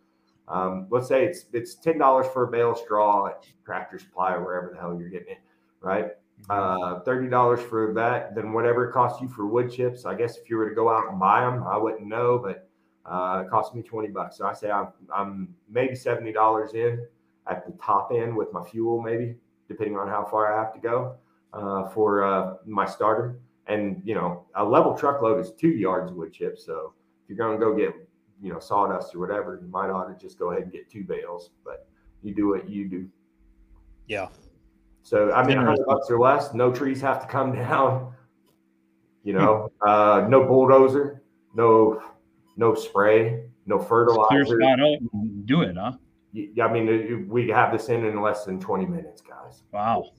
um, 0.49 0.87
let's 0.91 1.07
say 1.07 1.25
it's 1.27 1.45
it's 1.53 1.75
ten 1.75 1.99
dollars 1.99 2.27
for 2.33 2.45
a 2.45 2.51
bale 2.51 2.73
of 2.73 2.79
straw 2.79 3.27
at 3.27 3.47
Tractor 3.65 3.99
Supply 3.99 4.33
or 4.33 4.43
wherever 4.43 4.71
the 4.73 4.81
hell 4.81 4.97
you're 4.99 5.11
getting 5.11 5.33
it, 5.33 5.41
right? 5.83 6.13
uh, 6.51 7.01
thirty 7.01 7.29
dollars 7.29 7.61
for 7.61 7.93
that. 7.95 8.35
Then 8.35 8.53
whatever 8.53 8.89
it 8.89 8.93
costs 8.93 9.21
you 9.21 9.29
for 9.29 9.47
wood 9.47 9.71
chips. 9.71 10.05
I 10.05 10.15
guess 10.15 10.37
if 10.39 10.49
you 10.51 10.57
were 10.57 10.69
to 10.69 10.75
go 10.75 10.89
out 10.89 11.09
and 11.09 11.19
buy 11.21 11.41
them, 11.43 11.65
I 11.65 11.77
wouldn't 11.77 12.07
know, 12.07 12.39
but 12.39 12.69
uh, 13.07 13.45
it 13.45 13.51
cost 13.51 13.75
me 13.75 13.83
twenty 13.83 14.09
bucks. 14.09 14.39
So 14.39 14.47
I 14.47 14.53
say 14.53 14.71
I'm 14.71 14.89
I'm 15.15 15.55
maybe 15.69 15.95
seventy 15.95 16.33
dollars 16.33 16.75
in 16.75 17.07
at 17.49 17.67
the 17.67 17.73
top 17.83 18.11
end 18.15 18.37
with 18.37 18.53
my 18.53 18.63
fuel, 18.65 19.01
maybe 19.01 19.37
depending 19.69 19.97
on 19.97 20.09
how 20.09 20.25
far 20.25 20.55
I 20.55 20.59
have 20.63 20.73
to 20.75 20.81
go 20.81 21.17
uh, 21.53 21.89
for 21.89 22.25
uh, 22.25 22.55
my 22.67 22.87
starter. 22.87 23.39
And 23.67 24.03
you 24.05 24.15
know, 24.15 24.45
a 24.55 24.65
level 24.65 24.97
truckload 24.97 25.41
is 25.41 25.53
two 25.53 25.69
yards 25.71 26.11
of 26.11 26.17
wood 26.17 26.33
chips. 26.33 26.65
So 26.65 26.95
if 27.25 27.37
you're 27.37 27.39
going 27.39 27.59
to 27.59 27.65
go 27.65 27.77
get 27.77 27.95
you 28.43 28.53
know 28.53 28.59
sawdust 28.59 29.15
or 29.15 29.21
whatever, 29.21 29.59
you 29.63 29.69
might 29.69 29.91
ought 29.91 30.07
to 30.07 30.21
just 30.21 30.39
go 30.39 30.51
ahead 30.51 30.65
and 30.65 30.73
get 30.73 30.91
two 30.91 31.05
bales. 31.05 31.51
But 31.65 31.87
you 32.23 32.35
do 32.35 32.49
what 32.49 32.69
you 32.69 32.89
do. 32.89 33.09
Yeah. 34.07 34.29
So 35.03 35.33
I 35.33 35.47
mean, 35.47 35.59
a 35.59 35.65
hundred 35.65 35.87
bucks 35.87 36.11
or 36.11 36.19
less. 36.19 36.55
No 36.55 36.73
trees 36.73 37.01
have 37.01 37.21
to 37.23 37.27
come 37.29 37.53
down. 37.57 38.13
You 39.25 39.35
know, 39.35 39.71
uh, 39.87 40.27
no 40.29 40.45
bulldozer, 40.45 41.23
no 41.55 42.03
no 42.57 42.75
spray, 42.75 43.45
no 43.67 43.79
Clear 43.79 43.89
fertilizer. 43.89 44.61
spot 44.61 44.81
out 44.81 44.99
and 45.13 45.47
do 45.47 45.63
it, 45.63 45.77
huh? 45.77 45.93
I 46.35 46.73
mean, 46.73 47.29
we 47.29 47.49
have 47.49 47.73
this 47.73 47.89
in 47.89 48.05
in 48.05 48.21
less 48.21 48.45
than 48.45 48.59
twenty 48.59 48.87
minutes, 48.87 49.21
guys. 49.21 49.63
Wow. 49.73 50.11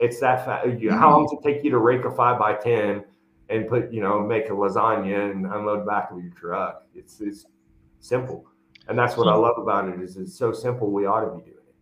It's 0.00 0.18
that 0.20 0.44
fast. 0.44 0.66
How 0.90 1.10
long 1.10 1.24
does 1.24 1.38
it 1.38 1.48
take 1.48 1.62
you 1.64 1.70
to 1.70 1.78
rake 1.78 2.04
a 2.04 2.10
five 2.10 2.38
by 2.38 2.54
ten 2.54 3.04
and 3.48 3.68
put 3.68 3.92
you 3.92 4.00
know 4.00 4.20
make 4.20 4.46
a 4.46 4.52
lasagna 4.52 5.30
and 5.30 5.46
unload 5.46 5.82
the 5.82 5.84
back 5.84 6.10
of 6.10 6.18
your 6.20 6.32
truck? 6.32 6.84
It's 6.94 7.20
it's 7.20 7.46
simple, 8.00 8.44
and 8.88 8.98
that's 8.98 9.16
what 9.16 9.28
I 9.28 9.34
love 9.34 9.56
about 9.58 9.88
it. 9.88 10.00
Is 10.00 10.16
it's 10.16 10.34
so 10.36 10.52
simple. 10.52 10.90
We 10.90 11.06
ought 11.06 11.20
to 11.20 11.36
be 11.36 11.42
doing 11.42 11.56
it. 11.68 11.74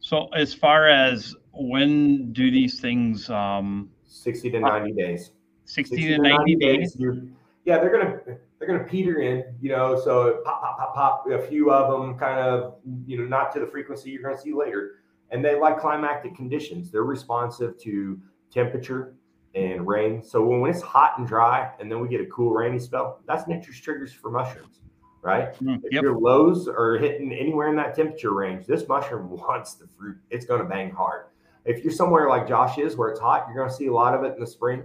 So 0.00 0.28
as 0.28 0.54
far 0.54 0.88
as 0.88 1.36
when 1.52 2.32
do 2.32 2.50
these 2.50 2.80
things 2.80 3.28
um 3.28 3.90
Sixty 4.06 4.50
to 4.50 4.60
ninety 4.60 4.92
days. 4.92 5.30
60 5.66 5.96
to 6.08 6.18
90 6.18 6.56
days? 6.56 6.96
you're- 6.98 7.28
yeah, 7.70 7.78
they're 7.78 7.92
gonna 7.92 8.36
they're 8.58 8.66
gonna 8.66 8.82
peter 8.82 9.20
in, 9.20 9.44
you 9.60 9.70
know. 9.70 9.98
So 9.98 10.40
pop, 10.44 10.60
pop, 10.60 10.76
pop, 10.76 10.94
pop. 10.94 11.30
A 11.30 11.40
few 11.46 11.70
of 11.70 11.88
them, 11.88 12.18
kind 12.18 12.40
of, 12.40 12.74
you 13.06 13.16
know, 13.16 13.24
not 13.24 13.52
to 13.52 13.60
the 13.60 13.66
frequency 13.66 14.10
you're 14.10 14.22
gonna 14.22 14.36
see 14.36 14.52
later. 14.52 14.96
And 15.30 15.44
they 15.44 15.56
like 15.56 15.78
climactic 15.78 16.34
conditions. 16.34 16.90
They're 16.90 17.04
responsive 17.04 17.78
to 17.82 18.20
temperature 18.52 19.14
and 19.54 19.86
rain. 19.86 20.20
So 20.24 20.44
when, 20.44 20.60
when 20.60 20.70
it's 20.72 20.82
hot 20.82 21.12
and 21.18 21.28
dry, 21.28 21.70
and 21.78 21.88
then 21.90 22.00
we 22.00 22.08
get 22.08 22.20
a 22.20 22.26
cool 22.26 22.50
rainy 22.50 22.80
spell, 22.80 23.20
that's 23.28 23.46
nature's 23.46 23.80
triggers 23.80 24.12
for 24.12 24.32
mushrooms, 24.32 24.80
right? 25.22 25.54
Mm, 25.62 25.80
If 25.84 25.92
Yep. 25.92 26.02
your 26.02 26.18
lows 26.18 26.66
are 26.66 26.98
hitting 26.98 27.32
anywhere 27.32 27.68
in 27.68 27.76
that 27.76 27.94
temperature 27.94 28.34
range, 28.34 28.66
this 28.66 28.88
mushroom 28.88 29.30
wants 29.44 29.74
the 29.74 29.86
fruit. 29.86 30.16
It's 30.30 30.44
going 30.44 30.60
to 30.60 30.66
bang 30.66 30.90
hard. 30.90 31.26
If 31.64 31.84
you're 31.84 31.92
somewhere 31.92 32.28
like 32.28 32.48
Josh 32.48 32.78
is, 32.78 32.96
where 32.96 33.10
it's 33.10 33.20
hot, 33.20 33.46
you're 33.46 33.56
going 33.56 33.70
to 33.70 33.74
see 33.74 33.86
a 33.86 33.92
lot 33.92 34.14
of 34.16 34.24
it 34.24 34.34
in 34.34 34.40
the 34.40 34.46
spring. 34.48 34.82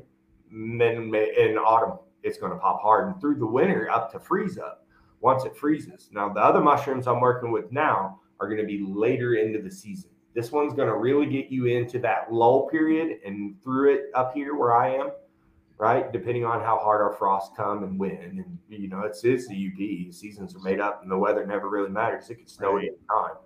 Then 0.52 1.12
in 1.16 1.58
autumn, 1.58 1.98
it's 2.26 2.38
going 2.38 2.52
to 2.52 2.58
pop 2.58 2.82
hard, 2.82 3.08
and 3.08 3.22
through 3.22 3.36
the 3.36 3.46
winter 3.46 3.90
up 3.90 4.12
to 4.12 4.20
freeze 4.20 4.58
up. 4.58 4.86
Once 5.22 5.46
it 5.46 5.56
freezes, 5.56 6.10
now 6.12 6.28
the 6.28 6.40
other 6.40 6.60
mushrooms 6.60 7.08
I'm 7.08 7.22
working 7.22 7.52
with 7.52 7.72
now 7.72 8.20
are 8.40 8.48
going 8.48 8.60
to 8.60 8.66
be 8.66 8.84
later 8.86 9.36
into 9.36 9.62
the 9.62 9.72
season. 9.72 10.10
This 10.34 10.52
one's 10.52 10.74
going 10.74 10.90
to 10.90 10.98
really 10.98 11.26
get 11.26 11.48
you 11.48 11.68
into 11.68 11.98
that 12.00 12.32
lull 12.32 12.68
period 12.68 13.20
and 13.26 13.56
through 13.64 13.94
it 13.94 14.06
up 14.14 14.34
here 14.34 14.56
where 14.56 14.76
I 14.76 14.96
am, 14.96 15.12
right? 15.78 16.12
Depending 16.12 16.44
on 16.44 16.60
how 16.60 16.78
hard 16.78 17.02
our 17.02 17.14
frosts 17.14 17.56
come 17.56 17.84
and 17.84 17.98
when. 17.98 18.44
And, 18.46 18.58
you 18.68 18.90
know, 18.90 19.02
it's, 19.02 19.24
it's 19.24 19.48
the 19.48 19.72
UP. 19.72 20.14
Seasons 20.14 20.54
are 20.56 20.60
made 20.60 20.82
up 20.82 21.02
and 21.02 21.10
the 21.10 21.18
weather 21.18 21.46
never 21.46 21.70
really 21.70 21.90
matters. 21.90 22.30
It 22.30 22.36
could 22.36 22.50
snow 22.50 22.74
right. 22.74 22.84
at 22.84 22.90
any 22.90 22.98
time. 23.10 23.38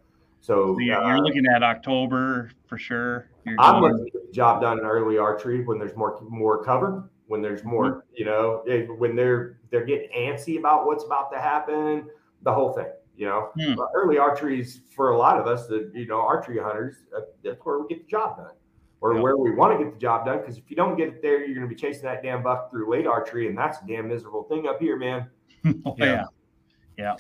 So, 0.42 0.74
so 0.74 0.80
you're, 0.80 1.02
uh, 1.02 1.08
you're, 1.08 1.24
looking 1.24 1.46
at 1.54 1.64
October 1.64 2.52
for 2.68 2.78
sure. 2.78 3.30
You're 3.46 3.56
I'm 3.60 3.82
looking 3.82 4.06
to 4.06 4.12
get 4.12 4.28
the 4.28 4.34
job 4.34 4.62
done 4.62 4.80
in 4.80 4.86
early 4.86 5.18
archery 5.18 5.64
when 5.64 5.80
there's 5.80 5.96
more 5.96 6.20
more 6.30 6.64
cover, 6.64 7.10
when 7.28 7.42
there's 7.42 7.64
more, 7.64 7.86
mm-hmm. 7.86 8.00
you 8.16 8.26
know, 8.26 8.64
when 8.98 9.16
they're 9.16 9.60
they're 9.70 9.86
getting 9.86 10.10
antsy 10.16 10.58
about 10.58 10.86
what's 10.86 11.04
about 11.04 11.32
to 11.32 11.40
happen, 11.40 12.08
the 12.44 12.54
whole 12.54 12.72
thing. 12.72 12.88
You 13.20 13.26
know, 13.26 13.50
mm. 13.60 13.76
early 13.94 14.18
archery 14.18 14.62
is 14.62 14.80
for 14.96 15.12
a 15.12 15.18
lot 15.18 15.38
of 15.38 15.46
us 15.46 15.68
that 15.68 15.92
you 15.94 16.08
know 16.08 16.22
archery 16.22 16.58
hunters. 16.58 16.96
Uh, 17.16 17.22
that's 17.44 17.60
where 17.66 17.80
we 17.80 17.88
get 17.90 18.06
the 18.06 18.10
job 18.10 18.38
done, 18.38 18.54
or 19.02 19.14
yeah. 19.14 19.20
where 19.20 19.36
we 19.36 19.52
want 19.52 19.78
to 19.78 19.84
get 19.84 19.94
the 19.94 20.00
job 20.00 20.26
done. 20.26 20.38
Because 20.38 20.58
if 20.58 20.64
you 20.70 20.78
don't 20.78 20.96
get 20.96 21.10
it 21.10 21.22
there, 21.22 21.46
you're 21.46 21.54
going 21.54 21.68
to 21.68 21.76
be 21.76 21.76
chasing 21.76 22.04
that 22.04 22.24
damn 22.24 22.42
buck 22.42 22.72
through 22.72 22.90
late 22.90 23.06
archery, 23.06 23.48
and 23.48 23.58
that's 23.58 23.80
a 23.82 23.86
damn 23.86 24.08
miserable 24.08 24.44
thing 24.44 24.68
up 24.68 24.80
here, 24.80 24.96
man. 24.96 25.28
oh, 25.86 25.96
yeah, 25.98 26.24
yeah, 26.98 27.16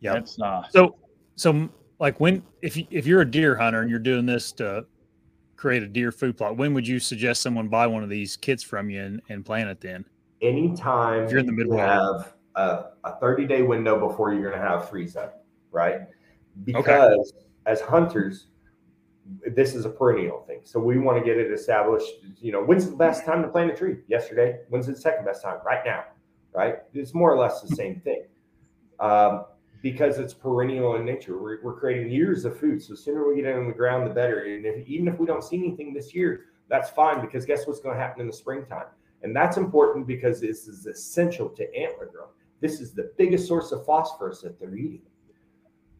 yeah. 0.00 0.14
That's 0.14 0.40
uh, 0.40 0.64
so 0.68 0.96
so 1.36 1.68
like 1.98 2.18
when 2.20 2.42
if 2.62 2.76
you, 2.76 2.86
if 2.90 3.06
you're 3.06 3.20
a 3.20 3.30
deer 3.30 3.56
hunter 3.56 3.80
and 3.80 3.90
you're 3.90 3.98
doing 3.98 4.26
this 4.26 4.52
to 4.52 4.84
create 5.56 5.82
a 5.82 5.86
deer 5.86 6.10
food 6.10 6.36
plot, 6.36 6.56
when 6.56 6.74
would 6.74 6.86
you 6.86 6.98
suggest 6.98 7.42
someone 7.42 7.68
buy 7.68 7.86
one 7.86 8.02
of 8.02 8.08
these 8.08 8.36
kits 8.36 8.62
from 8.62 8.90
you 8.90 9.00
and, 9.00 9.22
and 9.28 9.44
plant 9.44 9.70
it 9.70 9.80
then? 9.80 10.04
Anytime 10.40 11.24
if 11.24 11.30
you're 11.30 11.38
in 11.38 11.46
the 11.46 11.52
middle 11.52 11.74
you 11.74 11.78
have 11.78 12.34
a, 12.56 12.86
a 13.04 13.16
30 13.20 13.46
day 13.46 13.62
window 13.62 14.08
before 14.08 14.32
you're 14.32 14.42
going 14.50 14.60
to 14.60 14.68
have 14.68 14.88
freeze 14.88 15.16
up, 15.16 15.44
right? 15.70 16.00
Because 16.64 17.32
okay. 17.32 17.46
as 17.66 17.80
hunters, 17.80 18.48
this 19.54 19.74
is 19.74 19.84
a 19.84 19.88
perennial 19.88 20.42
thing. 20.46 20.60
So 20.64 20.80
we 20.80 20.98
want 20.98 21.18
to 21.18 21.24
get 21.24 21.38
it 21.38 21.52
established. 21.52 22.10
You 22.40 22.52
know, 22.52 22.62
when's 22.64 22.90
the 22.90 22.96
best 22.96 23.24
time 23.24 23.42
to 23.42 23.48
plant 23.48 23.70
a 23.70 23.76
tree? 23.76 23.98
Yesterday. 24.08 24.58
When's 24.68 24.86
the 24.86 24.96
second 24.96 25.24
best 25.24 25.42
time? 25.42 25.58
Right 25.64 25.84
now. 25.84 26.04
Right. 26.52 26.78
It's 26.92 27.14
more 27.14 27.32
or 27.32 27.38
less 27.38 27.62
the 27.62 27.74
same 27.76 28.00
thing. 28.00 28.24
Um, 29.00 29.44
because 29.82 30.18
it's 30.18 30.32
perennial 30.32 30.94
in 30.94 31.04
nature. 31.04 31.42
We're, 31.42 31.60
we're 31.62 31.78
creating 31.78 32.10
years 32.10 32.44
of 32.44 32.58
food. 32.58 32.80
So 32.80 32.94
sooner 32.94 33.28
we 33.28 33.36
get 33.36 33.46
it 33.46 33.56
in 33.56 33.66
the 33.66 33.74
ground, 33.74 34.08
the 34.08 34.14
better. 34.14 34.44
And 34.44 34.64
if, 34.64 34.86
even 34.86 35.08
if 35.08 35.18
we 35.18 35.26
don't 35.26 35.42
see 35.42 35.58
anything 35.58 35.92
this 35.92 36.14
year, 36.14 36.46
that's 36.68 36.88
fine 36.88 37.20
because 37.20 37.44
guess 37.44 37.66
what's 37.66 37.80
going 37.80 37.96
to 37.96 38.00
happen 38.00 38.20
in 38.22 38.28
the 38.28 38.32
springtime? 38.32 38.86
And 39.22 39.34
that's 39.34 39.56
important 39.56 40.06
because 40.06 40.40
this 40.40 40.68
is 40.68 40.86
essential 40.86 41.48
to 41.50 41.74
antler 41.76 42.06
growth. 42.06 42.30
This 42.60 42.80
is 42.80 42.94
the 42.94 43.12
biggest 43.18 43.48
source 43.48 43.72
of 43.72 43.84
phosphorus 43.84 44.40
that 44.42 44.58
they're 44.58 44.76
eating. 44.76 45.02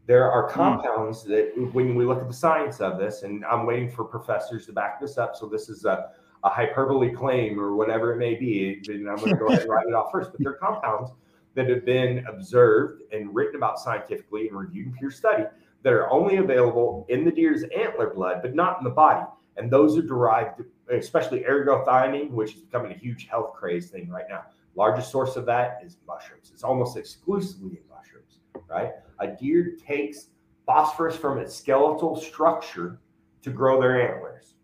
There 0.05 0.31
are 0.31 0.47
hmm. 0.47 0.53
compounds 0.53 1.23
that, 1.25 1.51
when 1.73 1.95
we 1.95 2.05
look 2.05 2.21
at 2.21 2.27
the 2.27 2.33
science 2.33 2.79
of 2.79 2.97
this, 2.97 3.23
and 3.23 3.43
I'm 3.45 3.65
waiting 3.65 3.91
for 3.91 4.05
professors 4.05 4.65
to 4.67 4.73
back 4.73 4.99
this 4.99 5.17
up. 5.17 5.35
So 5.35 5.47
this 5.47 5.67
is 5.67 5.83
a, 5.83 6.11
a 6.45 6.49
hyperbole 6.49 7.11
claim 7.11 7.59
or 7.59 7.75
whatever 7.75 8.13
it 8.13 8.17
may 8.17 8.35
be. 8.35 8.81
And 8.87 9.09
I'm 9.09 9.17
going 9.17 9.31
to 9.31 9.37
go 9.37 9.47
ahead 9.47 9.61
and 9.61 9.69
write 9.69 9.87
it 9.87 9.93
off 9.93 10.11
first. 10.11 10.31
But 10.31 10.39
there 10.39 10.53
are 10.53 10.57
compounds 10.61 11.11
that 11.55 11.69
have 11.69 11.85
been 11.85 12.25
observed 12.27 13.03
and 13.11 13.33
written 13.33 13.55
about 13.55 13.79
scientifically 13.79 14.47
and 14.47 14.57
reviewed 14.57 14.87
in 14.87 14.93
peer 14.93 15.11
study 15.11 15.43
that 15.83 15.93
are 15.93 16.09
only 16.09 16.37
available 16.37 17.05
in 17.09 17.25
the 17.25 17.31
deer's 17.31 17.63
antler 17.77 18.13
blood, 18.13 18.41
but 18.41 18.55
not 18.55 18.77
in 18.79 18.83
the 18.83 18.89
body. 18.89 19.25
And 19.57 19.69
those 19.69 19.97
are 19.97 20.01
derived, 20.01 20.61
especially 20.89 21.41
ergothioneine, 21.41 22.31
which 22.31 22.55
is 22.55 22.61
becoming 22.61 22.91
a 22.91 22.97
huge 22.97 23.27
health 23.27 23.53
craze 23.53 23.89
thing 23.89 24.09
right 24.09 24.25
now. 24.29 24.45
Largest 24.75 25.11
source 25.11 25.35
of 25.35 25.45
that 25.45 25.81
is 25.85 25.97
mushrooms. 26.07 26.49
It's 26.51 26.63
almost 26.63 26.97
exclusively 26.97 27.77
in 27.77 27.83
mushrooms, 27.87 28.39
right? 28.67 28.91
A 29.19 29.27
deer 29.27 29.77
takes 29.85 30.29
phosphorus 30.65 31.15
from 31.15 31.37
its 31.37 31.55
skeletal 31.55 32.15
structure 32.15 32.99
to 33.43 33.51
grow 33.51 33.79
their 33.79 34.13
antlers. 34.13 34.55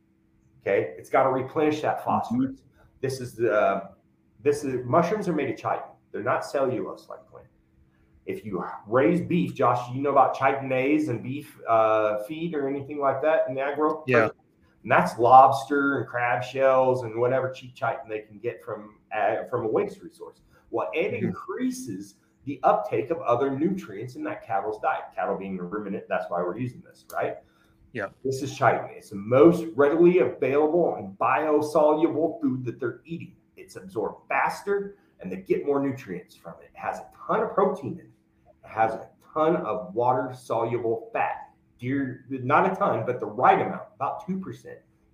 Okay, 0.62 0.94
it's 0.98 1.10
got 1.10 1.24
to 1.24 1.30
replenish 1.30 1.82
that 1.82 2.04
phosphorus. 2.04 2.52
Mm-hmm. 2.52 2.54
This 3.02 3.22
is 3.22 3.36
the 3.36 3.54
uh, 3.54 3.88
this 4.42 4.64
is 4.64 4.86
mushrooms 4.86 5.28
are 5.28 5.34
made 5.34 5.50
of 5.50 5.58
chitin. 5.58 5.89
They're 6.12 6.24
not 6.24 6.46
cellulose 6.46 7.08
like 7.10 7.26
plant. 7.30 7.48
If 8.26 8.46
you 8.46 8.64
raise 8.88 9.22
beef, 9.22 9.56
Josh, 9.56 9.80
you 9.94 10.02
know 10.02 10.12
about 10.12 10.36
chitinase 10.36 11.10
and 11.10 11.24
beef 11.24 11.58
uh, 11.68 12.24
feed 12.24 12.54
or 12.54 12.68
anything 12.68 13.00
like 13.00 13.22
that 13.24 13.46
in 13.48 13.56
the 13.56 13.62
agro? 13.62 14.04
Yeah. 14.08 14.30
And 14.84 14.92
that's 14.92 15.18
lobster 15.18 16.00
and 16.00 16.08
crab 16.08 16.44
shells 16.44 17.04
and 17.04 17.20
whatever 17.20 17.52
cheap 17.52 17.74
chitin 17.76 18.08
they 18.08 18.20
can 18.20 18.38
get 18.40 18.64
from 18.64 18.96
uh, 19.16 19.46
from 19.50 19.66
a 19.66 19.68
waste 19.68 20.02
resource. 20.02 20.42
Well, 20.70 20.90
it 20.94 21.14
mm-hmm. 21.14 21.28
increases 21.28 22.16
the 22.46 22.60
uptake 22.64 23.10
of 23.10 23.20
other 23.22 23.50
nutrients 23.50 24.16
in 24.16 24.24
that 24.24 24.46
cattle's 24.46 24.80
diet. 24.80 25.06
Cattle 25.16 25.38
being 25.38 25.60
a 25.60 25.64
ruminant, 25.64 26.06
that's 26.08 26.26
why 26.30 26.42
we're 26.42 26.58
using 26.58 26.82
this, 26.86 27.06
right? 27.12 27.38
Yeah. 27.94 28.08
This 28.24 28.42
is 28.42 28.56
chitin. 28.56 28.90
It's 28.96 29.10
the 29.10 29.16
most 29.16 29.66
readily 29.76 30.20
available 30.20 30.96
and 30.96 31.18
biosoluble 31.18 32.40
food 32.42 32.64
that 32.66 32.80
they're 32.80 33.02
eating. 33.06 33.36
It's 33.58 33.76
absorbed 33.76 34.28
faster 34.30 34.96
and 35.22 35.32
they 35.32 35.38
get 35.38 35.66
more 35.66 35.82
nutrients 35.82 36.36
from 36.36 36.54
it. 36.62 36.70
It 36.74 36.78
has 36.78 37.00
a 37.00 37.08
ton 37.28 37.42
of 37.42 37.54
protein 37.54 37.94
in 37.94 38.00
it. 38.00 38.12
It 38.64 38.70
has 38.70 38.94
a 38.94 39.08
ton 39.34 39.58
of 39.58 39.94
water 39.94 40.34
soluble 40.34 41.10
fat. 41.14 41.52
Deer, 41.78 42.26
not 42.30 42.72
a 42.72 42.76
ton, 42.76 43.06
but 43.06 43.20
the 43.20 43.26
right 43.26 43.62
amount, 43.62 43.84
about 43.96 44.28
2%. 44.28 44.66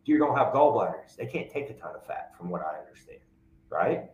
Deer 0.03 0.17
don't 0.17 0.37
have 0.37 0.53
gallbladders. 0.53 1.15
They 1.15 1.25
can't 1.25 1.49
take 1.49 1.69
a 1.69 1.73
ton 1.73 1.95
of 1.95 2.05
fat, 2.05 2.31
from 2.37 2.49
what 2.49 2.61
I 2.61 2.79
understand, 2.79 3.19
right? 3.69 4.05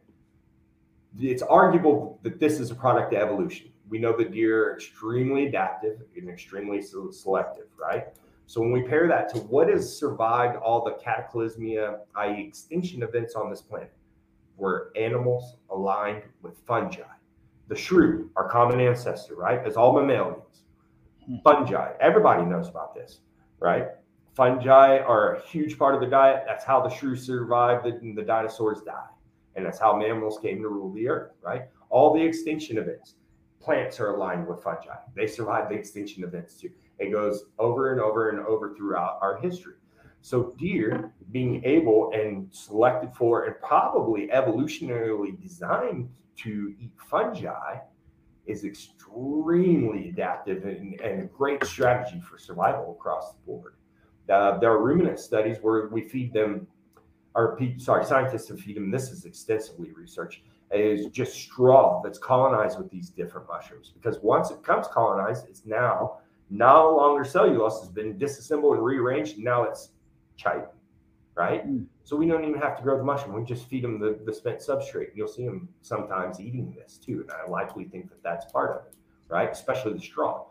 It's 1.20 1.42
arguable 1.42 2.20
that 2.24 2.39
this 2.39 2.60
is 2.60 2.72
a 2.72 2.76
product 2.76 3.14
of 3.14 3.22
evolution. 3.22 3.70
We 3.89 4.00
know 4.00 4.16
that 4.18 4.32
deer 4.32 4.70
are 4.70 4.76
extremely 4.76 5.48
adaptive 5.48 6.02
and 6.16 6.30
extremely 6.30 6.82
selective, 6.82 7.68
right? 7.78 8.08
So 8.48 8.60
when 8.62 8.72
we 8.72 8.84
pair 8.84 9.08
that 9.08 9.30
to 9.34 9.39
what 9.39 9.70
has 9.70 9.98
survived 9.98 10.58
all 10.58 10.84
the 10.84 10.98
cataclysmia, 11.04 12.00
i.e., 12.16 12.48
extinction 12.48 13.04
events 13.04 13.36
on 13.36 13.50
this 13.50 13.62
planet, 13.62 13.94
were 14.62 14.91
animals 14.95 15.55
aligned 15.72 16.22
with 16.43 16.55
fungi. 16.68 17.01
The 17.68 17.76
shrew, 17.76 18.30
our 18.36 18.47
common 18.47 18.80
ancestor, 18.80 19.34
right, 19.34 19.66
is 19.68 19.76
all 19.76 19.91
mammalians. 19.91 20.66
Hmm. 21.26 21.38
Fungi, 21.43 21.93
everybody 21.99 22.45
knows 22.45 22.70
about 22.70 22.93
this, 22.93 23.22
right? 23.59 23.88
Fungi 24.36 24.99
are 24.99 25.34
a 25.34 25.41
huge 25.41 25.80
part 25.80 25.95
of 25.95 25.99
the 25.99 26.05
diet. 26.05 26.43
That's 26.45 26.64
how 26.64 26.80
the 26.80 26.95
shrew 26.95 27.16
survived 27.16 27.88
and 27.88 28.16
the 28.16 28.22
dinosaurs 28.22 28.82
died. 28.86 29.09
And 29.55 29.66
that's 29.66 29.80
how 29.80 29.97
mammals 29.97 30.38
came 30.39 30.62
to 30.62 30.70
rule 30.70 30.93
the 30.93 31.09
earth, 31.09 31.32
right? 31.41 31.64
All 31.89 32.14
the 32.14 32.22
extinction 32.22 32.78
events, 32.78 33.16
plants 33.59 33.99
are 33.99 34.14
aligned 34.14 34.47
with 34.47 34.62
fungi. 34.62 34.95
They 35.16 35.26
survived 35.26 35.72
the 35.72 35.76
extinction 35.76 36.24
events 36.24 36.53
too. 36.53 36.70
It 36.99 37.12
goes 37.12 37.45
over 37.57 37.93
and 37.93 37.99
over 37.99 38.30
and 38.30 38.39
over 38.41 38.76
throughout 38.76 39.18
our 39.24 39.39
history. 39.41 39.74
So 40.22 40.53
deer 40.57 41.11
being 41.32 41.63
able 41.65 42.11
and 42.13 42.47
selected 42.51 43.13
for 43.13 43.45
and 43.45 43.55
probably 43.61 44.28
evolutionarily 44.28 45.39
designed 45.41 46.09
to 46.38 46.76
eat 46.80 46.91
fungi 47.09 47.78
is 48.45 48.63
extremely 48.63 50.09
adaptive 50.09 50.65
and, 50.65 50.99
and 51.01 51.24
a 51.24 51.26
great 51.26 51.63
strategy 51.65 52.19
for 52.19 52.38
survival 52.38 52.91
across 52.91 53.32
the 53.32 53.39
board. 53.45 53.74
Uh, 54.30 54.57
there 54.59 54.72
are 54.72 54.82
ruminant 54.82 55.19
studies 55.19 55.57
where 55.61 55.88
we 55.88 56.01
feed 56.01 56.32
them, 56.34 56.67
or 57.36 57.59
sorry, 57.78 58.05
scientists 58.05 58.47
have 58.49 58.59
feed 58.59 58.78
them. 58.78 58.91
This 58.91 59.11
is 59.11 59.26
extensively 59.26 59.91
researched. 59.91 60.41
Is 60.74 61.07
just 61.07 61.34
straw 61.34 62.01
that's 62.01 62.17
colonized 62.17 62.78
with 62.78 62.89
these 62.89 63.09
different 63.09 63.45
mushrooms 63.49 63.91
because 63.93 64.19
once 64.19 64.51
it 64.51 64.63
comes 64.63 64.88
colonized, 64.88 65.49
it's 65.49 65.65
now 65.65 66.19
no 66.49 66.95
longer 66.95 67.26
cellulose 67.26 67.82
has 67.82 67.89
been 67.89 68.17
disassembled 68.17 68.76
and 68.76 68.86
rearranged. 68.86 69.36
And 69.36 69.43
now 69.43 69.63
it's 69.63 69.89
chitin, 70.36 70.65
right? 71.36 71.67
Mm. 71.67 71.86
So 72.03 72.15
we 72.15 72.27
don't 72.27 72.43
even 72.43 72.59
have 72.59 72.77
to 72.77 72.84
grow 72.84 72.97
the 72.97 73.03
mushroom. 73.03 73.36
We 73.36 73.43
just 73.43 73.67
feed 73.67 73.84
them 73.84 73.99
the, 73.99 74.19
the 74.25 74.34
spent 74.34 74.59
substrate. 74.59 75.09
You'll 75.15 75.27
see 75.27 75.45
them 75.45 75.69
sometimes 75.82 76.39
eating 76.39 76.75
this 76.77 76.97
too. 76.97 77.21
And 77.21 77.32
I 77.32 77.49
likely 77.49 77.86
think 77.86 78.09
that 78.09 78.21
that's 78.23 78.51
part 78.51 78.71
of 78.71 78.86
it, 78.88 78.95
right? 79.29 79.49
Especially 79.49 79.93
the 79.93 80.01
straw. 80.01 80.45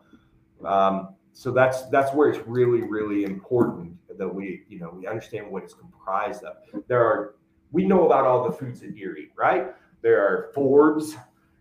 Um, 0.64 1.14
so 1.32 1.50
that's 1.52 1.86
that's 1.86 2.12
where 2.12 2.28
it's 2.28 2.46
really 2.46 2.82
really 2.82 3.24
important 3.24 3.96
that 4.18 4.28
we 4.28 4.64
you 4.68 4.78
know 4.78 4.90
we 4.94 5.06
understand 5.06 5.50
what 5.50 5.62
it's 5.62 5.74
comprised 5.74 6.44
of. 6.44 6.56
There 6.88 7.02
are 7.02 7.34
we 7.72 7.84
know 7.84 8.06
about 8.06 8.24
all 8.24 8.48
the 8.48 8.56
foods 8.56 8.80
that 8.80 8.94
deer 8.94 9.16
eat, 9.16 9.32
right? 9.36 9.68
There 10.02 10.20
are 10.20 10.52
forbs, 10.54 11.16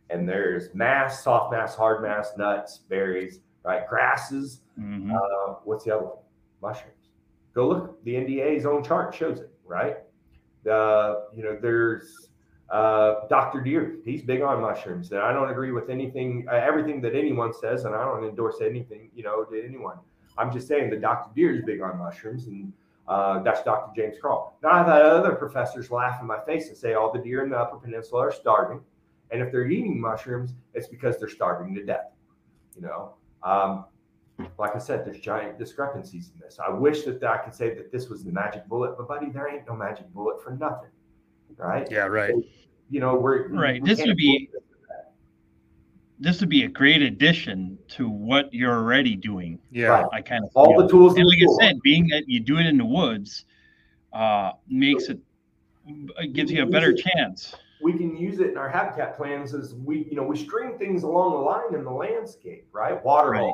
and 0.09 0.28
there's 0.28 0.74
mass, 0.74 1.24
soft 1.24 1.51
mass, 1.51 1.76
hard 1.76 2.01
mass, 2.01 2.32
nuts, 2.38 2.80
berries, 2.89 3.41
right? 3.63 3.88
Grasses. 3.88 4.61
Mm-hmm. 4.80 5.13
Uh, 5.15 5.55
what's 5.63 5.86
the 5.86 5.95
other 5.95 6.05
one? 6.05 6.17
Mushrooms. 6.61 6.93
Go 7.60 7.68
look. 7.68 8.01
The 8.05 8.14
NDA's 8.14 8.66
own 8.66 8.86
chart 8.86 9.14
shows 9.14 9.39
it, 9.41 9.51
right? 9.66 9.97
Uh, 10.66 11.16
you 11.36 11.43
know, 11.43 11.57
there's 11.62 12.30
uh, 12.70 13.28
Dr. 13.28 13.60
Deer. 13.60 13.97
He's 14.05 14.22
big 14.22 14.41
on 14.41 14.62
mushrooms, 14.62 15.12
and 15.12 15.20
I 15.20 15.34
don't 15.34 15.49
agree 15.49 15.74
with 15.74 15.89
anything, 15.89 16.47
uh, 16.49 16.55
everything 16.55 17.01
that 17.01 17.16
anyone 17.16 17.51
says, 17.51 17.84
and 17.84 17.93
I 17.93 18.05
don't 18.05 18.24
endorse 18.24 18.62
anything, 18.62 19.12
you 19.14 19.24
know, 19.24 19.43
to 19.43 19.62
anyone. 19.62 19.97
I'm 20.38 20.53
just 20.53 20.70
saying 20.70 20.89
that 20.91 21.01
Dr. 21.01 21.32
Deer 21.36 21.53
is 21.53 21.66
big 21.66 21.82
on 21.82 21.97
mushrooms, 21.97 22.47
and 22.47 22.72
uh, 23.10 23.43
that's 23.43 23.62
Dr. 23.64 23.91
James 23.93 24.16
Kroll. 24.22 24.53
Now 24.64 24.70
I've 24.70 24.86
had 24.86 25.01
other 25.01 25.34
professors 25.34 25.91
laugh 25.91 26.22
in 26.22 26.28
my 26.28 26.39
face 26.45 26.70
and 26.70 26.78
say 26.78 26.93
all 26.93 27.12
the 27.12 27.20
deer 27.20 27.43
in 27.43 27.49
the 27.49 27.57
Upper 27.57 27.76
Peninsula 27.76 28.22
are 28.22 28.32
starving, 28.32 28.80
and 29.32 29.41
if 29.41 29.51
they're 29.51 29.68
eating 29.68 29.99
mushrooms, 29.99 30.53
it's 30.74 30.88
because 30.88 31.20
they're 31.20 31.28
starving 31.28 31.76
to 31.76 31.84
death. 31.84 32.14
You 32.78 32.84
know, 32.84 33.16
um, 33.43 33.84
like 34.58 34.76
I 34.76 34.80
said, 34.80 35.06
there's 35.06 35.20
giant 35.20 35.58
discrepancies 35.58 36.32
in 36.34 36.40
this. 36.40 36.60
I 36.66 36.70
wish 36.70 37.04
that 37.04 37.24
I 37.24 37.38
could 37.38 37.54
say 37.54 37.74
that 37.76 37.92
this 37.92 38.10
was 38.10 38.24
the 38.24 38.32
magic 38.32 38.68
bullet, 38.68 38.98
but 38.98 39.08
buddy, 39.08 39.30
there 39.30 39.54
ain't 39.54 39.68
no 39.68 39.76
magic 39.76 40.08
bullet 40.14 40.44
for 40.44 40.52
nothing, 40.52 40.90
right? 41.58 41.88
Yeah, 41.90 42.06
right. 42.06 42.34
You 42.90 43.00
know, 43.00 43.16
we're 43.16 43.50
right. 43.50 43.82
we 43.82 43.90
This 43.90 44.06
would 44.06 44.18
be 44.18 44.50
this 46.20 46.42
would 46.42 46.50
be 46.50 46.64
a 46.64 46.68
great 46.68 47.02
addition 47.02 47.78
to 47.88 48.10
what 48.10 48.54
you're 48.54 48.74
already 48.74 49.16
doing. 49.16 49.60
Yeah. 49.72 49.88
Right. 49.88 50.06
I 50.12 50.22
kind 50.22 50.44
of 50.44 50.52
all 50.54 50.74
feel. 50.74 50.82
the 50.82 50.90
tools. 50.90 51.16
and 51.16 51.26
like 51.26 51.38
I 51.42 51.66
said, 51.66 51.80
being 51.82 52.08
that 52.10 52.28
you 52.28 52.42
do 52.42 52.58
it 52.58 52.66
in 52.66 52.78
the 52.78 52.86
woods, 52.86 53.46
uh, 54.12 54.52
makes 54.68 55.08
it, 55.08 55.20
it 55.88 56.34
gives 56.34 56.52
you 56.52 56.64
a 56.64 56.66
better 56.66 56.94
chance. 56.94 57.56
we 57.82 57.94
can 57.94 58.18
use 58.18 58.40
it 58.40 58.50
in 58.50 58.58
our 58.58 58.70
habitat 58.70 59.16
plans 59.16 59.54
as 59.54 59.74
we, 59.76 60.06
you 60.10 60.16
know, 60.16 60.24
we 60.24 60.36
string 60.36 60.78
things 60.78 61.04
along 61.04 61.32
the 61.32 61.38
line 61.38 61.74
in 61.74 61.86
the 61.86 61.92
landscape, 61.92 62.68
right? 62.74 63.02
Water 63.04 63.30
Right. 63.30 63.54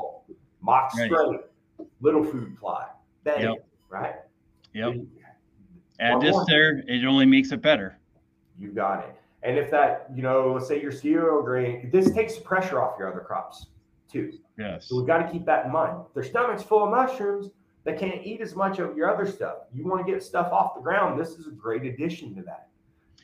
Mock 0.65 0.93
Right. 0.95 1.05
straight, 1.05 1.41
little 2.01 2.23
food 2.23 2.57
plot, 2.57 2.99
bedding, 3.23 3.53
Yep. 3.53 3.65
right? 3.89 4.15
Yep. 4.73 4.95
Add 5.99 6.21
this 6.21 6.35
there, 6.47 6.79
it 6.87 7.05
only 7.05 7.25
makes 7.25 7.51
it 7.51 7.61
better. 7.61 7.97
You 8.57 8.71
got 8.71 9.05
it. 9.07 9.15
And 9.43 9.57
if 9.57 9.69
that, 9.71 10.09
you 10.13 10.23
know, 10.23 10.53
let's 10.53 10.67
say 10.67 10.81
your 10.81 10.91
cereal 10.91 11.41
grain, 11.43 11.89
this 11.91 12.11
takes 12.11 12.37
pressure 12.39 12.81
off 12.81 12.97
your 12.97 13.07
other 13.07 13.19
crops 13.21 13.67
too. 14.11 14.33
Yes. 14.57 14.87
So 14.87 14.97
we've 14.97 15.05
got 15.05 15.19
to 15.19 15.31
keep 15.31 15.45
that 15.45 15.67
in 15.67 15.71
mind. 15.71 15.97
If 16.07 16.13
their 16.13 16.23
stomach's 16.23 16.63
full 16.63 16.83
of 16.83 16.89
mushrooms, 16.89 17.51
they 17.83 17.93
can't 17.93 18.25
eat 18.25 18.41
as 18.41 18.55
much 18.55 18.79
of 18.79 18.97
your 18.97 19.13
other 19.13 19.27
stuff. 19.27 19.57
You 19.71 19.85
want 19.85 20.05
to 20.05 20.11
get 20.11 20.23
stuff 20.23 20.51
off 20.51 20.73
the 20.75 20.81
ground. 20.81 21.19
This 21.19 21.37
is 21.37 21.47
a 21.47 21.51
great 21.51 21.83
addition 21.83 22.33
to 22.35 22.41
that. 22.43 22.69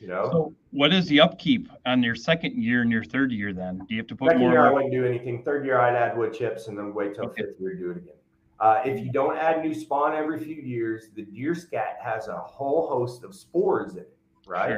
You 0.02 0.08
know, 0.08 0.28
So 0.32 0.54
what 0.72 0.92
is 0.92 1.06
the 1.06 1.20
upkeep 1.20 1.68
on 1.86 2.02
your 2.02 2.16
second 2.16 2.60
year 2.60 2.82
and 2.82 2.90
your 2.90 3.04
third 3.04 3.30
year 3.30 3.52
then? 3.52 3.78
Do 3.78 3.94
you 3.94 3.98
have 4.00 4.08
to 4.08 4.16
put 4.16 4.30
second 4.30 4.40
more? 4.40 4.50
year 4.50 4.66
I 4.66 4.72
wouldn't 4.72 4.92
do 4.92 5.06
anything. 5.06 5.44
Third 5.44 5.64
year 5.64 5.80
I'd 5.80 5.94
add 5.94 6.18
wood 6.18 6.34
chips 6.34 6.66
and 6.66 6.76
then 6.76 6.92
wait 6.92 7.14
till 7.14 7.26
Okay. 7.26 7.42
fifth 7.42 7.60
year 7.60 7.74
to 7.74 7.78
do 7.78 7.90
it 7.92 7.96
again. 7.98 8.14
Uh, 8.58 8.82
if 8.84 8.98
you 8.98 9.12
don't 9.12 9.36
add 9.36 9.62
new 9.62 9.72
spawn 9.72 10.12
every 10.14 10.40
few 10.40 10.56
years, 10.56 11.10
the 11.14 11.22
deer 11.22 11.54
scat 11.54 11.98
has 12.02 12.26
a 12.26 12.36
whole 12.36 12.88
host 12.88 13.22
of 13.22 13.32
spores 13.32 13.92
in 13.94 14.00
it, 14.00 14.16
right? 14.44 14.70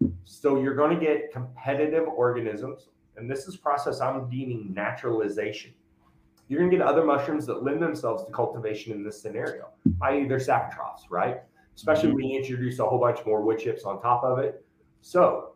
Sure. 0.00 0.10
So 0.24 0.58
you're 0.58 0.74
going 0.74 0.98
to 0.98 1.04
get 1.04 1.30
competitive 1.30 2.08
organisms, 2.08 2.88
and 3.18 3.30
this 3.30 3.46
is 3.46 3.56
process 3.58 4.00
I'm 4.00 4.30
deeming 4.30 4.72
naturalization. 4.72 5.74
You're 6.48 6.60
going 6.60 6.70
to 6.70 6.76
get 6.78 6.86
other 6.86 7.04
mushrooms 7.04 7.44
that 7.46 7.62
lend 7.62 7.82
themselves 7.82 8.24
to 8.24 8.30
cultivation 8.32 8.92
in 8.92 9.02
this 9.02 9.20
scenario, 9.20 9.68
i.e., 10.02 10.26
they're 10.26 10.38
saprotrophs, 10.38 11.10
right? 11.10 11.40
Especially 11.74 12.12
when 12.12 12.24
you 12.24 12.38
introduce 12.38 12.78
a 12.78 12.84
whole 12.84 12.98
bunch 12.98 13.24
more 13.26 13.42
wood 13.42 13.58
chips 13.58 13.84
on 13.84 14.00
top 14.00 14.22
of 14.22 14.38
it. 14.38 14.64
So 15.00 15.54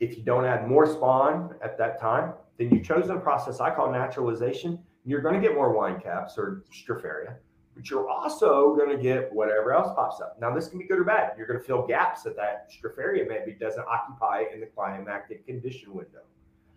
if 0.00 0.16
you 0.16 0.22
don't 0.22 0.44
add 0.44 0.68
more 0.68 0.86
spawn 0.86 1.54
at 1.62 1.78
that 1.78 2.00
time, 2.00 2.34
then 2.58 2.70
you've 2.70 2.84
chosen 2.84 3.16
a 3.16 3.20
process 3.20 3.60
I 3.60 3.74
call 3.74 3.90
naturalization. 3.90 4.78
You're 5.04 5.20
going 5.20 5.34
to 5.34 5.40
get 5.40 5.54
more 5.54 5.72
wine 5.72 6.00
caps 6.00 6.36
or 6.36 6.64
stropharia, 6.72 7.36
but 7.74 7.88
you're 7.90 8.08
also 8.08 8.74
going 8.74 8.94
to 8.94 9.00
get 9.00 9.32
whatever 9.32 9.72
else 9.72 9.94
pops 9.94 10.20
up. 10.20 10.36
Now, 10.40 10.54
this 10.54 10.68
can 10.68 10.78
be 10.78 10.86
good 10.86 10.98
or 10.98 11.04
bad. 11.04 11.32
You're 11.36 11.46
going 11.46 11.60
to 11.60 11.64
fill 11.64 11.86
gaps 11.86 12.22
that 12.22 12.36
that 12.36 12.70
stropharia 12.70 13.28
maybe 13.28 13.52
doesn't 13.52 13.84
occupy 13.86 14.44
in 14.52 14.60
the 14.60 14.66
climactic 14.66 15.46
condition 15.46 15.94
window. 15.94 16.22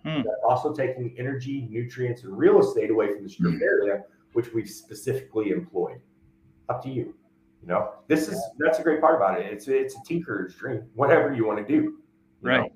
Hmm. 0.06 0.22
Also 0.48 0.74
taking 0.74 1.14
energy, 1.18 1.68
nutrients, 1.70 2.24
and 2.24 2.38
real 2.38 2.60
estate 2.60 2.90
away 2.90 3.14
from 3.14 3.24
the 3.24 3.30
stropharia, 3.30 4.04
which 4.34 4.54
we've 4.54 4.70
specifically 4.70 5.52
employed. 5.52 6.00
Up 6.70 6.84
to 6.84 6.90
you. 6.90 7.16
You 7.62 7.68
know, 7.68 7.94
this 8.08 8.28
is 8.28 8.42
that's 8.58 8.80
a 8.80 8.84
great 8.84 9.02
part 9.02 9.16
about 9.16 9.40
it. 9.40 9.46
It's 9.52 9.68
it's 9.68 9.96
a 9.96 10.00
tinkerer's 10.08 10.56
dream. 10.56 10.84
Whatever 10.96 11.34
you 11.34 11.46
want 11.46 11.60
to 11.60 11.66
do. 11.66 11.74
you 11.74 11.92
know? 12.42 12.50
Right. 12.50 12.72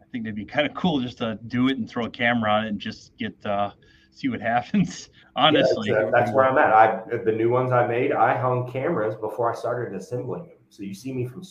I 0.00 0.04
think 0.10 0.24
it'd 0.24 0.34
be 0.34 0.44
kind 0.44 0.66
of 0.66 0.74
cool 0.74 1.00
just 1.00 1.18
to 1.18 1.38
do 1.46 1.68
it 1.68 1.76
and 1.76 1.88
throw 1.88 2.06
a 2.06 2.10
camera 2.10 2.50
on 2.50 2.64
it 2.64 2.68
and 2.68 2.80
just 2.80 3.16
get 3.18 3.34
uh 3.46 3.70
see 4.10 4.28
what 4.28 4.40
happens. 4.54 5.10
Honestly. 5.36 5.90
Yeah, 5.90 6.00
that's, 6.00 6.12
that's 6.12 6.32
where 6.32 6.44
I'm 6.44 6.58
at. 6.58 6.72
I 6.72 7.16
the 7.24 7.32
new 7.32 7.50
ones 7.50 7.72
I 7.72 7.86
made, 7.86 8.12
I 8.12 8.36
hung 8.36 8.70
cameras 8.70 9.14
before 9.14 9.52
I 9.52 9.54
started 9.54 9.96
assembling 9.96 10.48
them. 10.48 10.56
So 10.70 10.82
you 10.82 10.94
see 10.94 11.12
me 11.12 11.26
from 11.26 11.42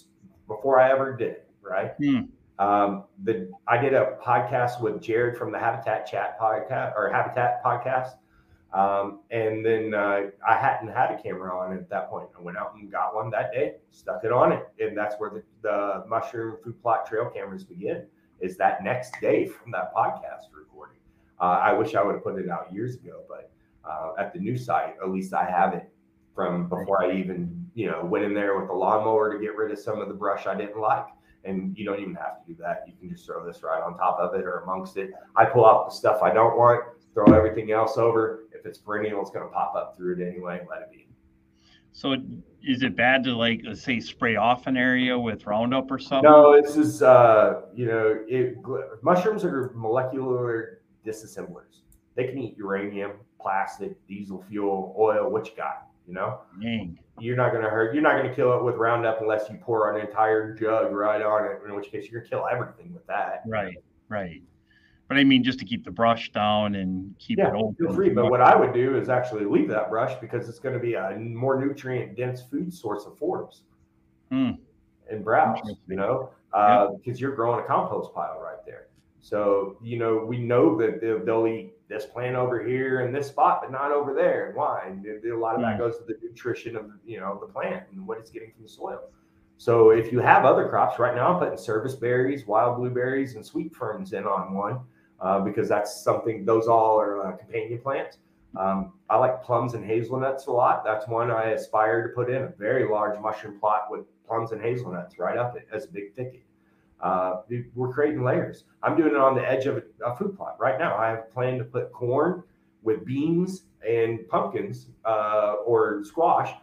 before 0.48 0.80
I 0.80 0.92
ever 0.92 1.16
did 1.16 1.30
it, 1.30 1.50
right? 1.62 1.94
Hmm. 1.98 2.22
Um, 2.60 3.04
the 3.24 3.52
I 3.68 3.78
did 3.78 3.94
a 3.94 4.18
podcast 4.24 4.82
with 4.82 5.02
Jared 5.02 5.38
from 5.38 5.52
the 5.52 5.60
Habitat 5.60 6.08
Chat 6.08 6.40
podcast 6.40 6.96
or 6.96 7.10
Habitat 7.10 7.64
podcast, 7.64 8.16
um, 8.74 9.22
and 9.32 9.66
then 9.66 9.94
uh, 9.94 10.24
I 10.48 10.58
hadn't 10.58 10.90
had 10.90 11.12
a 11.12 11.22
camera 11.22 11.58
on 11.58 11.74
at 11.74 11.90
that 11.90 12.10
point. 12.10 12.30
I 12.38 12.42
went 12.42 12.58
out 12.58 12.74
and 12.76 12.92
got 12.92 13.16
one 13.16 13.30
that 13.32 13.52
day, 13.52 13.76
stuck 13.92 14.24
it 14.24 14.32
on 14.32 14.52
it, 14.52 14.68
and 14.80 14.98
that's 14.98 15.16
where 15.18 15.30
the, 15.30 15.44
the 15.62 16.04
mushroom 16.08 16.58
food 16.64 16.82
plot 16.82 17.08
trail 17.08 17.30
cameras 17.34 17.64
begin. 17.64 18.06
Is 18.40 18.58
that 18.58 18.84
next 18.84 19.14
day 19.22 19.46
from 19.46 19.72
that 19.72 19.94
podcast 19.96 20.54
recording? 20.56 21.00
Uh, 21.40 21.60
I 21.64 21.74
wish 21.74 21.96
I 21.96 22.04
would 22.04 22.16
have 22.16 22.24
put 22.24 22.40
it 22.40 22.50
out 22.50 22.72
years 22.74 22.96
ago, 22.96 23.22
but 23.28 23.52
uh, 23.88 24.14
at 24.20 24.34
the 24.34 24.40
new 24.40 24.58
site, 24.58 24.96
at 25.02 25.10
least 25.10 25.34
I 25.34 25.50
have 25.50 25.74
it 25.74 25.90
from 26.36 26.70
before 26.70 27.04
I 27.04 27.18
even, 27.18 27.68
you 27.74 27.90
know, 27.90 28.06
went 28.06 28.26
in 28.26 28.34
there 28.34 28.60
with 28.60 28.68
the 28.68 28.74
lawnmower 28.74 29.34
to 29.34 29.40
get 29.40 29.56
rid 29.56 29.72
of 29.72 29.80
some 29.80 30.00
of 30.02 30.08
the 30.08 30.14
brush 30.14 30.46
I 30.46 30.56
didn't 30.56 30.80
like. 30.80 31.06
And 31.46 31.78
you 31.78 31.86
don't 31.86 32.00
even 32.00 32.16
have 32.16 32.46
to 32.46 32.54
do 32.54 32.58
that. 32.60 32.84
You 32.86 32.94
can 33.00 33.10
just 33.10 33.26
throw 33.26 33.46
this 33.46 33.64
right 33.64 33.82
on 33.82 33.98
top 33.98 34.20
of 34.20 34.36
it 34.36 34.44
or 34.44 34.60
amongst 34.60 34.98
it. 34.98 35.12
I 35.36 35.46
pull 35.46 35.66
out 35.66 35.88
the 35.88 35.96
stuff 35.96 36.22
I 36.22 36.34
don't 36.34 36.58
want, 36.58 36.84
throw 37.14 37.34
everything 37.34 37.72
else 37.72 37.98
over. 37.98 38.47
It's 38.68 38.78
perennial, 38.78 39.22
it's 39.22 39.32
going 39.32 39.48
to 39.48 39.52
pop 39.52 39.76
up 39.76 39.96
through 39.96 40.20
it 40.20 40.28
anyway. 40.28 40.62
Let 40.70 40.82
it 40.82 40.92
be. 40.92 41.08
So 41.94 42.16
is 42.62 42.84
it 42.84 42.96
bad 42.96 43.24
to 43.24 43.36
like 43.36 43.62
let's 43.64 43.82
say 43.82 44.00
spray 44.00 44.36
off 44.36 44.68
an 44.68 44.78
area 44.78 45.18
with 45.18 45.48
Roundup 45.48 45.90
or 45.90 45.98
something? 45.98 46.30
No, 46.30 46.62
this 46.62 46.78
is, 46.78 47.02
uh, 47.02 47.62
you 47.74 47.88
know, 47.88 48.20
it, 48.28 48.58
mushrooms 49.02 49.44
are 49.44 49.72
molecular 49.74 50.82
disassemblers. 51.04 51.82
They 52.16 52.26
can 52.26 52.38
eat 52.38 52.56
uranium, 52.58 53.14
plastic, 53.42 53.96
diesel 54.08 54.46
fuel, 54.48 54.96
oil, 55.00 55.30
what 55.32 55.48
you 55.48 55.56
got, 55.56 55.88
you 56.08 56.14
know? 56.14 56.42
Dang. 56.62 57.00
you're 57.20 57.36
not 57.36 57.52
going 57.52 57.64
to 57.64 57.70
hurt. 57.70 57.94
You're 57.94 58.04
not 58.04 58.18
going 58.18 58.30
to 58.30 58.36
kill 58.36 58.58
it 58.58 58.64
with 58.64 58.76
Roundup 58.76 59.22
unless 59.22 59.50
you 59.50 59.58
pour 59.62 59.96
an 59.96 60.06
entire 60.06 60.54
jug 60.54 60.92
right 60.92 61.22
on 61.22 61.46
it. 61.46 61.68
In 61.68 61.76
which 61.76 61.92
case, 61.92 62.10
you're 62.12 62.22
going 62.22 62.30
to 62.30 62.36
kill 62.36 62.46
everything 62.52 62.94
with 62.94 63.08
that. 63.08 63.42
Right, 63.48 63.78
right. 64.10 64.42
But 65.08 65.18
I 65.18 65.24
mean 65.24 65.44
just 65.44 65.60
to 65.60 65.66
keep 65.66 65.86
the 65.86 65.92
brush 65.92 66.32
down 66.32 66.76
and 66.76 67.16
keep 67.18 67.38
Yeah, 67.40 67.50
it 67.50 67.56
open. 67.56 67.96
free. 67.96 68.10
But 68.10 68.30
what 68.30 68.42
I 68.42 68.56
would 68.56 68.74
do 68.74 68.98
is 68.98 69.08
actually 69.10 69.46
leave 69.46 69.70
that 69.70 69.90
brush 69.90 70.20
because 70.20 70.50
it's 70.50 70.60
going 70.60 70.74
to 70.76 70.82
be 70.82 70.96
a 70.96 71.16
more 71.18 71.60
nutrient 71.64 72.18
dense 72.18 72.42
food 72.42 72.74
source 72.74 73.06
of 73.06 73.18
forbs 73.18 73.62
Hmm. 74.32 74.52
and 75.10 75.24
browse. 75.24 75.60
You 75.88 75.96
know, 75.96 76.30
uh, 76.54 76.90
because 76.92 77.22
you're 77.22 77.36
growing 77.36 77.64
a 77.64 77.68
compost 77.68 78.14
pile 78.14 78.40
right 78.42 78.64
there. 78.66 78.88
So 79.22 79.78
you 79.82 79.98
know, 79.98 80.18
we 80.26 80.40
know 80.40 80.78
that 80.80 81.00
they'll, 81.00 81.24
they'll 81.24 81.48
eat 81.48 81.74
this 81.88 82.06
plant 82.06 82.36
over 82.36 82.62
here 82.62 83.00
in 83.02 83.14
this 83.14 83.28
spot, 83.28 83.62
but 83.62 83.72
not 83.72 83.94
over 83.94 84.14
there. 84.14 84.48
And 84.48 84.56
why? 84.58 84.88
And 84.88 85.06
a 85.06 85.38
lot 85.38 85.56
of 85.56 85.62
that 85.62 85.74
Hmm. 85.76 85.84
goes 85.84 85.98
to 86.00 86.04
the 86.04 86.18
nutrition 86.22 86.76
of 86.76 86.92
you 87.06 87.22
know 87.22 87.38
the 87.40 87.48
plant 87.52 87.84
and 87.94 88.06
what 88.06 88.18
it's 88.18 88.30
getting 88.30 88.52
from 88.52 88.64
the 88.64 88.70
soil. 88.70 89.00
So 89.60 89.90
if 89.92 90.12
you 90.12 90.20
have 90.20 90.44
other 90.46 90.68
crops, 90.68 91.00
right 91.00 91.16
now 91.16 91.34
I'm 91.34 91.40
putting 91.40 91.58
service 91.58 91.96
berries, 91.96 92.46
wild 92.46 92.78
blueberries, 92.78 93.36
and 93.36 93.44
sweet 93.46 93.74
ferns 93.74 94.12
in 94.14 94.26
on 94.26 94.54
one 94.54 94.82
uh, 95.22 95.40
because 95.40 95.68
that's 95.70 96.02
something. 96.04 96.46
Those 96.46 96.68
all 96.68 97.00
are 97.00 97.28
uh, 97.28 97.32
companion 97.38 97.80
plants. 97.80 98.18
Um, 98.56 98.94
I 99.10 99.18
like 99.18 99.44
plums 99.44 99.74
and 99.74 99.86
hazelnuts 99.86 100.48
a 100.48 100.52
lot. 100.52 100.84
That's 100.84 101.08
one 101.08 101.30
I 101.32 101.52
aspire 101.52 102.08
to 102.08 102.14
put 102.14 102.30
in 102.30 102.44
a 102.44 102.48
very 102.58 102.90
large 102.90 103.20
mushroom 103.20 103.60
plot 103.60 103.84
with 103.90 104.02
plums 104.28 104.52
and 104.52 104.62
hazelnuts 104.62 105.20
right 105.20 105.38
up 105.38 105.56
it 105.56 105.68
as 105.72 105.86
a 105.86 105.90
big 105.90 106.14
thicket. 106.16 106.44
Uh, 107.02 107.42
we- 107.48 107.68
we're 107.76 107.94
creating 107.94 108.24
layers. 108.24 108.64
I'm 108.82 108.98
doing 108.98 109.12
it 109.12 109.18
on 109.18 109.36
the 109.36 109.48
edge 109.48 109.68
of 109.68 109.78
a, 109.78 109.84
a 110.06 110.16
food 110.16 110.36
plot 110.36 110.56
right 110.60 110.80
now. 110.80 110.98
I 110.98 111.10
have 111.10 111.32
planned 111.32 111.60
to 111.60 111.66
put 111.66 111.92
corn 111.92 112.44
with 112.82 113.06
beans 113.06 113.64
and 113.88 114.28
pumpkins 114.30 114.88
uh, 115.06 115.56
or 115.66 116.04
squash 116.04 116.54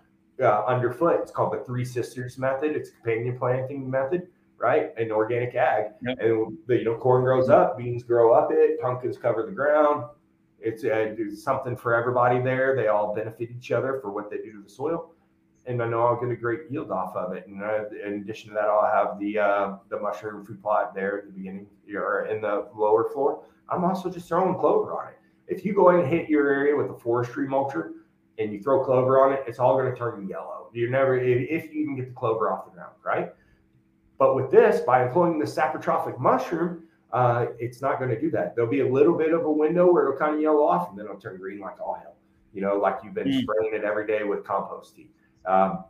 uh, 0.42 0.64
underfoot. 0.66 1.20
It's 1.22 1.30
called 1.30 1.52
the 1.52 1.62
Three 1.64 1.84
Sisters 1.84 2.38
method. 2.38 2.74
It's 2.74 2.90
companion 2.90 3.38
planting 3.38 3.88
method, 3.88 4.26
right? 4.58 4.92
In 4.98 5.10
organic 5.10 5.54
ag, 5.54 5.92
Yep. 6.02 6.18
and 6.20 6.58
the, 6.66 6.78
you 6.78 6.84
know 6.84 6.96
corn 6.96 7.24
grows 7.24 7.48
up, 7.48 7.76
beans 7.78 8.02
grow 8.02 8.32
up 8.32 8.50
it, 8.52 8.80
pumpkins 8.80 9.18
cover 9.18 9.44
the 9.44 9.52
ground. 9.52 10.04
It's, 10.60 10.82
uh, 10.84 11.14
it's 11.18 11.42
something 11.42 11.76
for 11.76 11.94
everybody 11.94 12.40
there. 12.40 12.74
They 12.74 12.88
all 12.88 13.14
benefit 13.14 13.50
each 13.50 13.70
other 13.70 13.98
for 14.00 14.10
what 14.10 14.30
they 14.30 14.38
do 14.38 14.52
to 14.52 14.62
the 14.62 14.68
soil 14.70 15.14
and 15.66 15.82
I 15.82 15.88
know 15.88 16.06
I'll 16.06 16.20
get 16.20 16.30
a 16.30 16.36
great 16.36 16.70
yield 16.70 16.90
off 16.90 17.16
of 17.16 17.32
it. 17.32 17.46
And 17.46 17.62
uh, 17.62 17.84
in 18.04 18.14
addition 18.14 18.50
to 18.50 18.54
that, 18.54 18.64
I'll 18.64 18.90
have 18.90 19.18
the 19.18 19.38
uh, 19.38 19.76
the 19.88 19.98
mushroom 19.98 20.44
food 20.44 20.60
plot 20.62 20.94
there 20.94 21.18
at 21.18 21.26
the 21.26 21.32
beginning 21.32 21.66
or 21.94 22.26
in 22.26 22.40
the 22.42 22.68
lower 22.74 23.08
floor. 23.10 23.44
I'm 23.68 23.84
also 23.84 24.10
just 24.10 24.28
throwing 24.28 24.58
clover 24.58 24.92
on 24.92 25.08
it. 25.08 25.18
If 25.46 25.64
you 25.64 25.74
go 25.74 25.90
in 25.90 26.00
and 26.00 26.08
hit 26.08 26.28
your 26.28 26.48
area 26.48 26.76
with 26.76 26.90
a 26.90 26.98
forestry 26.98 27.46
mulcher 27.46 27.92
and 28.38 28.52
you 28.52 28.62
throw 28.62 28.84
clover 28.84 29.24
on 29.24 29.32
it, 29.32 29.44
it's 29.46 29.58
all 29.58 29.76
going 29.78 29.90
to 29.90 29.98
turn 29.98 30.26
yellow. 30.28 30.68
You're 30.72 30.90
never 30.90 31.18
if, 31.18 31.48
if 31.48 31.72
you 31.72 31.82
even 31.82 31.96
get 31.96 32.08
the 32.08 32.14
clover 32.14 32.52
off 32.52 32.66
the 32.66 32.72
ground, 32.72 32.94
right? 33.04 33.32
But 34.18 34.34
with 34.36 34.50
this, 34.50 34.80
by 34.82 35.04
employing 35.04 35.38
the 35.38 35.44
saprotrophic 35.44 36.18
mushroom, 36.18 36.84
uh, 37.12 37.46
it's 37.58 37.80
not 37.82 37.98
going 37.98 38.10
to 38.10 38.20
do 38.20 38.30
that. 38.30 38.54
There'll 38.54 38.70
be 38.70 38.80
a 38.80 38.88
little 38.88 39.16
bit 39.16 39.32
of 39.32 39.44
a 39.44 39.50
window 39.50 39.92
where 39.92 40.06
it'll 40.06 40.18
kind 40.18 40.34
of 40.36 40.40
yellow 40.40 40.64
off, 40.64 40.90
and 40.90 40.98
then 40.98 41.06
it'll 41.06 41.20
turn 41.20 41.36
green 41.38 41.58
like 41.60 41.80
all 41.80 41.94
hell. 41.94 42.10
you 42.52 42.60
know, 42.60 42.76
like 42.76 42.98
you've 43.02 43.14
been 43.14 43.26
Mm. 43.26 43.42
spraying 43.42 43.74
it 43.74 43.82
every 43.82 44.06
day 44.06 44.22
with 44.22 44.44
compost 44.44 44.94
tea. 44.94 45.10
Um, 45.44 45.82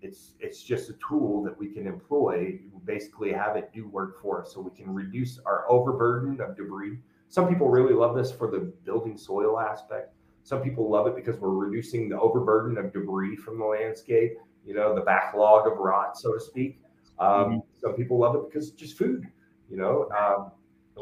it's 0.00 0.34
it's 0.38 0.62
just 0.62 0.88
a 0.88 0.92
tool 1.08 1.42
that 1.42 1.58
we 1.58 1.68
can 1.68 1.88
employ, 1.88 2.60
basically 2.84 3.32
have 3.32 3.56
it 3.56 3.72
do 3.72 3.88
work 3.88 4.20
for 4.22 4.40
us, 4.42 4.54
so 4.54 4.60
we 4.60 4.70
can 4.70 4.94
reduce 4.94 5.40
our 5.40 5.64
overburden 5.68 6.40
of 6.40 6.56
debris. 6.56 6.98
Some 7.30 7.48
people 7.48 7.68
really 7.68 7.94
love 7.94 8.14
this 8.14 8.30
for 8.30 8.48
the 8.48 8.60
building 8.84 9.16
soil 9.16 9.58
aspect. 9.58 10.14
Some 10.44 10.62
people 10.62 10.88
love 10.88 11.08
it 11.08 11.16
because 11.16 11.36
we're 11.40 11.48
reducing 11.50 12.08
the 12.08 12.20
overburden 12.20 12.78
of 12.78 12.92
debris 12.92 13.34
from 13.34 13.58
the 13.58 13.64
landscape. 13.64 14.38
You 14.64 14.74
know, 14.74 14.94
the 14.94 15.00
backlog 15.00 15.66
of 15.66 15.78
rot, 15.78 16.16
so 16.16 16.32
to 16.34 16.38
speak. 16.38 16.80
Um, 17.18 17.62
Some 17.80 17.94
people 17.94 18.18
love 18.18 18.34
it 18.34 18.42
because 18.48 18.68
it's 18.68 18.76
just 18.76 18.98
food. 18.98 19.26
You 19.70 19.76
know. 19.76 20.08
Um, 20.18 20.50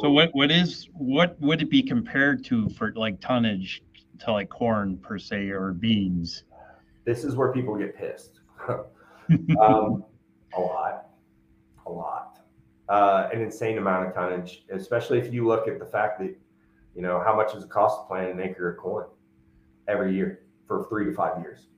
So 0.01 0.11
what 0.11 0.31
what 0.35 0.51
is 0.51 0.89
what 0.95 1.41
would 1.41 1.63
it 1.63 1.71
be 1.71 1.83
compared 1.83 2.45
to 2.47 2.69
for 2.71 2.93
like 2.95 3.21
tonnage 3.21 3.83
to 4.21 4.33
like 4.33 4.49
corn 4.49 4.97
per 4.99 5.19
se 5.19 5.51
or 5.51 5.73
beans? 5.73 6.45
this 7.05 7.25
is 7.25 7.35
where 7.37 7.53
people 7.53 7.77
get 7.77 7.97
pissed. 7.97 8.41
um, 9.61 10.05
a 10.57 10.61
lot, 10.61 11.07
a 11.87 11.91
lot, 11.91 12.41
uh, 12.89 13.29
an 13.33 13.41
insane 13.41 13.79
amount 13.79 14.07
of 14.07 14.15
tonnage, 14.15 14.65
especially 14.71 15.19
if 15.19 15.33
you 15.33 15.47
look 15.47 15.69
at 15.69 15.79
the 15.79 15.87
fact 15.87 16.19
that, 16.21 16.37
you 16.95 17.03
know, 17.03 17.23
how 17.25 17.35
much 17.35 17.53
does 17.53 17.65
it 17.65 17.71
cost 17.71 18.03
to 18.03 18.07
plant 18.07 18.33
an 18.33 18.41
acre 18.41 18.71
of 18.71 18.79
corn 18.79 19.07
every 19.89 20.15
year 20.15 20.41
for 20.67 20.87
three 20.89 21.05
to 21.05 21.13
five 21.13 21.41
years? 21.41 21.69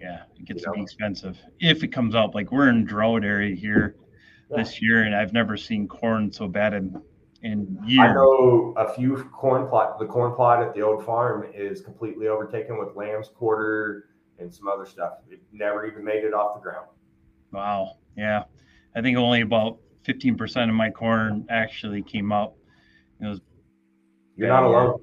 Yeah, 0.00 0.22
it 0.36 0.44
gets 0.44 0.64
You 0.64 0.72
know? 0.76 0.82
expensive 0.82 1.38
if 1.60 1.82
it 1.82 1.88
comes 1.88 2.14
up. 2.14 2.34
Like 2.34 2.52
we're 2.52 2.68
in 2.68 2.84
drought 2.84 3.24
area 3.24 3.54
here 3.54 3.96
this 4.54 4.80
year, 4.80 5.02
and 5.02 5.14
I've 5.14 5.32
never 5.32 5.56
seen 5.56 5.88
corn 5.88 6.30
so 6.32 6.46
bad 6.48 6.74
in 6.74 7.00
in 7.42 7.78
years. 7.84 8.10
I 8.10 8.14
know 8.14 8.74
a 8.76 8.92
few 8.94 9.16
corn 9.32 9.68
plot. 9.68 9.98
The 9.98 10.06
corn 10.06 10.34
plot 10.34 10.62
at 10.62 10.74
the 10.74 10.82
old 10.82 11.04
farm 11.04 11.46
is 11.54 11.80
completely 11.80 12.26
overtaken 12.28 12.78
with 12.78 12.96
lamb's 12.96 13.28
quarter 13.28 14.06
and 14.38 14.52
some 14.52 14.66
other 14.68 14.86
stuff. 14.86 15.14
It 15.30 15.40
never 15.52 15.84
even 15.86 16.04
made 16.04 16.24
it 16.24 16.34
off 16.34 16.54
the 16.56 16.60
ground. 16.60 16.86
Wow. 17.52 17.96
Yeah, 18.16 18.44
I 18.96 19.02
think 19.02 19.16
only 19.16 19.40
about 19.42 19.78
fifteen 20.02 20.36
percent 20.36 20.70
of 20.70 20.76
my 20.76 20.90
corn 20.90 21.44
actually 21.48 22.02
came 22.02 22.32
up. 22.32 22.56
It 23.20 23.26
was 23.26 23.40
You're 24.36 24.48
not 24.48 24.62
alone. 24.62 25.00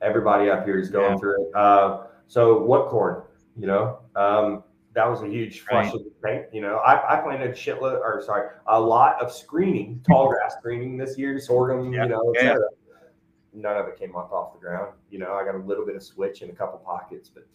Everybody 0.00 0.48
up 0.48 0.64
here 0.64 0.78
is 0.78 0.90
going 0.90 1.12
Yeah. 1.12 1.18
through 1.18 1.42
it. 1.48 1.54
Uh, 1.56 2.04
so 2.28 2.62
what 2.62 2.88
corn? 2.88 3.22
You 3.56 3.66
know, 3.66 3.98
um, 4.18 4.64
that 4.94 5.06
was 5.06 5.22
a 5.22 5.28
huge 5.28 5.60
flush 5.60 5.86
Right. 5.86 5.94
of 5.94 6.02
the 6.04 6.10
paint. 6.24 6.46
You 6.52 6.60
know, 6.60 6.76
I, 6.78 7.18
I 7.18 7.20
planted 7.22 7.52
shitload, 7.52 8.00
or 8.00 8.20
sorry, 8.24 8.48
a 8.66 8.80
lot 8.80 9.22
of 9.22 9.32
screening, 9.32 10.02
tall 10.08 10.28
grass 10.32 10.54
screening 10.58 10.96
this 10.96 11.16
year, 11.16 11.38
sorghum. 11.38 11.92
Yeah, 11.92 12.04
You 12.04 12.08
know, 12.10 12.32
yeah. 12.34 12.56
None 13.54 13.76
of 13.76 13.86
it 13.88 13.98
came 13.98 14.14
up 14.16 14.32
off 14.32 14.52
the 14.52 14.58
ground. 14.58 14.92
You 15.10 15.18
know, 15.18 15.32
I 15.34 15.44
got 15.44 15.54
a 15.54 15.58
little 15.58 15.84
bit 15.86 15.96
of 15.96 16.02
switch 16.02 16.42
in 16.42 16.50
a 16.50 16.52
couple 16.52 16.78
pockets, 16.78 17.28
but 17.28 17.46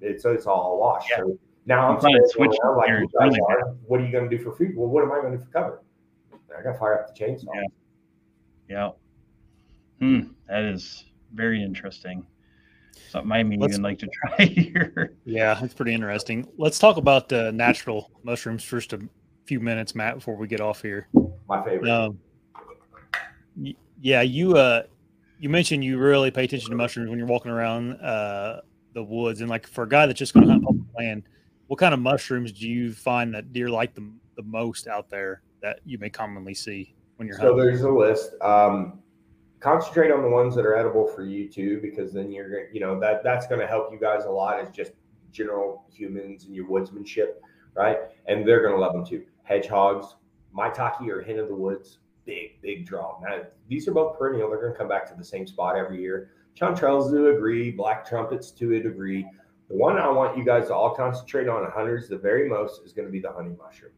it's 0.00 0.24
it's 0.24 0.46
all 0.46 0.78
washed. 0.78 1.10
Yeah. 1.10 1.18
So 1.18 1.38
now 1.66 1.88
I'm 1.88 1.94
You 1.94 2.00
planted 2.00 2.28
sitting 2.28 2.46
switch 2.50 2.58
around 2.62 2.76
like 2.78 2.88
you 2.88 3.08
guys 3.20 3.28
really 3.28 3.40
are. 3.48 3.74
What 3.86 4.00
are 4.00 4.04
you 4.04 4.12
going 4.12 4.28
to 4.28 4.36
do 4.36 4.42
for 4.42 4.52
food? 4.52 4.76
Well, 4.76 4.88
what 4.88 5.02
am 5.04 5.12
I 5.12 5.20
going 5.20 5.32
to 5.32 5.38
do 5.38 5.44
for 5.44 5.50
cover? 5.50 5.82
I 6.56 6.62
got 6.62 6.72
to 6.72 6.78
fire 6.78 7.00
up 7.00 7.14
the 7.14 7.24
chainsaw. 7.24 7.46
Yeah. 7.54 7.62
yeah. 8.68 8.90
Hmm. 10.00 10.32
That 10.48 10.64
is 10.64 11.04
very 11.32 11.62
interesting. 11.62 12.26
Something 13.10 13.32
I 13.32 13.42
may 13.42 13.56
Let's- 13.56 13.74
even 13.74 13.82
like 13.82 13.98
to 14.00 14.08
try 14.36 14.44
here. 14.46 15.12
Yeah, 15.24 15.62
it's 15.62 15.74
pretty 15.74 15.94
interesting. 15.94 16.46
Let's 16.58 16.78
talk 16.78 16.96
about 16.96 17.32
uh, 17.32 17.50
natural 17.52 18.10
mushrooms 18.22 18.64
first 18.64 18.92
a 18.92 19.00
few 19.46 19.60
minutes, 19.60 19.94
Matt, 19.94 20.16
before 20.16 20.36
we 20.36 20.46
get 20.48 20.60
off 20.60 20.82
here. 20.82 21.08
My 21.48 21.62
favorite. 21.64 21.90
Um, 21.90 22.18
y- 23.56 23.74
yeah, 24.00 24.22
you 24.22 24.56
uh, 24.56 24.82
you 25.38 25.48
mentioned 25.48 25.84
you 25.84 25.98
really 25.98 26.30
pay 26.30 26.44
attention 26.44 26.70
to 26.70 26.76
mushrooms 26.76 27.10
when 27.10 27.18
you're 27.18 27.28
walking 27.28 27.50
around 27.50 27.92
uh, 28.00 28.60
the 28.92 29.02
woods, 29.02 29.40
and 29.40 29.50
like 29.50 29.66
for 29.66 29.84
a 29.84 29.88
guy 29.88 30.06
that's 30.06 30.18
just 30.18 30.34
going 30.34 30.46
to 30.46 30.52
hunt 30.52 30.64
public 30.64 30.84
land, 30.96 31.22
what 31.66 31.78
kind 31.78 31.94
of 31.94 32.00
mushrooms 32.00 32.52
do 32.52 32.68
you 32.68 32.92
find 32.92 33.34
that 33.34 33.52
deer 33.52 33.68
like 33.68 33.94
the 33.94 34.08
the 34.36 34.42
most 34.42 34.88
out 34.88 35.08
there 35.08 35.42
that 35.62 35.80
you 35.84 35.98
may 35.98 36.10
commonly 36.10 36.54
see 36.54 36.94
when 37.16 37.28
you're 37.28 37.36
hunting? 37.36 37.56
So 37.56 37.58
hunting? 37.58 37.66
there's 37.70 37.82
a 37.82 37.90
list. 37.90 38.32
Um, 38.42 39.00
concentrate 39.64 40.12
on 40.12 40.20
the 40.20 40.28
ones 40.28 40.54
that 40.54 40.66
are 40.66 40.76
edible 40.76 41.06
for 41.06 41.24
you 41.24 41.48
too, 41.48 41.80
because 41.80 42.12
then 42.12 42.30
you're 42.30 42.70
you 42.70 42.80
know, 42.80 43.00
that 43.00 43.24
that's 43.24 43.46
going 43.46 43.60
to 43.62 43.66
help 43.66 43.90
you 43.90 43.98
guys 43.98 44.26
a 44.26 44.30
lot 44.30 44.60
as 44.60 44.68
just 44.68 44.92
general 45.32 45.86
humans 45.90 46.44
and 46.44 46.54
your 46.54 46.68
woodsmanship, 46.68 47.36
right? 47.74 47.96
And 48.26 48.46
they're 48.46 48.60
going 48.60 48.74
to 48.74 48.80
love 48.80 48.92
them 48.92 49.06
too. 49.06 49.24
Hedgehogs, 49.42 50.16
maitake 50.54 51.08
or 51.08 51.22
hen 51.22 51.38
of 51.38 51.48
the 51.48 51.54
woods, 51.54 52.00
big 52.26 52.60
big 52.60 52.84
draw. 52.84 53.18
Now 53.26 53.40
these 53.66 53.88
are 53.88 53.92
both 53.92 54.18
perennial. 54.18 54.50
They're 54.50 54.60
going 54.60 54.72
to 54.72 54.78
come 54.78 54.88
back 54.88 55.08
to 55.08 55.14
the 55.16 55.24
same 55.24 55.46
spot 55.46 55.76
every 55.76 55.98
year. 55.98 56.32
Chanterelles 56.54 57.10
to 57.10 57.28
a 57.28 57.32
degree, 57.32 57.70
black 57.70 58.06
trumpets 58.06 58.50
to 58.52 58.74
a 58.74 58.80
degree. 58.80 59.26
The 59.70 59.76
one 59.76 59.96
I 59.96 60.10
want 60.10 60.36
you 60.36 60.44
guys 60.44 60.66
to 60.66 60.74
all 60.74 60.94
concentrate 60.94 61.48
on, 61.48 61.68
hunters, 61.70 62.06
the 62.06 62.18
very 62.18 62.50
most 62.50 62.82
is 62.84 62.92
going 62.92 63.08
to 63.08 63.12
be 63.12 63.18
the 63.18 63.32
honey 63.32 63.56
mushroom, 63.56 63.92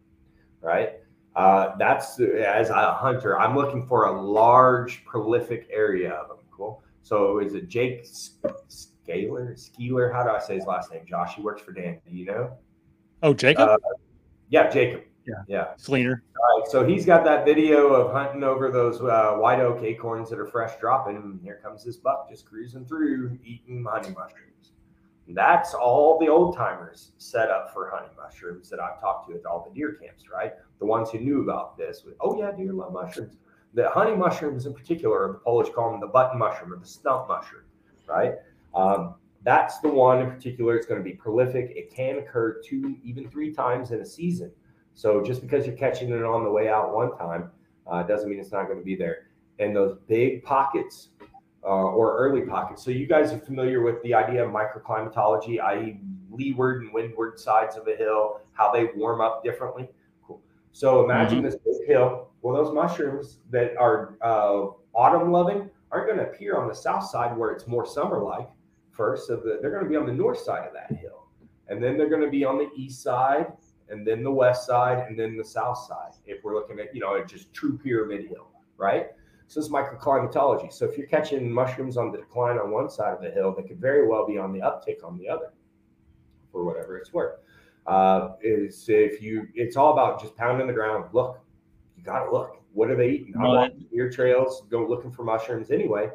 right? 0.60 1.00
Uh, 1.36 1.76
that's 1.78 2.18
as 2.18 2.70
a 2.70 2.94
hunter, 2.94 3.38
I'm 3.38 3.54
looking 3.54 3.86
for 3.86 4.06
a 4.06 4.22
large, 4.22 5.04
prolific 5.04 5.68
area 5.70 6.12
of 6.12 6.28
them. 6.28 6.38
Cool. 6.50 6.82
So 7.02 7.38
is 7.40 7.54
it 7.54 7.68
Jake 7.68 8.06
Scaler? 8.68 9.54
Skeeler? 9.54 10.10
How 10.10 10.22
do 10.24 10.30
I 10.30 10.38
say 10.38 10.56
his 10.56 10.64
last 10.64 10.90
name? 10.90 11.02
Josh. 11.06 11.34
He 11.36 11.42
works 11.42 11.60
for 11.60 11.72
Dan. 11.72 12.00
Do 12.08 12.16
you 12.16 12.24
know? 12.24 12.56
Oh, 13.22 13.34
Jacob, 13.34 13.68
Uh, 13.68 13.76
Yeah, 14.48 14.70
Jacob. 14.70 15.02
Yeah. 15.26 15.34
Yeah. 15.46 15.66
Fleener. 15.78 16.20
All 16.40 16.60
right. 16.60 16.70
So 16.70 16.86
he's 16.86 17.04
got 17.04 17.22
that 17.24 17.44
video 17.44 17.88
of 17.92 18.12
hunting 18.12 18.42
over 18.42 18.70
those 18.70 19.02
uh, 19.02 19.32
white 19.34 19.60
oak 19.60 19.82
acorns 19.82 20.30
that 20.30 20.38
are 20.38 20.46
fresh 20.46 20.78
dropping. 20.80 21.16
And 21.16 21.40
here 21.42 21.60
comes 21.62 21.84
this 21.84 21.96
buck 21.96 22.30
just 22.30 22.46
cruising 22.46 22.86
through, 22.86 23.38
eating 23.44 23.84
honey 23.84 24.08
mushrooms. 24.10 24.72
That's 25.28 25.74
all 25.74 26.18
the 26.18 26.28
old 26.28 26.56
timers 26.56 27.12
set 27.18 27.50
up 27.50 27.72
for 27.72 27.90
honey 27.90 28.12
mushrooms 28.16 28.70
that 28.70 28.78
I've 28.78 29.00
talked 29.00 29.28
to 29.28 29.34
at 29.34 29.44
all 29.44 29.68
the 29.68 29.74
deer 29.74 29.98
camps, 30.00 30.24
right? 30.32 30.52
The 30.78 30.86
ones 30.86 31.10
who 31.10 31.18
knew 31.18 31.42
about 31.42 31.76
this, 31.76 32.04
with, 32.04 32.14
oh 32.20 32.38
yeah, 32.38 32.52
deer 32.52 32.72
love 32.72 32.92
mushrooms. 32.92 33.36
The 33.74 33.88
honey 33.90 34.14
mushrooms 34.14 34.66
in 34.66 34.72
particular, 34.72 35.32
the 35.32 35.38
Polish 35.38 35.68
call 35.74 35.90
them 35.90 36.00
the 36.00 36.06
button 36.06 36.38
mushroom 36.38 36.72
or 36.72 36.78
the 36.78 36.86
stump 36.86 37.28
mushroom, 37.28 37.64
right? 38.06 38.34
Um, 38.74 39.16
that's 39.42 39.80
the 39.80 39.88
one 39.88 40.20
in 40.20 40.30
particular. 40.30 40.76
It's 40.76 40.86
going 40.86 41.00
to 41.00 41.04
be 41.04 41.14
prolific. 41.14 41.72
It 41.76 41.94
can 41.94 42.18
occur 42.18 42.60
two, 42.64 42.96
even 43.02 43.28
three 43.28 43.52
times 43.52 43.90
in 43.90 44.00
a 44.00 44.06
season. 44.06 44.50
So 44.94 45.22
just 45.22 45.40
because 45.40 45.66
you're 45.66 45.76
catching 45.76 46.10
it 46.10 46.24
on 46.24 46.44
the 46.44 46.50
way 46.50 46.68
out 46.68 46.94
one 46.94 47.16
time 47.16 47.50
uh, 47.86 48.02
doesn't 48.02 48.28
mean 48.28 48.40
it's 48.40 48.52
not 48.52 48.66
going 48.66 48.78
to 48.78 48.84
be 48.84 48.96
there. 48.96 49.28
And 49.58 49.74
those 49.74 49.98
big 50.08 50.42
pockets 50.42 51.08
uh, 51.66 51.68
or 51.68 52.16
early 52.16 52.42
pockets. 52.42 52.82
So 52.84 52.90
you 52.90 53.06
guys 53.06 53.32
are 53.32 53.38
familiar 53.38 53.82
with 53.82 54.00
the 54.04 54.14
idea 54.14 54.44
of 54.44 54.52
microclimatology, 54.52 55.60
i.e., 55.60 55.98
leeward 56.30 56.82
and 56.82 56.92
windward 56.92 57.40
sides 57.40 57.76
of 57.76 57.88
a 57.88 57.96
hill, 57.96 58.40
how 58.52 58.72
they 58.72 58.90
warm 58.94 59.20
up 59.20 59.42
differently. 59.42 59.88
Cool. 60.26 60.40
So 60.72 61.04
imagine 61.04 61.42
this 61.42 61.56
big 61.56 61.88
hill. 61.88 62.28
Well, 62.42 62.54
those 62.54 62.72
mushrooms 62.72 63.38
that 63.50 63.76
are 63.78 64.16
uh, 64.22 64.66
autumn 64.94 65.32
loving 65.32 65.68
aren't 65.90 66.06
going 66.06 66.18
to 66.18 66.30
appear 66.30 66.56
on 66.56 66.68
the 66.68 66.74
south 66.74 67.04
side 67.04 67.36
where 67.36 67.50
it's 67.50 67.66
more 67.66 67.84
summer 67.84 68.22
like 68.22 68.48
first. 68.92 69.26
So 69.26 69.36
the, 69.36 69.58
they're 69.60 69.70
going 69.70 69.82
to 69.82 69.90
be 69.90 69.96
on 69.96 70.06
the 70.06 70.12
north 70.12 70.38
side 70.38 70.66
of 70.66 70.72
that 70.74 70.96
hill. 70.96 71.26
And 71.68 71.82
then 71.82 71.98
they're 71.98 72.08
going 72.08 72.22
to 72.22 72.30
be 72.30 72.44
on 72.44 72.58
the 72.58 72.70
east 72.76 73.02
side, 73.02 73.52
and 73.88 74.06
then 74.06 74.22
the 74.22 74.30
west 74.30 74.66
side, 74.66 75.04
and 75.08 75.18
then 75.18 75.36
the 75.36 75.44
south 75.44 75.78
side. 75.78 76.12
If 76.24 76.44
we're 76.44 76.54
looking 76.54 76.78
at, 76.78 76.94
you 76.94 77.00
know, 77.00 77.22
just 77.24 77.52
true 77.52 77.76
pyramid 77.76 78.28
hill, 78.28 78.50
right? 78.76 79.08
So 79.48 79.60
this 79.60 79.66
is 79.66 79.72
microclimatology. 79.72 80.72
So 80.72 80.84
if 80.86 80.98
you're 80.98 81.06
catching 81.06 81.50
mushrooms 81.50 81.96
on 81.96 82.10
the 82.10 82.18
decline 82.18 82.58
on 82.58 82.70
one 82.70 82.90
side 82.90 83.14
of 83.14 83.22
the 83.22 83.30
hill, 83.30 83.54
they 83.56 83.62
could 83.62 83.80
very 83.80 84.06
well 84.06 84.26
be 84.26 84.38
on 84.38 84.52
the 84.52 84.60
uptick 84.60 85.04
on 85.04 85.16
the 85.18 85.28
other, 85.28 85.52
for 86.50 86.64
whatever 86.64 86.98
it's 86.98 87.12
worth. 87.12 87.38
Uh, 87.86 88.30
is 88.42 88.88
if 88.88 89.22
you, 89.22 89.46
it's 89.54 89.76
all 89.76 89.92
about 89.92 90.20
just 90.20 90.36
pounding 90.36 90.66
the 90.66 90.72
ground. 90.72 91.04
Look, 91.12 91.38
you 91.96 92.02
got 92.02 92.24
to 92.24 92.32
look. 92.32 92.60
What 92.72 92.90
are 92.90 92.96
they 92.96 93.10
eating? 93.10 93.34
I 93.38 93.42
Well, 93.42 93.54
walk 93.54 93.72
deer 93.92 94.10
trails, 94.10 94.64
go 94.68 94.84
looking 94.86 95.12
for 95.12 95.22
mushrooms 95.22 95.70
anyway, 95.70 96.10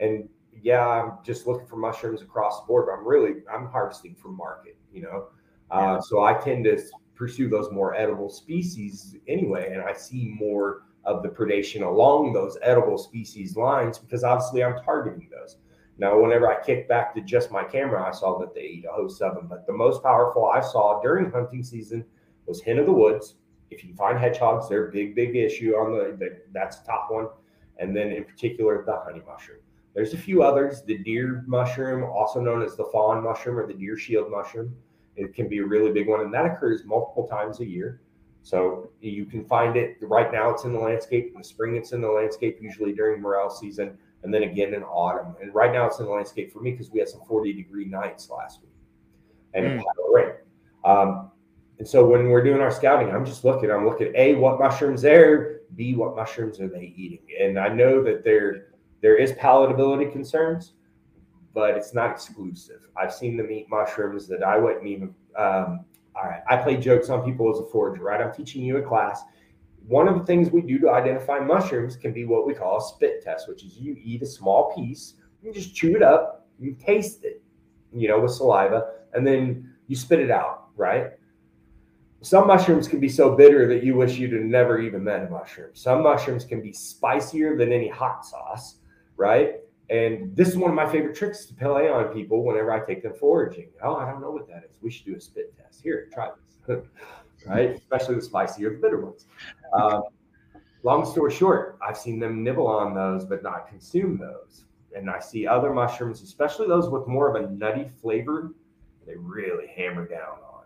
and 0.00 0.28
yeah, 0.60 0.86
I'm 0.86 1.18
just 1.24 1.46
looking 1.46 1.66
for 1.66 1.76
mushrooms 1.76 2.20
across 2.20 2.60
the 2.60 2.66
board. 2.66 2.86
But 2.88 2.98
I'm 2.98 3.06
really, 3.06 3.42
I'm 3.50 3.66
harvesting 3.66 4.16
for 4.16 4.28
market. 4.28 4.76
You 4.92 5.02
know, 5.02 5.28
uh, 5.70 6.00
so 6.00 6.22
I 6.22 6.34
tend 6.34 6.64
to 6.64 6.82
pursue 7.14 7.48
those 7.48 7.70
more 7.70 7.94
edible 7.94 8.28
species 8.28 9.16
anyway, 9.28 9.70
and 9.72 9.80
I 9.80 9.92
see 9.92 10.34
more 10.38 10.82
of 11.04 11.22
the 11.22 11.28
predation 11.28 11.82
along 11.86 12.32
those 12.32 12.56
edible 12.62 12.98
species 12.98 13.56
lines 13.56 13.98
because 13.98 14.24
obviously 14.24 14.62
I'm 14.62 14.82
targeting 14.82 15.28
those. 15.30 15.56
Now, 15.98 16.20
whenever 16.20 16.50
I 16.50 16.62
kick 16.64 16.88
back 16.88 17.14
to 17.14 17.20
just 17.20 17.50
my 17.50 17.64
camera, 17.64 18.06
I 18.06 18.12
saw 18.12 18.38
that 18.38 18.54
they 18.54 18.62
eat 18.62 18.84
a 18.88 18.92
host 18.92 19.20
of 19.20 19.34
them, 19.34 19.46
but 19.46 19.66
the 19.66 19.72
most 19.72 20.02
powerful 20.02 20.46
I 20.46 20.60
saw 20.60 21.00
during 21.02 21.30
hunting 21.30 21.62
season 21.62 22.04
was 22.46 22.62
hen 22.62 22.78
of 22.78 22.86
the 22.86 22.92
woods. 22.92 23.36
If 23.70 23.84
you 23.84 23.94
find 23.94 24.18
hedgehogs, 24.18 24.68
they're 24.68 24.88
a 24.88 24.92
big, 24.92 25.14
big 25.14 25.36
issue 25.36 25.74
on 25.74 25.92
the, 25.92 26.16
the 26.16 26.38
that's 26.52 26.80
the 26.80 26.86
top 26.86 27.10
one, 27.10 27.28
and 27.78 27.96
then 27.96 28.10
in 28.10 28.24
particular 28.24 28.82
the 28.84 29.00
honey 29.04 29.22
mushroom. 29.26 29.60
There's 29.94 30.14
a 30.14 30.18
few 30.18 30.42
others. 30.42 30.82
The 30.82 30.98
deer 30.98 31.44
mushroom, 31.46 32.04
also 32.04 32.40
known 32.40 32.62
as 32.62 32.76
the 32.76 32.86
fawn 32.86 33.22
mushroom 33.22 33.58
or 33.58 33.66
the 33.66 33.74
deer 33.74 33.96
shield 33.96 34.30
mushroom, 34.30 34.74
it 35.16 35.34
can 35.34 35.48
be 35.48 35.58
a 35.58 35.64
really 35.64 35.92
big 35.92 36.08
one, 36.08 36.20
and 36.20 36.32
that 36.32 36.46
occurs 36.46 36.84
multiple 36.84 37.26
times 37.28 37.60
a 37.60 37.66
year. 37.66 38.00
So 38.42 38.90
you 39.00 39.24
can 39.24 39.44
find 39.44 39.76
it 39.76 39.98
right 40.02 40.32
now. 40.32 40.50
It's 40.50 40.64
in 40.64 40.72
the 40.72 40.78
landscape. 40.78 41.32
In 41.32 41.38
the 41.38 41.44
spring, 41.44 41.76
it's 41.76 41.92
in 41.92 42.00
the 42.00 42.08
landscape. 42.08 42.58
Usually 42.60 42.92
during 42.92 43.22
morel 43.22 43.50
season, 43.50 43.96
and 44.22 44.34
then 44.34 44.42
again 44.42 44.74
in 44.74 44.82
autumn. 44.82 45.36
And 45.40 45.54
right 45.54 45.72
now 45.72 45.86
it's 45.86 45.98
in 46.00 46.06
the 46.06 46.12
landscape 46.12 46.52
for 46.52 46.60
me 46.60 46.72
because 46.72 46.90
we 46.90 46.98
had 46.98 47.08
some 47.08 47.22
40 47.26 47.52
degree 47.52 47.84
nights 47.84 48.28
last 48.30 48.60
week 48.60 48.70
and 49.54 49.64
Mm. 49.64 49.78
mm. 49.78 50.12
rain. 50.12 50.32
Um, 50.84 51.30
and 51.78 51.86
so 51.86 52.04
when 52.04 52.28
we're 52.28 52.42
doing 52.42 52.60
our 52.60 52.70
scouting, 52.70 53.10
I'm 53.10 53.24
just 53.24 53.44
looking, 53.44 53.70
I'm 53.70 53.84
looking, 53.86 54.12
A, 54.14 54.34
what 54.34 54.58
mushrooms 54.58 55.02
there, 55.02 55.60
B, 55.74 55.94
what 55.94 56.14
mushrooms 56.14 56.60
are 56.60 56.68
they 56.68 56.92
eating? 56.96 57.22
And 57.40 57.58
I 57.58 57.68
know 57.68 58.02
that 58.02 58.24
there 58.24 58.68
there 59.00 59.16
is 59.16 59.32
palatability 59.32 60.12
concerns, 60.12 60.74
but 61.54 61.74
it's 61.76 61.92
not 61.92 62.10
exclusive. 62.12 62.88
I've 62.96 63.12
seen 63.12 63.36
them 63.36 63.50
eat 63.50 63.68
mushrooms 63.68 64.28
that 64.28 64.44
I 64.44 64.56
wouldn't 64.58 64.86
even 64.86 65.12
um, 65.36 65.84
all 66.14 66.24
right, 66.24 66.42
I 66.48 66.56
play 66.56 66.76
jokes 66.76 67.08
on 67.08 67.24
people 67.24 67.50
as 67.52 67.60
a 67.60 67.64
forager, 67.64 68.02
right? 68.02 68.20
I'm 68.20 68.32
teaching 68.32 68.64
you 68.64 68.76
a 68.76 68.82
class. 68.82 69.22
One 69.86 70.08
of 70.08 70.18
the 70.18 70.24
things 70.24 70.50
we 70.50 70.60
do 70.60 70.78
to 70.80 70.90
identify 70.90 71.38
mushrooms 71.40 71.96
can 71.96 72.12
be 72.12 72.24
what 72.24 72.46
we 72.46 72.54
call 72.54 72.78
a 72.78 72.82
spit 72.82 73.22
test, 73.22 73.48
which 73.48 73.64
is 73.64 73.78
you 73.78 73.96
eat 74.02 74.22
a 74.22 74.26
small 74.26 74.74
piece, 74.74 75.14
you 75.42 75.52
just 75.52 75.74
chew 75.74 75.96
it 75.96 76.02
up, 76.02 76.46
you 76.60 76.76
taste 76.84 77.24
it, 77.24 77.42
you 77.92 78.08
know, 78.08 78.20
with 78.20 78.32
saliva, 78.32 78.92
and 79.14 79.26
then 79.26 79.72
you 79.88 79.96
spit 79.96 80.20
it 80.20 80.30
out, 80.30 80.68
right? 80.76 81.12
Some 82.20 82.46
mushrooms 82.46 82.86
can 82.86 83.00
be 83.00 83.08
so 83.08 83.34
bitter 83.34 83.66
that 83.66 83.82
you 83.82 83.96
wish 83.96 84.16
you'd 84.16 84.32
have 84.32 84.42
never 84.42 84.78
even 84.78 85.02
met 85.02 85.26
a 85.26 85.28
mushroom. 85.28 85.70
Some 85.72 86.04
mushrooms 86.04 86.44
can 86.44 86.62
be 86.62 86.72
spicier 86.72 87.56
than 87.56 87.72
any 87.72 87.88
hot 87.88 88.24
sauce, 88.24 88.76
right? 89.16 89.56
And 89.92 90.34
this 90.34 90.48
is 90.48 90.56
one 90.56 90.70
of 90.70 90.74
my 90.74 90.90
favorite 90.90 91.14
tricks 91.14 91.44
to 91.44 91.54
play 91.54 91.90
on 91.90 92.06
people 92.14 92.42
whenever 92.44 92.72
I 92.72 92.80
take 92.80 93.02
them 93.02 93.12
foraging. 93.12 93.68
Oh, 93.82 93.94
I 93.94 94.10
don't 94.10 94.22
know 94.22 94.30
what 94.30 94.48
that 94.48 94.64
is. 94.64 94.78
We 94.80 94.90
should 94.90 95.04
do 95.04 95.14
a 95.16 95.20
spit 95.20 95.54
test. 95.54 95.82
Here, 95.82 96.08
try 96.10 96.30
this. 96.66 96.78
right? 97.46 97.76
Especially 97.76 98.14
the 98.14 98.22
spicy 98.22 98.64
or 98.64 98.70
the 98.70 98.78
bitter 98.78 99.02
ones. 99.02 99.26
Um, 99.74 100.04
long 100.82 101.04
story 101.04 101.30
short, 101.30 101.78
I've 101.86 101.98
seen 101.98 102.18
them 102.18 102.42
nibble 102.42 102.66
on 102.66 102.94
those, 102.94 103.26
but 103.26 103.42
not 103.42 103.68
consume 103.68 104.16
those. 104.16 104.64
And 104.96 105.10
I 105.10 105.20
see 105.20 105.46
other 105.46 105.74
mushrooms, 105.74 106.22
especially 106.22 106.68
those 106.68 106.88
with 106.88 107.06
more 107.06 107.28
of 107.28 107.44
a 107.44 107.50
nutty 107.50 107.86
flavor, 108.00 108.54
they 109.06 109.16
really 109.16 109.66
hammer 109.66 110.08
down 110.08 110.38
on. 110.42 110.64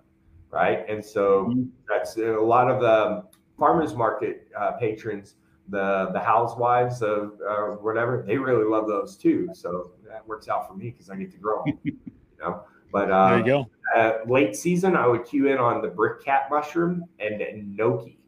Right. 0.50 0.88
And 0.88 1.04
so 1.04 1.46
Mhm. 1.46 1.70
that's 1.88 2.16
a 2.16 2.30
lot 2.40 2.70
of 2.70 2.80
the 2.80 3.24
farmers 3.58 3.96
market 3.96 4.46
uh, 4.56 4.72
patrons 4.72 5.34
the 5.68 6.10
the 6.12 6.20
housewives 6.20 7.02
of 7.02 7.40
uh, 7.48 7.66
whatever 7.82 8.22
they 8.26 8.36
really 8.36 8.64
love 8.64 8.86
those 8.86 9.16
too. 9.16 9.48
So 9.52 9.92
that 10.08 10.26
works 10.26 10.48
out 10.48 10.68
for 10.68 10.74
me 10.74 10.90
because 10.90 11.10
i 11.10 11.16
get 11.16 11.32
to 11.32 11.38
grow 11.38 11.62
'em, 11.64 11.78
you 11.84 11.96
know? 12.40 12.62
But 12.92 13.10
uh, 13.10 13.30
there 13.30 13.38
you 13.38 13.44
go. 13.44 13.70
uh, 13.96 14.12
late 14.26 14.54
season 14.54 14.96
i 14.96 15.06
would 15.06 15.24
cue 15.24 15.48
in 15.48 15.58
on 15.58 15.82
the 15.82 15.88
brick 15.88 16.24
cap 16.24 16.48
mushroom 16.50 17.04
and, 17.18 17.40
and 17.40 17.76
gnocchi. 17.76 18.18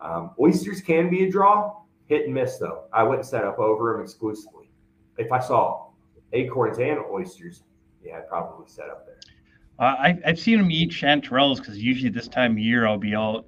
Um, 0.00 0.30
oysters 0.40 0.80
can 0.80 1.08
be 1.10 1.24
a 1.24 1.30
draw. 1.30 1.76
Hit 2.06 2.24
and 2.24 2.34
miss 2.34 2.58
though. 2.58 2.84
I 2.92 3.02
wouldn't 3.02 3.26
set 3.26 3.44
up 3.44 3.58
over 3.58 3.92
them 3.92 4.02
exclusively. 4.02 4.70
If 5.18 5.30
i 5.32 5.38
saw 5.40 5.86
acorns 6.32 6.78
and 6.78 6.98
oysters 7.10 7.62
yeah 8.04 8.18
i'd 8.18 8.28
probably 8.28 8.66
set 8.68 8.90
up 8.90 9.06
there. 9.06 9.16
Uh, 9.78 9.94
I, 9.98 10.18
I've 10.26 10.38
seen 10.38 10.58
them 10.58 10.70
eat 10.70 10.90
chanterelles 10.90 11.56
because 11.58 11.78
usually 11.78 12.10
this 12.10 12.28
time 12.28 12.52
of 12.52 12.58
year 12.58 12.86
I'll 12.86 12.98
be 12.98 13.14
out 13.14 13.46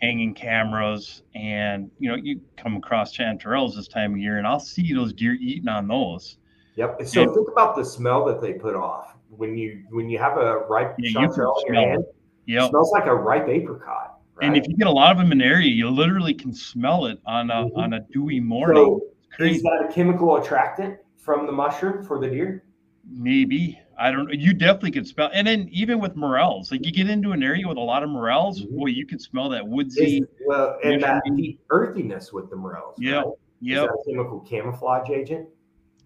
hanging 0.00 0.34
cameras 0.34 1.22
and 1.34 1.90
you 1.98 2.08
know 2.08 2.16
you 2.16 2.40
come 2.56 2.76
across 2.76 3.16
chanterelles 3.16 3.74
this 3.74 3.88
time 3.88 4.12
of 4.12 4.18
year 4.18 4.38
and 4.38 4.46
I'll 4.46 4.60
see 4.60 4.92
those 4.92 5.12
deer 5.12 5.34
eating 5.40 5.68
on 5.68 5.88
those. 5.88 6.38
Yep. 6.76 7.02
So 7.06 7.20
Yeah. 7.20 7.26
think 7.32 7.48
about 7.48 7.76
the 7.76 7.84
smell 7.84 8.24
that 8.26 8.40
they 8.40 8.54
put 8.54 8.74
off 8.74 9.16
when 9.28 9.56
you 9.56 9.84
when 9.90 10.10
you 10.10 10.18
have 10.18 10.36
a 10.38 10.58
ripe 10.68 10.96
Yeah, 10.98 11.20
chanterelle 11.20 11.54
in 11.68 11.74
your 11.74 11.82
hand. 11.82 12.04
It 12.46 12.52
Yep. 12.52 12.70
smells 12.70 12.92
like 12.92 13.06
a 13.06 13.14
ripe 13.14 13.48
apricot. 13.48 14.18
Right? 14.34 14.46
And 14.48 14.56
if 14.56 14.66
you 14.66 14.76
get 14.76 14.88
a 14.88 14.92
lot 14.92 15.12
of 15.12 15.18
them 15.18 15.30
in 15.32 15.40
an 15.40 15.46
area, 15.46 15.68
you 15.70 15.88
literally 15.88 16.34
can 16.34 16.52
smell 16.52 17.06
it 17.06 17.20
on 17.24 17.50
a 17.50 17.66
Mhm. 17.66 17.76
on 17.76 17.92
a 17.94 18.00
dewy 18.12 18.40
morning. 18.40 19.00
so 19.38 19.44
is 19.44 19.62
that 19.62 19.86
a 19.88 19.92
chemical 19.92 20.36
attractant 20.36 20.98
from 21.16 21.46
the 21.46 21.52
mushroom 21.52 22.04
for 22.04 22.18
the 22.18 22.28
deer? 22.28 22.64
Maybe 23.08 23.78
I 23.98 24.10
don't 24.10 24.26
know. 24.26 24.32
You 24.32 24.52
definitely 24.54 24.90
could 24.92 25.06
smell. 25.06 25.30
And 25.32 25.46
then 25.46 25.68
even 25.70 26.00
with 26.00 26.16
morels, 26.16 26.70
like 26.72 26.84
you 26.84 26.92
get 26.92 27.08
into 27.08 27.32
an 27.32 27.42
area 27.42 27.66
with 27.68 27.76
a 27.76 27.80
lot 27.80 28.02
of 28.02 28.10
morels, 28.10 28.62
Mhm. 28.62 28.76
boy, 28.76 28.86
you 28.86 29.06
can 29.06 29.18
smell 29.18 29.48
that 29.50 29.66
woodsy. 29.66 30.24
well, 30.46 30.78
and 30.84 31.02
that 31.02 31.22
deep 31.36 31.60
earthiness 31.70 32.32
with 32.32 32.50
the 32.50 32.56
morels. 32.56 32.96
Yeah, 32.98 33.18
Right? 33.18 33.26
Is 33.26 33.34
Yep. 33.60 33.86
that 33.88 33.94
a 33.94 34.10
chemical 34.10 34.40
camouflage 34.40 35.10
agent? 35.10 35.48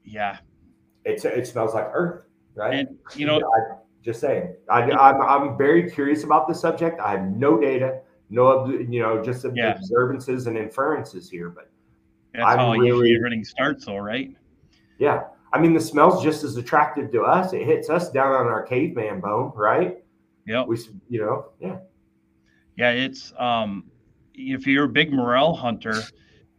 Yeah. 0.04 0.38
It's 1.04 1.24
it 1.24 1.46
smells 1.46 1.74
like 1.74 1.88
earth, 1.92 2.24
right? 2.54 2.74
And 2.86 2.98
you 3.16 3.26
know, 3.26 3.38
I, 3.38 3.76
just 4.02 4.20
saying. 4.20 4.54
I, 4.68 4.82
I'm 4.92 5.20
I'm 5.22 5.56
very 5.58 5.90
curious 5.90 6.24
about 6.24 6.46
the 6.48 6.54
subject. 6.54 7.00
I 7.00 7.12
have 7.12 7.30
no 7.36 7.58
data, 7.60 8.00
no 8.30 8.66
you 8.68 9.00
know, 9.00 9.22
just 9.22 9.42
some 9.42 9.56
Yeah. 9.56 9.74
observances 9.76 10.46
and 10.46 10.56
inferences 10.58 11.28
here, 11.30 11.48
but 11.50 11.70
that's 12.34 12.44
I'm 12.46 12.58
how 12.58 12.72
usually 12.74 12.90
really- 12.90 13.16
everything 13.16 13.44
starts, 13.44 13.88
all 13.88 14.00
right. 14.02 14.34
Yeah. 14.98 15.24
I 15.52 15.60
mean, 15.60 15.72
the 15.72 15.80
smell's 15.80 16.22
just 16.22 16.44
as 16.44 16.56
attractive 16.56 17.10
to 17.12 17.22
us. 17.22 17.52
It 17.52 17.64
hits 17.64 17.88
us 17.90 18.10
down 18.10 18.32
on 18.32 18.46
our 18.46 18.62
caveman 18.62 19.20
bone, 19.20 19.52
right? 19.54 19.98
Yeah. 20.46 20.64
We, 20.64 20.78
you 21.08 21.20
know, 21.20 21.46
yeah. 21.60 21.78
Yeah, 22.76 22.90
it's 22.90 23.32
um 23.38 23.84
if 24.34 24.66
you're 24.66 24.84
a 24.84 24.88
big 24.88 25.12
morel 25.12 25.54
hunter, 25.54 25.94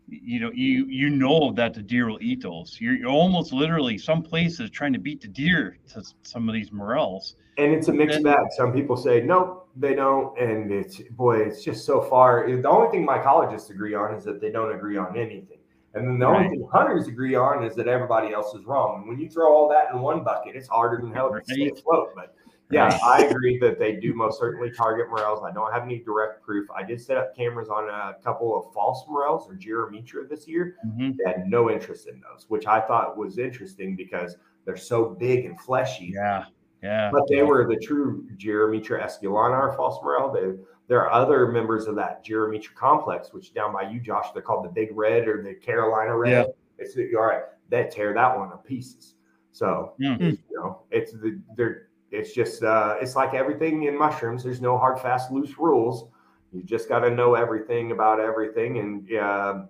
you 0.07 0.39
know, 0.39 0.51
you 0.53 0.85
you 0.87 1.09
know 1.09 1.51
that 1.53 1.73
the 1.73 1.81
deer 1.81 2.07
will 2.07 2.21
eat 2.21 2.41
those. 2.41 2.77
You're, 2.81 2.95
you're 2.95 3.09
almost 3.09 3.53
literally 3.53 3.97
some 3.97 4.21
places 4.21 4.69
trying 4.69 4.93
to 4.93 4.99
beat 4.99 5.21
the 5.21 5.27
deer 5.27 5.77
to 5.93 6.03
some 6.23 6.49
of 6.49 6.53
these 6.53 6.71
morels. 6.71 7.35
And 7.57 7.73
it's 7.73 7.87
a 7.89 7.93
mixed 7.93 8.17
And- 8.17 8.25
bag. 8.25 8.37
Some 8.57 8.73
people 8.73 8.95
say, 8.97 9.21
nope, 9.21 9.69
they 9.75 9.93
don't. 9.93 10.37
And 10.39 10.71
it's, 10.71 11.01
boy, 11.11 11.39
it's 11.39 11.63
just 11.63 11.85
so 11.85 12.01
far. 12.01 12.47
The 12.49 12.67
only 12.69 12.89
thing 12.89 13.05
mycologists 13.05 13.69
agree 13.69 13.93
on 13.95 14.13
is 14.13 14.23
that 14.23 14.39
they 14.39 14.49
don't 14.49 14.73
agree 14.73 14.97
on 14.97 15.17
anything. 15.17 15.57
And 15.93 16.07
then 16.07 16.19
the 16.19 16.25
only 16.27 16.49
thing 16.49 16.67
hunters 16.71 17.07
agree 17.07 17.35
on 17.35 17.63
is 17.63 17.75
that 17.75 17.87
everybody 17.87 18.33
else 18.33 18.53
is 18.53 18.65
wrong. 18.65 18.99
And 18.99 19.09
when 19.09 19.19
you 19.19 19.29
throw 19.29 19.51
all 19.51 19.67
that 19.69 19.91
in 19.93 20.01
one 20.01 20.23
bucket, 20.23 20.55
it's 20.55 20.67
harder 20.67 21.01
than 21.01 21.11
hell 21.11 21.31
to 21.33 21.41
stay 21.43 21.63
Right. 21.63 21.71
afloat. 21.79 22.09
But 22.15 22.35
yeah, 22.69 22.89
Right. 22.89 23.01
I 23.03 23.23
agree 23.25 23.57
that 23.59 23.79
they 23.79 23.95
do 23.95 24.13
most 24.13 24.39
certainly 24.39 24.69
target 24.71 25.09
morels. 25.09 25.41
I 25.43 25.51
don't 25.51 25.71
have 25.73 25.81
any 25.83 25.99
direct 25.99 26.43
proof. 26.43 26.67
I 26.75 26.83
did 26.83 27.01
set 27.01 27.17
up 27.17 27.35
cameras 27.35 27.69
on 27.69 27.89
a 27.89 28.15
couple 28.23 28.55
of 28.55 28.71
false 28.73 29.03
morels 29.07 29.49
or 29.49 29.55
Gyromitra 29.55 30.29
this 30.29 30.47
year. 30.47 30.75
Mhm. 30.85 31.17
They 31.17 31.23
had 31.31 31.47
no 31.47 31.71
interest 31.71 32.07
in 32.07 32.21
those, 32.21 32.45
which 32.49 32.67
I 32.67 32.79
thought 32.81 33.17
was 33.17 33.39
interesting 33.39 33.95
because 33.95 34.37
they're 34.65 34.77
so 34.77 35.05
big 35.05 35.45
and 35.45 35.59
fleshy. 35.59 36.11
Yeah, 36.13 36.45
yeah. 36.81 37.09
But 37.11 37.27
they 37.27 37.43
were 37.43 37.67
the 37.67 37.77
true 37.77 38.27
Gyromitra 38.37 39.03
esculenta 39.03 39.59
or 39.59 39.73
false 39.75 40.01
morel. 40.01 40.31
They, 40.31 40.61
there 40.87 41.01
are 41.01 41.11
other 41.11 41.47
members 41.47 41.87
of 41.87 41.95
that 41.95 42.25
Gyromitra 42.25 42.73
complex, 42.75 43.33
which 43.33 43.53
down 43.53 43.73
by 43.73 43.89
you, 43.89 43.99
Josh, 43.99 44.27
they're 44.33 44.41
called 44.41 44.65
the 44.65 44.69
Big 44.69 44.89
Red 44.93 45.27
or 45.27 45.43
the 45.43 45.53
Carolina 45.53 46.15
Red. 46.17 46.31
Yeah. 46.31 46.43
It's 46.77 46.95
all 47.15 47.25
right. 47.25 47.43
They 47.69 47.87
tear 47.91 48.13
that 48.13 48.37
one 48.37 48.49
to 48.49 48.57
pieces. 48.57 49.15
So 49.51 49.93
Hmm. 49.99 50.15
you 50.21 50.37
know, 50.51 50.81
it's 50.91 51.11
the 51.11 51.39
they're 51.55 51.89
it's 52.11 52.33
just 52.33 52.63
uh, 52.63 52.95
it's 53.01 53.15
like 53.15 53.33
everything 53.33 53.83
in 53.83 53.97
mushrooms. 53.97 54.43
There's 54.43 54.61
no 54.61 54.77
hard, 54.77 54.99
fast, 54.99 55.31
loose 55.31 55.57
rules. 55.59 56.09
You 56.51 56.63
just 56.63 56.89
got 56.89 56.99
to 56.99 57.11
know 57.11 57.35
everything 57.35 57.91
about 57.91 58.19
everything, 58.19 58.79
and 58.79 59.17
uh, 59.17 59.61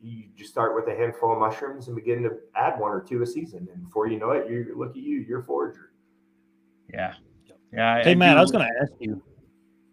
you 0.00 0.24
just 0.34 0.50
start 0.50 0.74
with 0.74 0.86
a 0.88 0.96
handful 0.96 1.32
of 1.32 1.38
mushrooms 1.38 1.88
and 1.88 1.96
begin 1.96 2.22
to 2.22 2.30
add 2.54 2.78
one 2.80 2.92
or 2.92 3.00
two 3.02 3.22
a 3.22 3.26
season. 3.26 3.68
And 3.72 3.84
before 3.84 4.06
you 4.06 4.18
know 4.18 4.30
it, 4.30 4.50
you 4.50 4.74
look 4.76 4.90
at 4.90 4.96
you, 4.96 5.24
you're 5.28 5.40
a 5.40 5.44
forager. 5.44 5.91
Yeah, 6.92 7.14
yeah. 7.72 7.94
I- 7.96 8.02
Hey, 8.02 8.10
I 8.12 8.14
Matt, 8.14 8.34
do- 8.34 8.38
I 8.38 8.40
was 8.42 8.50
going 8.50 8.66
to 8.66 8.80
ask 8.82 8.92
you. 9.00 9.22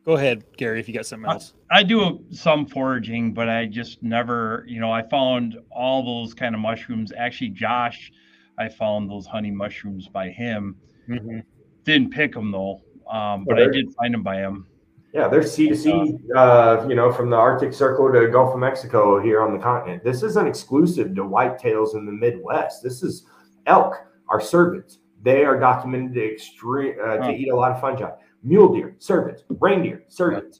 Go 0.06 0.14
ahead, 0.16 0.44
Gary, 0.58 0.80
if 0.80 0.88
you 0.88 0.94
got 0.96 1.06
something 1.06 1.30
Uh, 1.30 1.34
else. 1.34 1.54
I 1.70 1.84
do 1.84 2.24
some 2.32 2.66
foraging, 2.66 3.34
but 3.34 3.48
I 3.50 3.66
just 3.68 4.02
never, 4.02 4.64
you 4.68 4.80
know, 4.80 4.92
I 4.92 5.04
found 5.04 5.58
all 5.72 6.04
those 6.04 6.34
kind 6.34 6.56
of 6.56 6.62
mushrooms. 6.62 7.12
Actually, 7.16 7.50
Josh, 7.50 8.12
I 8.58 8.70
found 8.70 9.10
those 9.10 9.28
honey 9.28 9.52
mushrooms 9.52 10.08
by 10.08 10.30
him. 10.30 10.76
Mhm. 11.08 11.44
Didn't 11.84 12.12
pick 12.12 12.34
them 12.34 12.52
though, 12.52 12.82
um, 13.10 13.46
but 13.46 13.60
I 13.60 13.68
did 13.68 13.94
find 13.96 14.14
them 14.14 14.24
by 14.24 14.38
him. 14.38 14.66
Yeah, 15.14 15.28
there's 15.28 15.52
sea 15.52 15.70
to 15.70 15.76
sea, 15.76 16.18
uh, 16.36 16.86
you 16.88 16.96
know, 16.96 17.12
from 17.12 17.30
the 17.30 17.36
Arctic 17.36 17.74
Circle 17.74 18.12
to 18.14 18.28
Gulf 18.30 18.54
of 18.54 18.60
Mexico 18.60 19.20
here 19.20 19.42
on 19.42 19.54
the 19.54 19.60
continent. 19.60 20.04
This 20.04 20.22
isn't 20.24 20.48
exclusive 20.48 21.14
to 21.16 21.24
whitetails 21.24 21.96
in 21.96 22.06
the 22.06 22.12
Midwest. 22.12 22.84
This 22.84 23.02
is 23.04 23.26
elk, 23.66 23.96
our 24.30 24.40
cervids. 24.40 24.99
They 25.22 25.44
are 25.44 25.60
documented 25.60 26.14
to 26.16 26.34
extreme 26.34 26.96
uh, 27.04 27.18
to 27.18 27.32
eat 27.32 27.50
a 27.50 27.56
lot 27.56 27.72
of 27.72 27.82
fungi. 27.82 28.10
Mule 28.44 28.74
deer, 28.74 28.96
cervids. 29.00 29.42
Reindeer, 29.50 30.04
cervids. 30.10 30.60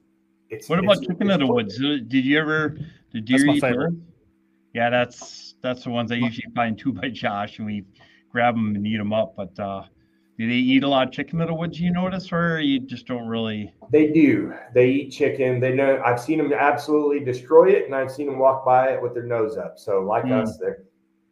It's 0.50 0.68
What 0.68 0.80
about 0.80 0.98
it's- 0.98 1.08
chicken 1.08 1.28
it's 1.30 1.36
of 1.36 1.40
the 1.48 1.54
woods? 1.54 1.78
Did 1.78 2.26
you 2.26 2.40
ever? 2.40 2.78
Did 3.14 3.26
deer 3.26 3.46
eat 3.48 3.62
favorite. 3.62 3.92
those? 3.92 4.00
Yeah, 4.74 4.90
that's 4.90 5.56
that's 5.62 5.84
the 5.84 5.90
ones 5.90 6.12
I 6.12 6.16
usually 6.16 6.52
find 6.56 6.78
too 6.78 6.94
by 6.94 7.10
Josh, 7.10 7.58
and 7.58 7.66
we 7.66 7.86
grab 8.32 8.56
them 8.56 8.76
and 8.76 8.86
eat 8.86 8.98
them 8.98 9.14
up. 9.14 9.34
But 9.36 9.58
uh, 9.60 9.84
do 10.38 10.48
they 10.48 10.54
eat 10.56 10.84
a 10.84 10.88
lot 10.88 11.08
of 11.08 11.14
chicken 11.14 11.40
of 11.42 11.48
the 11.48 11.54
woods? 11.54 11.80
You 11.80 11.92
notice, 11.92 12.32
or 12.32 12.60
you 12.60 12.80
just 12.82 13.08
don't 13.08 13.28
really? 13.28 13.74
They 13.92 14.12
do. 14.12 14.54
They 14.74 14.90
eat 14.90 15.10
chicken. 15.12 15.60
They 15.60 15.74
know. 15.74 16.02
I've 16.06 16.20
seen 16.20 16.38
them 16.38 16.52
absolutely 16.54 17.22
destroy 17.24 17.70
it, 17.72 17.86
and 17.86 17.96
I've 17.96 18.12
seen 18.12 18.28
them 18.28 18.38
walk 18.40 18.66
by 18.66 18.90
it 18.92 19.02
with 19.02 19.14
their 19.14 19.24
nose 19.26 19.58
up. 19.58 19.80
So, 19.80 20.02
like 20.02 20.26
Mm. 20.26 20.44
us, 20.44 20.58
they're, 20.58 20.84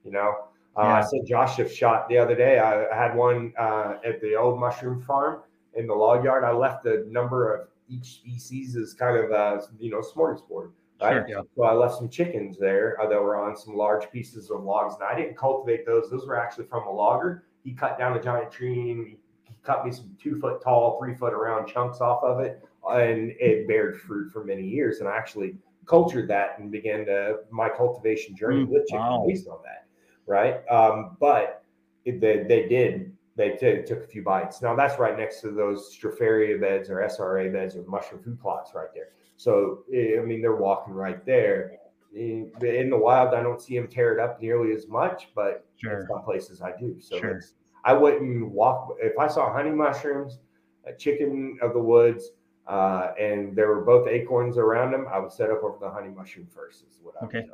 you 0.04 0.12
know. 0.12 0.34
Uh, 0.78 0.84
Yeah. 0.84 0.96
I 0.98 1.02
said 1.02 1.22
Josh 1.26 1.58
have 1.58 1.72
shot 1.72 2.08
the 2.08 2.18
other 2.18 2.36
day. 2.36 2.60
I, 2.60 2.94
had 2.96 3.16
one 3.16 3.54
uh, 3.58 3.96
at 4.06 4.22
the 4.22 4.36
old 4.36 4.60
mushroom 4.60 5.02
farm 5.02 5.42
in 5.74 5.88
the 5.88 5.94
log 5.94 6.24
yard. 6.24 6.44
I 6.44 6.52
left 6.52 6.84
the 6.84 7.06
number 7.10 7.54
of 7.56 7.68
each 7.90 8.16
species 8.20 8.76
as 8.76 8.94
kind 8.94 9.18
of 9.18 9.32
uh, 9.32 9.62
you 9.80 9.90
know 9.90 10.02
smorgasbord. 10.02 10.72
Right. 11.02 11.14
Sure, 11.14 11.26
yeah. 11.30 11.42
So 11.56 11.64
I 11.64 11.74
left 11.74 11.96
some 11.96 12.10
chickens 12.10 12.58
there 12.58 13.00
uh, 13.02 13.08
that 13.08 13.22
were 13.22 13.38
on 13.38 13.56
some 13.56 13.76
large 13.76 14.10
pieces 14.12 14.50
of 14.50 14.64
logs, 14.64 14.96
and 14.96 15.04
I 15.04 15.16
didn't 15.16 15.38
cultivate 15.38 15.86
those. 15.86 16.10
Those 16.10 16.26
were 16.28 16.40
actually 16.40 16.66
from 16.66 16.88
a 16.88 16.92
logger. 16.92 17.44
He 17.64 17.74
cut 17.74 17.98
down 18.00 18.18
a 18.18 18.22
giant 18.22 18.52
tree 18.52 18.92
and 18.92 19.08
he 19.08 19.18
cut 19.64 19.86
me 19.86 19.92
some 19.92 20.16
two 20.22 20.40
foot 20.40 20.62
tall, 20.64 20.98
three 21.00 21.14
foot 21.16 21.34
around 21.34 21.68
chunks 21.68 22.02
off 22.02 22.24
of 22.24 22.40
it, 22.40 22.64
and 22.90 23.32
it 23.40 23.68
bared 23.68 24.00
fruit 24.02 24.32
for 24.32 24.44
many 24.44 24.64
years. 24.64 25.00
And 25.00 25.08
I 25.10 25.18
actually 25.18 25.56
cultured 25.86 26.28
that 26.30 26.58
and 26.60 26.72
began 26.72 27.06
to 27.06 27.40
my 27.52 27.70
cultivation 27.70 28.36
journey 28.36 28.66
Mm, 28.66 28.70
with 28.70 28.88
chicken 28.88 29.00
wow. 29.00 29.26
based 29.28 29.48
on 29.48 29.58
that. 29.64 29.86
Right. 30.28 30.68
Um, 30.68 31.18
but 31.20 31.64
it, 32.06 32.20
they, 32.22 32.44
they 32.48 32.68
did 32.68 33.18
they 33.38 33.52
t- 33.52 33.84
took 33.84 34.04
a 34.04 34.08
few 34.08 34.24
bites. 34.24 34.62
Now 34.62 34.76
that's 34.76 35.00
right 35.00 35.16
next 35.18 35.42
to 35.42 35.52
those 35.52 35.96
stropharia 35.96 36.60
beds 36.60 36.90
or 36.90 36.98
SRA 36.98 37.54
beds 37.54 37.76
or 37.76 37.84
mushroom 37.84 38.22
food 38.24 38.42
plots 38.42 38.72
right 38.74 38.90
there. 38.94 39.10
So 39.38 39.84
eh, 39.94 40.20
I 40.20 40.24
mean 40.26 40.42
they're 40.42 40.56
walking 40.56 40.94
right 40.94 41.24
there. 41.26 41.78
In, 42.16 42.52
in 42.62 42.90
the 42.90 42.98
wild, 42.98 43.36
I 43.36 43.44
don't 43.44 43.62
see 43.62 43.78
them 43.78 43.88
tear 43.88 44.18
it 44.18 44.20
up 44.20 44.42
nearly 44.42 44.74
as 44.74 44.88
much, 44.88 45.30
but 45.36 45.66
Sure. 45.76 46.02
in 46.02 46.08
some 46.08 46.24
places 46.24 46.62
I 46.62 46.76
do. 46.78 47.00
So 47.00 47.20
Sure. 47.20 47.40
I 47.86 47.94
wouldn't 47.94 48.50
walk 48.50 48.98
if 49.00 49.18
I 49.20 49.28
saw 49.28 49.54
honey 49.54 49.70
mushrooms, 49.72 50.40
a 50.86 50.94
chicken 50.94 51.60
of 51.62 51.74
the 51.74 51.80
woods, 51.80 52.32
uh, 52.66 53.12
and 53.20 53.56
there 53.56 53.68
were 53.68 53.82
both 53.82 54.08
acorns 54.08 54.58
around 54.58 54.92
them. 54.92 55.06
I 55.12 55.20
would 55.20 55.32
set 55.32 55.52
up 55.52 55.64
over 55.64 55.78
the 55.80 55.90
honey 55.90 56.10
mushroom 56.10 56.48
first. 56.48 56.84
Is 56.90 57.00
what 57.04 57.16
I 57.22 57.26
would 57.26 57.36
Okay. 57.36 57.48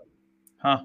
Huh. 0.58 0.84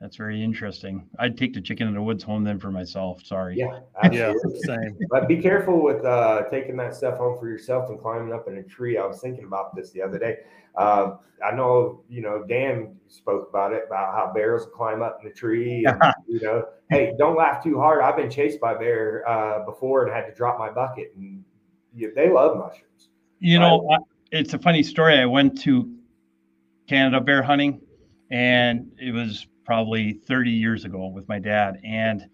That's 0.00 0.16
very 0.16 0.42
interesting. 0.42 1.06
I'd 1.18 1.36
take 1.36 1.52
the 1.52 1.60
chicken 1.60 1.86
in 1.86 1.92
the 1.92 2.00
woods 2.00 2.24
home 2.24 2.42
then 2.42 2.58
for 2.58 2.70
myself. 2.70 3.22
Sorry. 3.22 3.56
Yeah, 3.58 3.80
Yeah, 4.10 4.32
same. 4.64 4.96
But 5.10 5.28
be 5.28 5.36
careful 5.42 5.82
with 5.82 6.02
uh, 6.06 6.44
taking 6.50 6.74
that 6.78 6.94
stuff 6.94 7.18
home 7.18 7.38
for 7.38 7.48
yourself 7.48 7.90
and 7.90 8.00
climbing 8.00 8.32
up 8.32 8.48
in 8.48 8.56
a 8.56 8.62
tree. 8.62 8.96
I 8.96 9.04
was 9.04 9.20
thinking 9.20 9.44
about 9.44 9.76
this 9.76 9.90
the 9.90 10.00
other 10.00 10.18
day. 10.18 10.38
Uh, 10.74 11.16
I 11.44 11.54
know, 11.54 12.02
you 12.08 12.22
know, 12.22 12.44
Dan 12.48 12.96
spoke 13.08 13.50
about 13.50 13.74
it 13.74 13.84
about 13.86 14.14
how 14.14 14.32
bears 14.32 14.66
climb 14.74 15.02
up 15.02 15.18
in 15.22 15.28
the 15.28 15.34
tree. 15.34 15.84
And, 16.00 16.14
you 16.26 16.40
know, 16.40 16.64
hey, 16.88 17.12
don't 17.18 17.36
laugh 17.36 17.62
too 17.62 17.78
hard. 17.78 18.02
I've 18.02 18.16
been 18.16 18.30
chased 18.30 18.58
by 18.58 18.74
bear 18.74 19.28
uh, 19.28 19.66
before 19.66 20.04
and 20.04 20.14
had 20.14 20.26
to 20.26 20.34
drop 20.34 20.58
my 20.58 20.70
bucket. 20.70 21.12
And 21.14 21.44
you, 21.94 22.12
they 22.14 22.30
love 22.30 22.56
mushrooms. 22.56 23.10
You 23.38 23.58
know, 23.58 23.86
I, 23.90 23.98
it's 24.32 24.54
a 24.54 24.58
funny 24.58 24.82
story. 24.82 25.18
I 25.18 25.26
went 25.26 25.60
to 25.62 25.94
Canada 26.88 27.20
bear 27.20 27.42
hunting, 27.42 27.80
and 28.30 28.90
it 28.98 29.12
was 29.12 29.46
probably 29.70 30.14
30 30.14 30.50
years 30.50 30.84
ago 30.84 31.06
with 31.06 31.28
my 31.28 31.38
dad. 31.38 31.80
And 31.84 32.26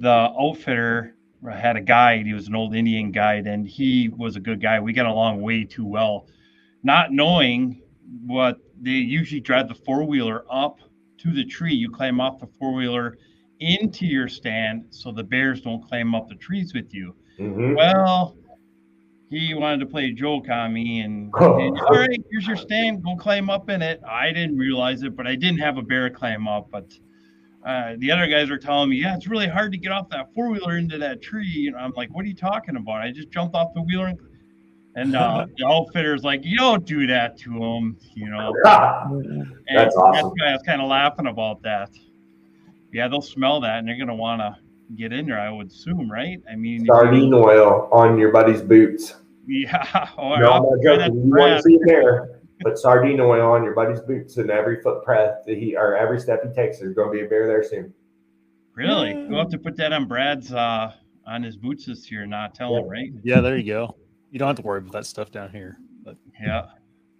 the 0.00 0.30
outfitter 0.38 1.14
had 1.50 1.76
a 1.76 1.80
guide. 1.80 2.26
He 2.26 2.34
was 2.34 2.46
an 2.46 2.54
old 2.54 2.74
Indian 2.74 3.10
guide, 3.10 3.46
and 3.46 3.66
he 3.66 4.10
was 4.10 4.36
a 4.36 4.40
good 4.40 4.60
guy. 4.60 4.78
We 4.78 4.92
got 4.92 5.06
along 5.06 5.40
way 5.40 5.64
too 5.64 5.86
well, 5.86 6.26
not 6.82 7.10
knowing 7.10 7.80
what 8.26 8.58
they 8.82 8.90
usually 8.90 9.40
drive 9.40 9.68
the 9.68 9.76
four 9.76 10.04
wheeler 10.04 10.44
up 10.50 10.80
to 11.22 11.32
the 11.32 11.46
tree. 11.46 11.72
You 11.72 11.90
climb 11.90 12.20
off 12.20 12.38
the 12.38 12.48
four 12.58 12.74
wheeler 12.74 13.16
into 13.60 14.04
your 14.04 14.28
stand 14.28 14.84
so 14.90 15.10
the 15.10 15.24
bears 15.24 15.62
don't 15.62 15.82
climb 15.82 16.14
up 16.14 16.28
the 16.28 16.34
trees 16.34 16.74
with 16.74 16.92
you. 16.92 17.16
Mhm. 17.38 17.76
Well, 17.76 18.36
he 19.30 19.52
wanted 19.54 19.80
to 19.80 19.86
play 19.86 20.06
a 20.06 20.12
joke 20.12 20.48
on 20.48 20.72
me 20.72 21.00
and, 21.00 21.32
and, 21.40 21.80
all 21.80 21.98
right, 21.98 22.24
here's 22.30 22.46
your 22.46 22.56
stand. 22.56 23.02
Go 23.02 23.16
climb 23.16 23.50
up 23.50 23.68
in 23.68 23.82
it. 23.82 24.00
I 24.08 24.32
didn't 24.32 24.56
realize 24.56 25.02
it, 25.02 25.16
but 25.16 25.26
I 25.26 25.34
didn't 25.34 25.58
have 25.58 25.76
a 25.76 25.82
bear 25.82 26.08
climb 26.08 26.48
up. 26.48 26.68
But 26.70 26.98
uh, 27.64 27.94
the 27.98 28.10
other 28.10 28.26
guys 28.26 28.48
were 28.48 28.58
telling 28.58 28.88
me, 28.90 28.96
yeah, 28.96 29.14
it's 29.14 29.26
really 29.26 29.48
hard 29.48 29.72
to 29.72 29.78
get 29.78 29.92
off 29.92 30.08
that 30.10 30.32
four 30.34 30.50
wheeler 30.50 30.78
into 30.78 30.96
that 30.98 31.20
tree. 31.20 31.66
And 31.68 31.76
I'm 31.76 31.92
like, 31.96 32.08
what 32.14 32.24
are 32.24 32.28
you 32.28 32.34
talking 32.34 32.76
about? 32.76 33.02
I 33.02 33.10
just 33.10 33.30
jumped 33.30 33.54
off 33.54 33.74
the 33.74 33.82
wheeler 33.82 34.06
and, 34.06 34.18
and 34.94 35.14
uh, 35.14 35.46
the 35.58 35.66
outfitter's 35.66 36.24
like, 36.24 36.40
you 36.44 36.56
don't 36.56 36.86
do 36.86 37.06
that 37.08 37.36
to 37.40 37.50
him, 37.50 37.98
you 38.14 38.30
know. 38.30 38.54
And 39.70 39.76
That's 39.76 39.94
awesome. 39.96 40.30
why 40.30 40.48
I 40.48 40.52
was 40.52 40.62
kind 40.64 40.80
of 40.80 40.88
laughing 40.88 41.26
about 41.26 41.60
that. 41.62 41.90
Yeah, 42.90 43.08
they'll 43.08 43.20
smell 43.20 43.60
that 43.60 43.80
and 43.80 43.86
they're 43.88 43.98
gonna 43.98 44.14
want 44.14 44.40
to 44.40 44.56
get 44.96 45.12
in 45.12 45.26
there. 45.26 45.38
I 45.40 45.50
would 45.50 45.68
assume, 45.68 46.10
right? 46.10 46.40
I 46.50 46.56
mean, 46.56 46.82
if 46.82 46.86
you- 46.88 46.94
Sardine 46.94 47.34
oil 47.34 47.88
on 47.92 48.18
your 48.18 48.30
buddy's 48.32 48.62
boots. 48.62 49.14
yeah. 49.46 50.08
Or 50.18 50.38
No, 50.40 50.50
I'll 50.50 50.66
I'm 50.72 50.82
not 50.82 50.98
joking. 51.08 51.24
You 51.26 51.30
want 51.36 51.56
to 51.56 51.62
see 51.62 51.76
a 51.76 51.86
bear, 51.86 52.40
put 52.62 52.76
sardine 52.78 53.20
oil 53.20 53.50
on 53.52 53.62
your 53.64 53.74
buddy's 53.74 54.00
boots, 54.00 54.36
and 54.38 54.50
every 54.50 54.80
foot 54.82 55.04
breath 55.04 55.44
that 55.46 55.56
he 55.58 55.76
or 55.76 55.96
every 55.96 56.18
step 56.20 56.42
he 56.42 56.52
takes, 56.54 56.78
there's 56.80 56.94
going 56.94 57.08
to 57.12 57.12
be 57.18 57.24
a 57.24 57.28
bear 57.28 57.46
there 57.46 57.62
soon. 57.62 57.92
Really? 58.74 59.14
We'll 59.28 59.40
have 59.40 59.48
to 59.50 59.58
put 59.58 59.76
that 59.76 59.92
on 59.92 60.06
Brad's 60.06 60.52
uh 60.52 60.92
on 61.26 61.42
his 61.42 61.56
boots 61.56 61.84
this 61.86 62.10
year, 62.10 62.24
not 62.26 62.54
tell 62.54 62.74
him, 62.76 62.88
right? 62.88 63.10
Yeah, 63.22 63.40
there 63.40 63.56
you 63.58 63.66
go. 63.72 63.96
You 64.30 64.38
don't 64.38 64.48
have 64.48 64.56
to 64.56 64.62
worry 64.62 64.78
about 64.78 64.92
that 64.92 65.06
stuff 65.06 65.30
down 65.30 65.50
here. 65.50 65.76
But 66.04 66.16
Yeah. 66.40 66.66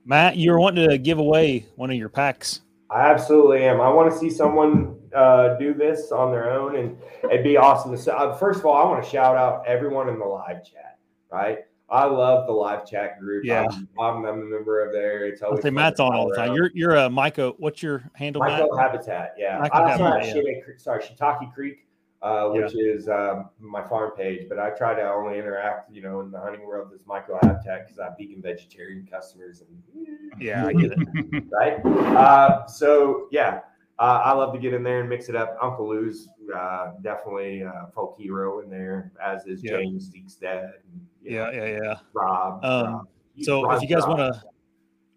Matt, 0.07 0.37
you 0.39 0.51
were 0.53 0.59
wanting 0.61 0.89
to 0.89 0.97
give 0.97 1.19
away 1.19 1.67
one 1.77 1.91
of 1.91 1.97
your 1.97 2.09
packs. 2.09 2.63
I 2.91 3.11
absolutely 3.11 3.65
am. 3.65 3.81
I 3.83 3.91
want 3.91 4.11
to 4.11 4.17
see 4.19 4.31
someone 4.31 4.98
uh, 5.15 5.57
do 5.59 5.75
this 5.75 6.13
on 6.13 6.31
their 6.31 6.51
own, 6.51 6.77
and 6.77 6.97
it'd 7.25 7.45
be 7.45 7.57
awesome 7.57 7.97
to. 7.97 8.17
Uh, 8.17 8.37
first 8.37 8.61
of 8.61 8.67
all, 8.67 8.77
I 8.77 8.85
want 8.89 9.03
to 9.03 9.09
shout 9.09 9.37
out 9.37 9.67
everyone 9.67 10.09
in 10.09 10.19
the 10.19 10.25
live 10.25 10.65
chat. 10.65 10.99
Right, 11.31 11.59
I 11.91 12.05
love 12.05 12.47
the 12.47 12.53
live 12.53 12.87
chat 12.87 13.19
group. 13.19 13.45
Yeah. 13.45 13.67
I'm, 13.99 14.25
I'm 14.25 14.25
a 14.27 14.37
member 14.37 14.85
of 14.87 14.93
there. 14.93 15.27
It's 15.27 15.41
always 15.43 15.63
say 15.63 15.71
Matt's 15.71 16.01
on 16.01 16.15
all 16.15 16.29
the 16.29 16.37
time. 16.37 16.49
around. 16.49 16.57
You're 16.57 16.71
you're 16.75 16.97
a 16.97 17.09
Micah. 17.11 17.55
What's 17.57 17.83
your 17.83 18.11
handle, 18.15 18.43
Matt? 18.43 18.63
MycoHabitat, 18.63 19.31
yeah. 19.39 19.59
Michael 19.61 19.81
I 19.81 19.91
Habitat, 19.91 20.27
yeah. 20.27 20.35
Shitty 20.35 20.81
sorry, 20.81 21.03
Shiitake 21.03 21.55
Creek, 21.55 21.87
uh, 22.21 22.49
which 22.49 22.75
is 22.75 23.09
um, 23.09 23.49
my 23.59 23.83
farm 23.83 24.11
page, 24.17 24.49
but 24.51 24.59
I 24.59 24.71
try 24.71 24.95
to 24.95 25.03
only 25.03 25.39
interact, 25.39 25.91
you 25.91 26.03
know, 26.03 26.21
in 26.21 26.31
the 26.31 26.39
hunting 26.39 26.67
world 26.67 26.91
as 26.95 27.03
MycoHabitat 27.03 27.87
because 27.87 27.99
I 27.99 28.05
have 28.05 28.17
vegan 28.19 28.43
vegetarian 28.43 29.09
customers 29.11 29.63
and 29.63 30.07
Yeah, 30.39 30.67
I 30.67 30.75
get 30.75 30.93
it. 30.93 31.45
right. 31.51 31.85
Uh, 32.17 32.67
so 32.67 33.29
yeah, 33.31 33.61
uh, 33.99 34.23
I 34.25 34.33
love 34.33 34.53
to 34.53 34.59
get 34.59 34.75
in 34.75 34.83
there 34.83 35.01
and 35.01 35.09
mix 35.09 35.29
it 35.29 35.35
up. 35.35 35.57
Uncle 35.61 35.89
Lou's 35.89 36.29
uh, 36.55 36.93
definitely 37.03 37.65
uh, 37.65 37.87
folk 37.95 38.17
hero 38.19 38.61
in 38.61 38.71
there, 38.71 39.13
as 39.25 39.47
is 39.47 39.63
Yeah. 39.63 39.79
James 39.79 40.11
Deekstead. 40.11 40.65
And, 40.65 41.07
Yeah, 41.23 41.47
know, 41.47 41.53
yeah, 41.53 41.79
yeah. 41.83 41.95
Rob. 42.13 42.65
Um, 42.65 42.93
Rob. 42.93 43.09
So 43.43 43.63
Rob 43.65 43.77
if 43.77 43.89
you 43.89 43.95
guys 43.95 44.07
want 44.07 44.19
to, 44.19 44.43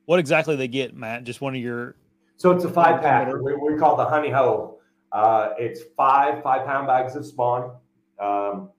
what 0.06 0.20
exactly 0.20 0.56
they 0.56 0.68
get, 0.68 0.96
Matt? 0.96 1.24
Just 1.24 1.42
one 1.42 1.56
of 1.56 1.62
your. 1.62 1.96
So 2.38 2.52
it's 2.52 2.66
a 2.66 2.70
five 2.70 3.02
pack. 3.02 3.32
We, 3.32 3.56
we 3.56 3.78
call 3.78 4.00
it 4.00 4.04
the 4.04 4.10
honey 4.10 4.32
hole. 4.32 4.82
Uh, 5.12 5.54
it's 5.60 5.82
five 5.96 6.42
five 6.42 6.66
pound 6.66 6.88
bags 6.88 7.16
of 7.16 7.26
spawn, 7.26 7.76
um, 8.20 8.70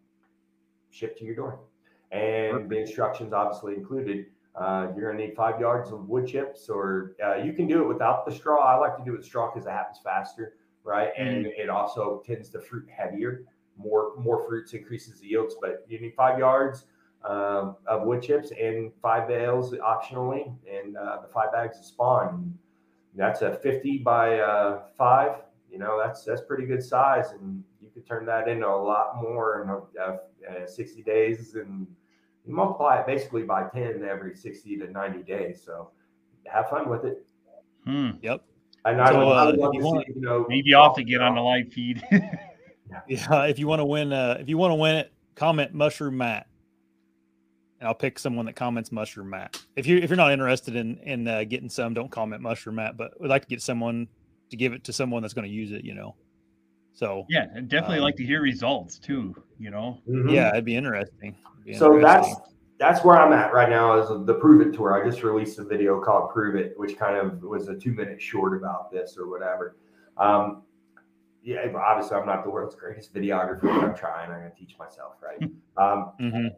shipped 0.91 1.19
to 1.19 1.25
your 1.25 1.37
door, 1.37 1.61
and 2.11 2.69
the 2.69 2.79
instructions 2.79 3.33
obviously 3.33 3.75
included. 3.75 4.27
Uh, 4.55 4.89
you're 4.95 5.11
gonna 5.11 5.27
need 5.27 5.35
five 5.35 5.59
yards 5.61 5.91
of 5.91 6.09
wood 6.09 6.27
chips, 6.27 6.69
or 6.69 7.15
uh, 7.25 7.37
you 7.37 7.53
can 7.53 7.67
do 7.67 7.83
it 7.83 7.89
without 7.89 8.27
the 8.27 8.33
straw. 8.33 8.63
I 8.63 8.77
like 8.77 8.97
to 8.99 9.05
do 9.05 9.15
it 9.15 9.19
with 9.19 9.27
straw 9.27 9.51
because 9.51 9.67
it 9.67 9.71
happens 9.71 9.99
faster, 10.05 10.55
right? 10.85 11.11
And 11.17 11.47
it 11.47 11.71
also 11.71 12.23
tends 12.27 12.51
to 12.51 12.61
fruit 12.61 12.87
heavier. 12.95 13.45
More 13.79 14.13
more 14.19 14.47
fruits 14.47 14.75
increases 14.75 15.21
the 15.21 15.29
yields, 15.29 15.57
but 15.61 15.85
you 15.89 15.99
need 16.01 16.15
five 16.15 16.39
yards 16.39 16.85
um, 17.25 17.77
of 17.87 18.03
wood 18.03 18.23
chips 18.23 18.53
and 18.61 18.93
five 19.01 19.27
bales 19.27 19.73
optionally, 19.73 20.55
and 20.71 20.97
uh, 20.97 21.21
the 21.23 21.29
five 21.29 21.53
bags 21.53 21.79
of 21.79 21.85
spawn. 21.85 22.59
That's 23.15 23.43
a 23.43 23.57
50 23.57 23.99
by 23.99 24.41
uh, 24.41 24.83
five. 24.97 25.37
You 25.71 25.79
know, 25.79 25.99
that's 26.03 26.25
that's 26.25 26.43
pretty 26.43 26.67
good 26.67 26.83
size, 26.83 27.33
and 27.33 27.65
you 27.81 27.89
could 27.95 28.07
turn 28.07 28.27
that 28.27 28.49
into 28.49 28.67
a 28.67 28.77
lot 28.77 29.23
more 29.23 29.63
in 29.63 29.71
uh, 29.99 30.63
uh, 30.63 30.67
60 30.67 31.03
days, 31.03 31.55
and 31.55 31.87
you 32.47 32.55
multiply 32.55 32.99
it 33.01 33.07
basically 33.07 33.43
by 33.43 33.65
10 33.69 34.05
every 34.09 34.35
60 34.35 34.77
to 34.79 34.91
90 34.91 35.23
days. 35.23 35.63
So 35.65 35.91
have 36.47 36.69
fun 36.69 36.89
with 36.89 37.05
it. 37.05 37.27
Hmm. 37.85 38.11
Yep. 38.23 38.43
And 38.85 39.01
I 39.01 39.11
So, 39.11 39.19
would, 39.19 39.25
I 39.29 39.45
would 39.47 39.59
uh, 39.59 39.63
love 39.63 39.75
if 39.75 39.79
to 39.79 39.79
you 39.79 39.85
want- 39.85 40.07
see, 40.07 40.13
you 40.15 40.21
know, 40.21 40.47
Maybe 40.49 40.75
I'll 40.75 40.95
to 40.95 41.05
get 41.05 41.21
on 41.21 41.35
the 41.35 41.41
live 41.41 41.73
feed. 41.73 42.03
Yeah, 43.09 43.45
if 43.45 43.59
you 43.59 43.67
want 43.67 43.81
to 43.81 43.87
win, 43.87 44.13
uh, 44.13 44.37
if 44.39 44.51
you 44.51 44.59
want 44.59 44.73
to 44.73 44.75
win 44.75 44.97
it, 44.97 45.13
comment 45.35 45.73
mushroom 45.73 46.19
Matt, 46.19 46.47
and 47.81 47.89
I'll 47.89 47.95
pick 47.95 48.19
someone 48.19 48.45
that 48.45 48.53
comments 48.55 48.93
mushroom 48.93 49.31
Matt. 49.31 49.63
If 49.77 49.87
you 49.87 49.97
if 49.97 50.11
you're 50.11 50.19
not 50.19 50.31
interested 50.31 50.77
in 50.77 50.99
in 50.99 51.27
uh, 51.27 51.45
getting 51.45 51.71
some, 51.71 51.95
don't 51.95 52.11
comment 52.11 52.43
mushroom 52.43 52.75
Matt. 52.77 52.99
But 52.99 53.19
we'd 53.19 53.29
like 53.29 53.43
to 53.43 53.49
get 53.49 53.63
someone 53.63 54.09
to 54.51 54.57
give 54.59 54.75
it 54.75 54.85
to 54.85 54.93
someone 54.93 55.23
that's 55.23 55.33
going 55.33 55.49
to 55.49 55.55
use 55.55 55.73
it. 55.73 55.85
You 55.85 55.95
know, 55.95 56.15
so 56.95 57.25
yeah, 57.29 57.47
I'd 57.57 57.69
definitely 57.69 57.99
Um, 57.99 58.05
like 58.05 58.17
to 58.17 58.25
hear 58.25 58.43
results 58.43 58.99
too, 58.99 59.35
you 59.59 59.71
know. 59.71 59.99
Mhm. 60.09 60.33
yeah, 60.33 60.51
it'd 60.51 60.65
be 60.65 60.77
interesting. 60.77 61.35
It'd 61.55 61.65
be 61.65 61.73
So 61.75 61.99
that's 62.01 62.27
interesting. 62.29 62.49
that's 62.79 63.05
where 63.05 63.17
I'm 63.17 63.33
at 63.33 63.53
right 63.53 63.71
now 63.71 63.99
is 63.99 64.09
the 64.27 64.35
Prove 64.35 64.61
It 64.67 64.75
tour. 64.75 65.01
I 65.01 65.07
just 65.09 65.23
released 65.23 65.59
a 65.59 65.65
video 65.65 66.01
called 66.01 66.31
Prove 66.31 66.57
It, 66.57 66.75
which 66.79 66.97
kind 66.99 67.17
of 67.17 67.43
was 67.43 67.69
a 67.69 67.77
two 67.77 67.93
minute 67.93 68.21
short 68.21 68.57
about 68.57 68.91
this 68.91 69.17
or 69.17 69.29
whatever. 69.31 69.77
Um, 70.17 70.63
yeah, 71.45 71.67
obviously 71.77 72.17
I'm 72.17 72.27
not 72.27 72.45
the 72.45 72.51
world's 72.51 72.75
greatest 72.77 73.13
videographer, 73.15 73.63
but 73.63 73.85
I'm 73.85 73.95
trying. 73.95 74.31
I'm 74.31 74.39
gonna 74.39 74.51
teach 74.51 74.77
myself, 74.79 75.15
right? 75.23 75.39
Um, 75.77 76.13
Mhm. 76.21 76.51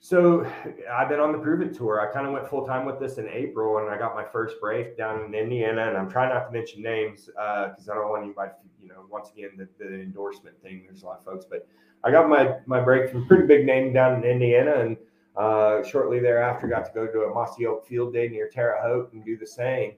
So 0.00 0.44
I've 0.90 1.08
been 1.08 1.20
on 1.20 1.32
the 1.32 1.38
Prove 1.38 1.60
It 1.60 1.74
tour. 1.74 2.00
I 2.00 2.12
kind 2.12 2.26
of 2.26 2.32
went 2.32 2.48
full 2.48 2.66
time 2.66 2.86
with 2.86 2.98
this 3.00 3.18
in 3.18 3.28
April, 3.28 3.78
and 3.78 3.90
I 3.90 3.98
got 3.98 4.14
my 4.14 4.24
first 4.24 4.60
break 4.60 4.96
down 4.96 5.24
in 5.24 5.34
Indiana. 5.34 5.88
And 5.88 5.96
I'm 5.96 6.08
trying 6.10 6.30
not 6.30 6.46
to 6.46 6.52
mention 6.52 6.82
names 6.82 7.26
because 7.26 7.88
I 7.88 7.94
don't 7.94 8.08
want 8.08 8.24
anybody, 8.24 8.52
you 8.80 8.88
know, 8.88 9.04
once 9.10 9.30
again 9.30 9.50
the, 9.58 9.68
the 9.78 10.00
endorsement 10.00 10.60
thing. 10.62 10.84
There's 10.86 11.02
a 11.02 11.06
lot 11.06 11.18
of 11.18 11.24
folks, 11.24 11.44
but 11.44 11.66
I 12.04 12.10
got 12.10 12.28
my 12.28 12.56
my 12.66 12.80
break 12.80 13.10
from 13.10 13.24
a 13.24 13.26
pretty 13.26 13.46
big 13.46 13.66
name 13.66 13.92
down 13.92 14.22
in 14.22 14.30
Indiana, 14.30 14.74
and 14.74 14.96
uh, 15.36 15.82
shortly 15.84 16.20
thereafter 16.20 16.68
got 16.68 16.84
to 16.86 16.92
go 16.92 17.06
to 17.06 17.22
a 17.22 17.34
Mossy 17.34 17.66
Oak 17.66 17.86
Field 17.86 18.12
Day 18.12 18.28
near 18.28 18.48
Terre 18.48 18.78
Haute 18.80 19.12
and 19.12 19.24
do 19.24 19.36
the 19.36 19.46
same. 19.46 19.92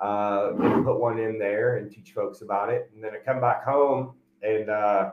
uh, 0.00 0.52
and 0.58 0.84
put 0.84 1.00
one 1.00 1.18
in 1.18 1.38
there 1.38 1.76
and 1.76 1.90
teach 1.90 2.12
folks 2.12 2.42
about 2.42 2.70
it. 2.70 2.90
And 2.94 3.02
then 3.02 3.12
I 3.14 3.18
come 3.24 3.40
back 3.40 3.64
home 3.64 4.12
and, 4.42 4.68
uh, 4.68 5.12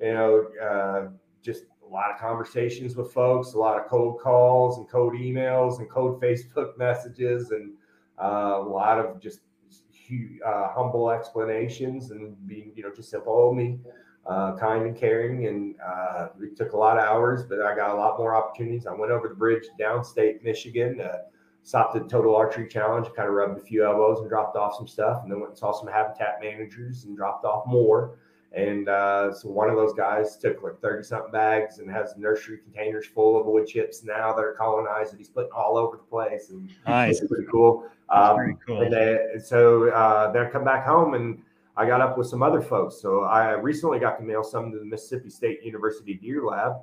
you 0.00 0.12
know, 0.12 0.46
uh, 0.62 1.08
just 1.42 1.64
lot 1.94 2.10
of 2.10 2.18
conversations 2.18 2.96
with 2.96 3.12
folks, 3.12 3.54
a 3.54 3.58
lot 3.58 3.78
of 3.78 3.86
cold 3.88 4.20
calls 4.20 4.78
and 4.78 4.88
code 4.88 5.14
emails 5.14 5.78
and 5.78 5.88
code 5.88 6.20
Facebook 6.20 6.76
messages, 6.78 7.50
and 7.52 7.72
uh, 8.20 8.58
a 8.58 8.68
lot 8.68 8.98
of 8.98 9.20
just 9.20 9.40
uh, 10.44 10.68
humble 10.72 11.10
explanations 11.10 12.10
and 12.10 12.36
being, 12.46 12.72
you 12.74 12.82
know, 12.82 12.90
just 12.94 13.10
simple 13.10 13.54
me, 13.54 13.78
uh, 14.26 14.56
kind 14.56 14.84
and 14.86 14.96
caring. 14.96 15.46
And 15.46 15.76
uh, 15.80 16.28
it 16.42 16.56
took 16.56 16.72
a 16.72 16.76
lot 16.76 16.98
of 16.98 17.04
hours, 17.04 17.44
but 17.44 17.62
I 17.62 17.74
got 17.74 17.90
a 17.90 17.94
lot 17.94 18.18
more 18.18 18.34
opportunities. 18.34 18.86
I 18.86 18.92
went 18.92 19.12
over 19.12 19.28
the 19.28 19.34
bridge 19.34 19.64
downstate 19.80 20.42
Michigan, 20.42 21.00
uh, 21.00 21.18
stopped 21.62 21.96
at 21.96 22.08
Total 22.08 22.34
Archery 22.34 22.68
Challenge, 22.68 23.06
kind 23.16 23.28
of 23.28 23.34
rubbed 23.34 23.58
a 23.58 23.64
few 23.64 23.84
elbows 23.84 24.20
and 24.20 24.28
dropped 24.28 24.56
off 24.56 24.76
some 24.76 24.86
stuff, 24.86 25.22
and 25.22 25.32
then 25.32 25.40
went 25.40 25.50
and 25.50 25.58
saw 25.58 25.72
some 25.72 25.88
habitat 25.88 26.38
managers 26.42 27.04
and 27.04 27.16
dropped 27.16 27.44
off 27.44 27.66
more. 27.66 28.18
And 28.54 28.88
uh, 28.88 29.32
so 29.32 29.48
one 29.48 29.68
of 29.68 29.76
those 29.76 29.92
guys 29.94 30.36
took 30.36 30.62
like 30.62 30.80
30 30.80 31.02
something 31.02 31.32
bags 31.32 31.78
and 31.78 31.90
has 31.90 32.14
nursery 32.16 32.58
containers 32.58 33.06
full 33.06 33.38
of 33.38 33.46
wood 33.46 33.66
chips 33.66 34.04
now 34.04 34.32
that 34.32 34.40
are 34.40 34.54
colonized 34.54 35.12
that 35.12 35.18
he's 35.18 35.28
putting 35.28 35.50
all 35.50 35.76
over 35.76 35.96
the 35.96 36.04
place. 36.04 36.50
And 36.50 36.70
nice. 36.86 37.18
it's 37.18 37.28
pretty 37.28 37.46
cool. 37.50 37.88
Um, 38.10 38.36
pretty 38.36 38.58
cool. 38.64 38.82
And, 38.82 38.92
they, 38.92 39.18
and 39.32 39.42
so 39.42 39.88
uh, 39.90 40.30
then 40.30 40.46
I 40.46 40.50
come 40.50 40.64
back 40.64 40.86
home 40.86 41.14
and 41.14 41.42
I 41.76 41.86
got 41.86 42.00
up 42.00 42.16
with 42.16 42.28
some 42.28 42.42
other 42.42 42.62
folks. 42.62 43.00
So 43.00 43.24
I 43.24 43.52
recently 43.52 43.98
got 43.98 44.18
to 44.18 44.22
mail 44.22 44.44
some 44.44 44.70
to 44.70 44.78
the 44.78 44.84
Mississippi 44.84 45.30
State 45.30 45.64
University 45.64 46.14
Deer 46.14 46.44
Lab, 46.44 46.74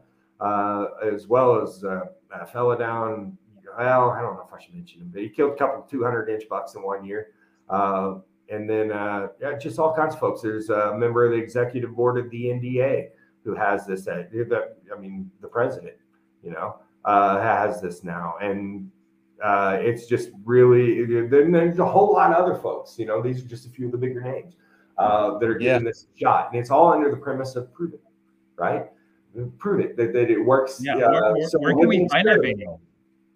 uh, 0.41 0.87
as 1.09 1.27
well 1.27 1.61
as 1.61 1.85
uh, 1.85 2.01
a 2.33 2.45
fella 2.45 2.77
down, 2.77 3.37
well, 3.77 4.09
I 4.09 4.21
don't 4.21 4.35
know 4.35 4.45
if 4.45 4.53
I 4.53 4.61
should 4.61 4.75
mention 4.75 5.01
him, 5.01 5.11
but 5.13 5.21
he 5.21 5.29
killed 5.29 5.53
a 5.53 5.55
couple 5.55 5.83
200 5.83 6.27
inch 6.27 6.49
bucks 6.49 6.75
in 6.75 6.83
one 6.83 7.05
year. 7.05 7.27
Uh, 7.69 8.15
and 8.51 8.69
then 8.69 8.91
uh, 8.91 9.29
yeah, 9.39 9.57
just 9.57 9.79
all 9.79 9.95
kinds 9.95 10.13
of 10.13 10.19
folks. 10.19 10.41
There's 10.41 10.69
a 10.69 10.95
member 10.95 11.25
of 11.25 11.31
the 11.31 11.37
executive 11.37 11.95
board 11.95 12.17
of 12.17 12.29
the 12.29 12.45
NDA 12.45 13.07
who 13.43 13.55
has 13.55 13.87
this. 13.87 14.07
At, 14.07 14.29
I 14.33 14.99
mean, 14.99 15.31
the 15.41 15.47
president, 15.47 15.95
you 16.43 16.51
know, 16.51 16.75
uh, 17.05 17.41
has 17.41 17.81
this 17.81 18.03
now, 18.03 18.35
and 18.41 18.91
uh, 19.43 19.77
it's 19.79 20.05
just 20.05 20.29
really. 20.43 21.05
Then 21.27 21.51
there's 21.51 21.79
a 21.79 21.85
whole 21.85 22.13
lot 22.13 22.31
of 22.31 22.37
other 22.37 22.55
folks. 22.59 22.99
You 22.99 23.05
know, 23.05 23.21
these 23.21 23.43
are 23.43 23.47
just 23.47 23.65
a 23.65 23.69
few 23.69 23.85
of 23.85 23.93
the 23.93 23.97
bigger 23.97 24.21
names 24.21 24.55
uh, 24.97 25.37
that 25.39 25.49
are 25.49 25.55
getting 25.55 25.85
yeah. 25.85 25.89
this 25.89 26.07
shot, 26.15 26.51
and 26.51 26.59
it's 26.59 26.69
all 26.69 26.91
under 26.91 27.09
the 27.09 27.17
premise 27.17 27.55
of 27.55 27.73
prove 27.73 27.93
it, 27.93 28.01
right? 28.57 28.85
Prove 29.59 29.79
it 29.79 29.95
that, 29.95 30.11
that 30.11 30.29
it 30.29 30.39
works. 30.39 30.81
Yeah. 30.83 30.95
Where, 30.97 31.33
where, 31.33 31.47
so 31.47 31.57
where 31.59 31.73
can 31.73 31.87
we 31.87 32.05
find 32.09 32.27
that 32.27 32.41
video? 32.41 32.81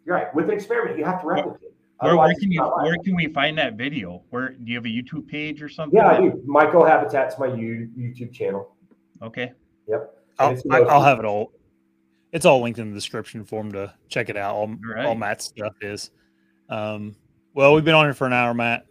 Right. 0.05 0.33
With 0.35 0.45
an 0.45 0.51
experiment, 0.51 0.99
you 0.99 1.05
have 1.05 1.21
to 1.21 1.27
replicate. 1.27 1.71
Where, 1.99 2.17
where, 2.17 2.35
can 2.35 2.51
you 2.51 2.61
where 2.61 2.97
can 3.03 3.15
we 3.15 3.27
find 3.27 3.57
that 3.57 3.75
video? 3.75 4.21
Where 4.29 4.49
do 4.49 4.69
you 4.69 4.75
have 4.75 4.85
a 4.85 4.89
YouTube 4.89 5.27
page 5.27 5.61
or 5.61 5.69
something? 5.69 5.97
Yeah, 5.97 6.07
I 6.07 6.19
do. 6.19 6.43
MycoHabitat's 6.45 7.39
my 7.39 7.47
YouTube 7.47 8.33
channel. 8.33 8.75
Okay. 9.21 9.53
Yep. 9.87 10.17
I'll, 10.39 10.57
I'll 10.71 11.03
have 11.03 11.19
it 11.19 11.25
all. 11.25 11.53
It's 12.33 12.45
all 12.45 12.61
linked 12.61 12.79
in 12.79 12.89
the 12.89 12.95
description 12.95 13.45
for 13.45 13.61
him 13.61 13.71
to 13.71 13.93
check 14.09 14.27
it 14.29 14.35
out. 14.35 14.55
All, 14.55 14.75
right. 14.83 15.05
all 15.05 15.15
Matt's 15.15 15.45
stuff 15.45 15.73
is. 15.81 16.11
Um, 16.67 17.15
well, 17.53 17.73
we've 17.73 17.85
been 17.85 17.95
on 17.95 18.05
here 18.05 18.13
for 18.13 18.27
an 18.27 18.33
hour, 18.33 18.53
Matt. 18.53 18.85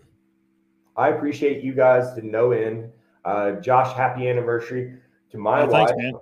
I 0.96 1.08
appreciate 1.08 1.62
you 1.62 1.74
guys 1.74 2.14
to 2.14 2.26
no 2.26 2.52
end. 2.52 2.90
Uh, 3.24 3.52
Josh, 3.52 3.94
happy 3.94 4.28
anniversary 4.28 4.94
to 5.30 5.38
my 5.38 5.62
oh, 5.62 5.66
wife. 5.66 5.90
Thanks, 5.98 6.18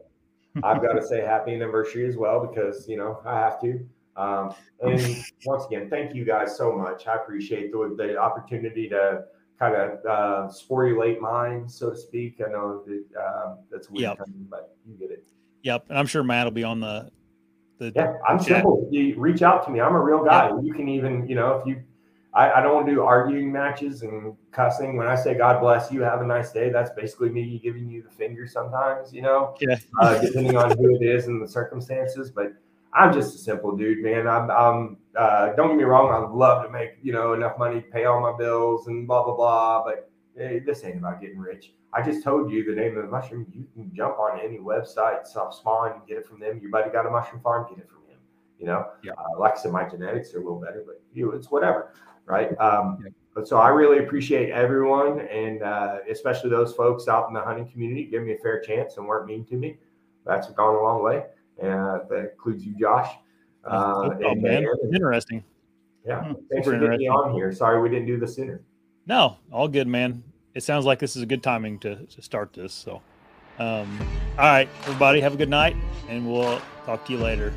I've 0.65 0.83
got 0.83 0.95
to 0.95 1.03
say 1.07 1.21
happy 1.21 1.55
anniversary 1.55 2.09
as 2.09 2.17
well 2.17 2.45
because 2.47 2.89
you 2.89 2.97
know 2.97 3.21
I 3.25 3.39
have 3.39 3.61
to. 3.61 3.87
Um, 4.17 4.55
and 4.81 5.25
once 5.47 5.65
again, 5.67 5.89
thank 5.89 6.15
you 6.15 6.25
guys 6.25 6.57
so 6.57 6.73
much. 6.77 7.07
I 7.07 7.15
appreciate 7.17 7.73
the, 7.73 7.95
the 7.97 8.17
opportunity 8.17 8.89
to 8.91 9.25
kind 9.59 9.75
of 9.75 9.91
uh, 10.05 10.49
sporulate 10.53 11.21
mine, 11.21 11.69
so 11.69 11.91
to 11.91 11.97
speak. 11.97 12.41
I 12.47 12.51
know 12.51 12.83
that 12.87 13.05
uh, 13.19 13.55
that's 13.71 13.89
weird, 13.89 14.17
yep. 14.19 14.29
but 14.51 14.77
you 14.87 14.95
get 14.97 15.11
it. 15.11 15.27
Yep, 15.63 15.87
and 15.89 15.99
I'm 15.99 16.07
sure 16.07 16.23
Matt 16.23 16.47
will 16.47 16.51
be 16.51 16.65
on 16.65 16.81
the. 16.81 17.11
the 17.79 17.93
yeah, 17.95 18.15
I'm 18.29 18.39
chat. 18.39 18.47
simple. 18.47 18.89
You 18.91 19.19
reach 19.19 19.43
out 19.43 19.65
to 19.65 19.71
me. 19.71 19.81
I'm 19.81 19.95
a 19.95 20.01
real 20.01 20.25
guy. 20.25 20.49
Yep. 20.49 20.59
You 20.63 20.75
can 20.75 20.89
even, 20.89 21.27
you 21.29 21.37
know, 21.37 21.59
if 21.59 21.67
you, 21.67 21.83
I, 22.35 22.53
I 22.53 22.63
don't 22.63 22.75
want 22.75 22.87
to 22.87 22.93
do 22.93 23.03
arguing 23.03 23.53
matches 23.53 24.03
and 24.03 24.35
cussing. 24.51 24.97
When 24.97 25.07
I 25.07 25.15
say 25.15 25.35
God 25.35 25.61
bless 25.61 25.93
you, 25.93 26.03
have 26.03 26.21
a 26.21 26.27
nice 26.27 26.51
day, 26.51 26.71
that's 26.71 26.91
basically 26.91 27.29
me 27.29 27.61
giving 27.63 27.89
you 27.89 28.03
the 28.03 28.11
finger 28.11 28.47
sometimes, 28.47 29.13
you 29.13 29.23
know, 29.23 29.55
yeah. 29.61 29.77
uh, 30.01 30.19
depending 30.19 30.57
on 30.57 30.77
who 30.77 30.97
it 30.97 31.03
is 31.03 31.29
and 31.29 31.41
the 31.41 31.49
circumstances. 31.49 32.31
But 32.31 32.55
I'm 32.95 33.13
just 33.13 33.35
a 33.35 33.39
simple 33.39 33.77
dude, 33.77 34.03
man. 34.03 34.29
I'm, 34.29 34.51
I'm 34.51 34.97
uh, 35.17 35.55
don't 35.55 35.69
get 35.69 35.77
me 35.79 35.85
wrong. 35.85 36.13
I 36.13 36.19
would 36.19 36.37
love 36.37 36.65
to 36.65 36.71
make 36.71 36.91
you 37.03 37.13
know 37.13 37.33
enough 37.33 37.59
money 37.59 37.81
to 37.81 37.87
pay 37.89 38.05
all 38.05 38.21
my 38.21 38.37
bills 38.37 38.87
and 38.87 39.07
blah 39.07 39.25
blah 39.25 39.35
blah. 39.35 39.85
But 39.85 40.11
hey, 40.37 40.59
this 40.59 40.85
ain't 40.85 40.99
about 40.99 41.21
getting 41.21 41.39
rich. 41.39 41.73
I 41.95 42.03
just 42.03 42.23
told 42.23 42.51
you 42.51 42.65
the 42.65 42.79
name 42.79 42.97
of 42.97 43.05
the 43.05 43.11
mushroom. 43.11 43.47
You 43.53 43.67
can 43.75 43.95
jump 43.95 44.19
on 44.19 44.41
any 44.41 44.59
website, 44.59 45.27
stop 45.27 45.53
spawn, 45.55 45.93
and 45.93 46.07
get 46.07 46.19
it 46.19 46.27
from 46.27 46.41
them. 46.41 46.59
Your 46.61 46.71
buddy 46.71 46.91
got 46.91 47.07
a 47.07 47.11
mushroom 47.11 47.43
farm, 47.43 47.67
get 47.69 47.79
it 47.79 47.89
from 47.89 48.03
him. 48.11 48.19
You 48.59 48.67
know, 48.67 48.87
yeah. 49.03 49.13
Uh, 49.13 49.39
like 49.39 49.59
I 49.59 49.63
said, 49.63 49.73
my 49.73 49.89
genetics 49.89 50.35
are 50.35 50.39
a 50.39 50.43
little 50.43 50.61
better, 50.61 50.83
but 50.87 51.03
you, 51.15 51.33
it's 51.33 51.51
whatever, 51.51 51.95
right? 52.27 52.59
Um, 52.59 52.99
yeah. 53.03 53.11
But 53.35 53.49
so 53.49 53.57
I 53.57 53.69
really 53.69 54.05
appreciate 54.05 54.51
everyone, 54.51 55.21
and 55.21 55.63
uh, 55.63 55.99
especially 56.11 56.51
those 56.51 56.75
folks 56.75 57.09
out 57.09 57.29
in 57.29 57.35
the 57.35 57.41
hunting 57.41 57.67
community, 57.71 58.05
give 58.05 58.23
me 58.23 58.35
a 58.35 58.39
fair 58.39 58.61
chance 58.61 58.99
and 58.99 59.07
weren't 59.07 59.27
mean 59.27 59.47
to 59.47 59.57
me. 59.57 59.79
That's 60.27 60.51
gone 60.51 60.77
a 60.77 60.83
long 60.83 61.03
way 61.03 61.25
and 61.61 62.01
that 62.09 62.31
includes 62.33 62.65
you, 62.65 62.75
Josh. 62.79 63.09
Uh, 63.65 64.11
oh, 64.13 64.31
and, 64.31 64.43
man. 64.43 64.67
Interesting. 64.93 65.45
Yeah, 66.07 66.25
hmm, 66.25 66.33
thanks 66.51 66.67
for 66.67 66.79
getting 66.79 66.99
me 66.99 67.09
on 67.09 67.33
here. 67.33 67.53
Sorry 67.53 67.81
we 67.81 67.89
didn't 67.89 68.07
do 68.07 68.19
this 68.19 68.35
sooner. 68.35 68.63
No, 69.07 69.37
all 69.53 69.69
good, 69.69 69.87
man. 69.87 70.23
It 70.55 70.63
sounds 70.63 70.85
like 70.85 70.99
this 70.99 71.17
is 71.17 71.23
a 71.23 71.27
good 71.27 71.43
timing 71.43 71.79
to, 71.81 72.05
to 72.07 72.23
start 72.23 72.53
this. 72.53 72.73
So, 72.73 73.01
um, 73.59 73.99
all 74.39 74.45
right, 74.45 74.69
everybody, 74.83 75.21
have 75.21 75.35
a 75.35 75.37
good 75.37 75.49
night, 75.49 75.77
and 76.09 76.31
we'll 76.31 76.61
talk 76.85 77.05
to 77.07 77.13
you 77.13 77.19
later. 77.19 77.53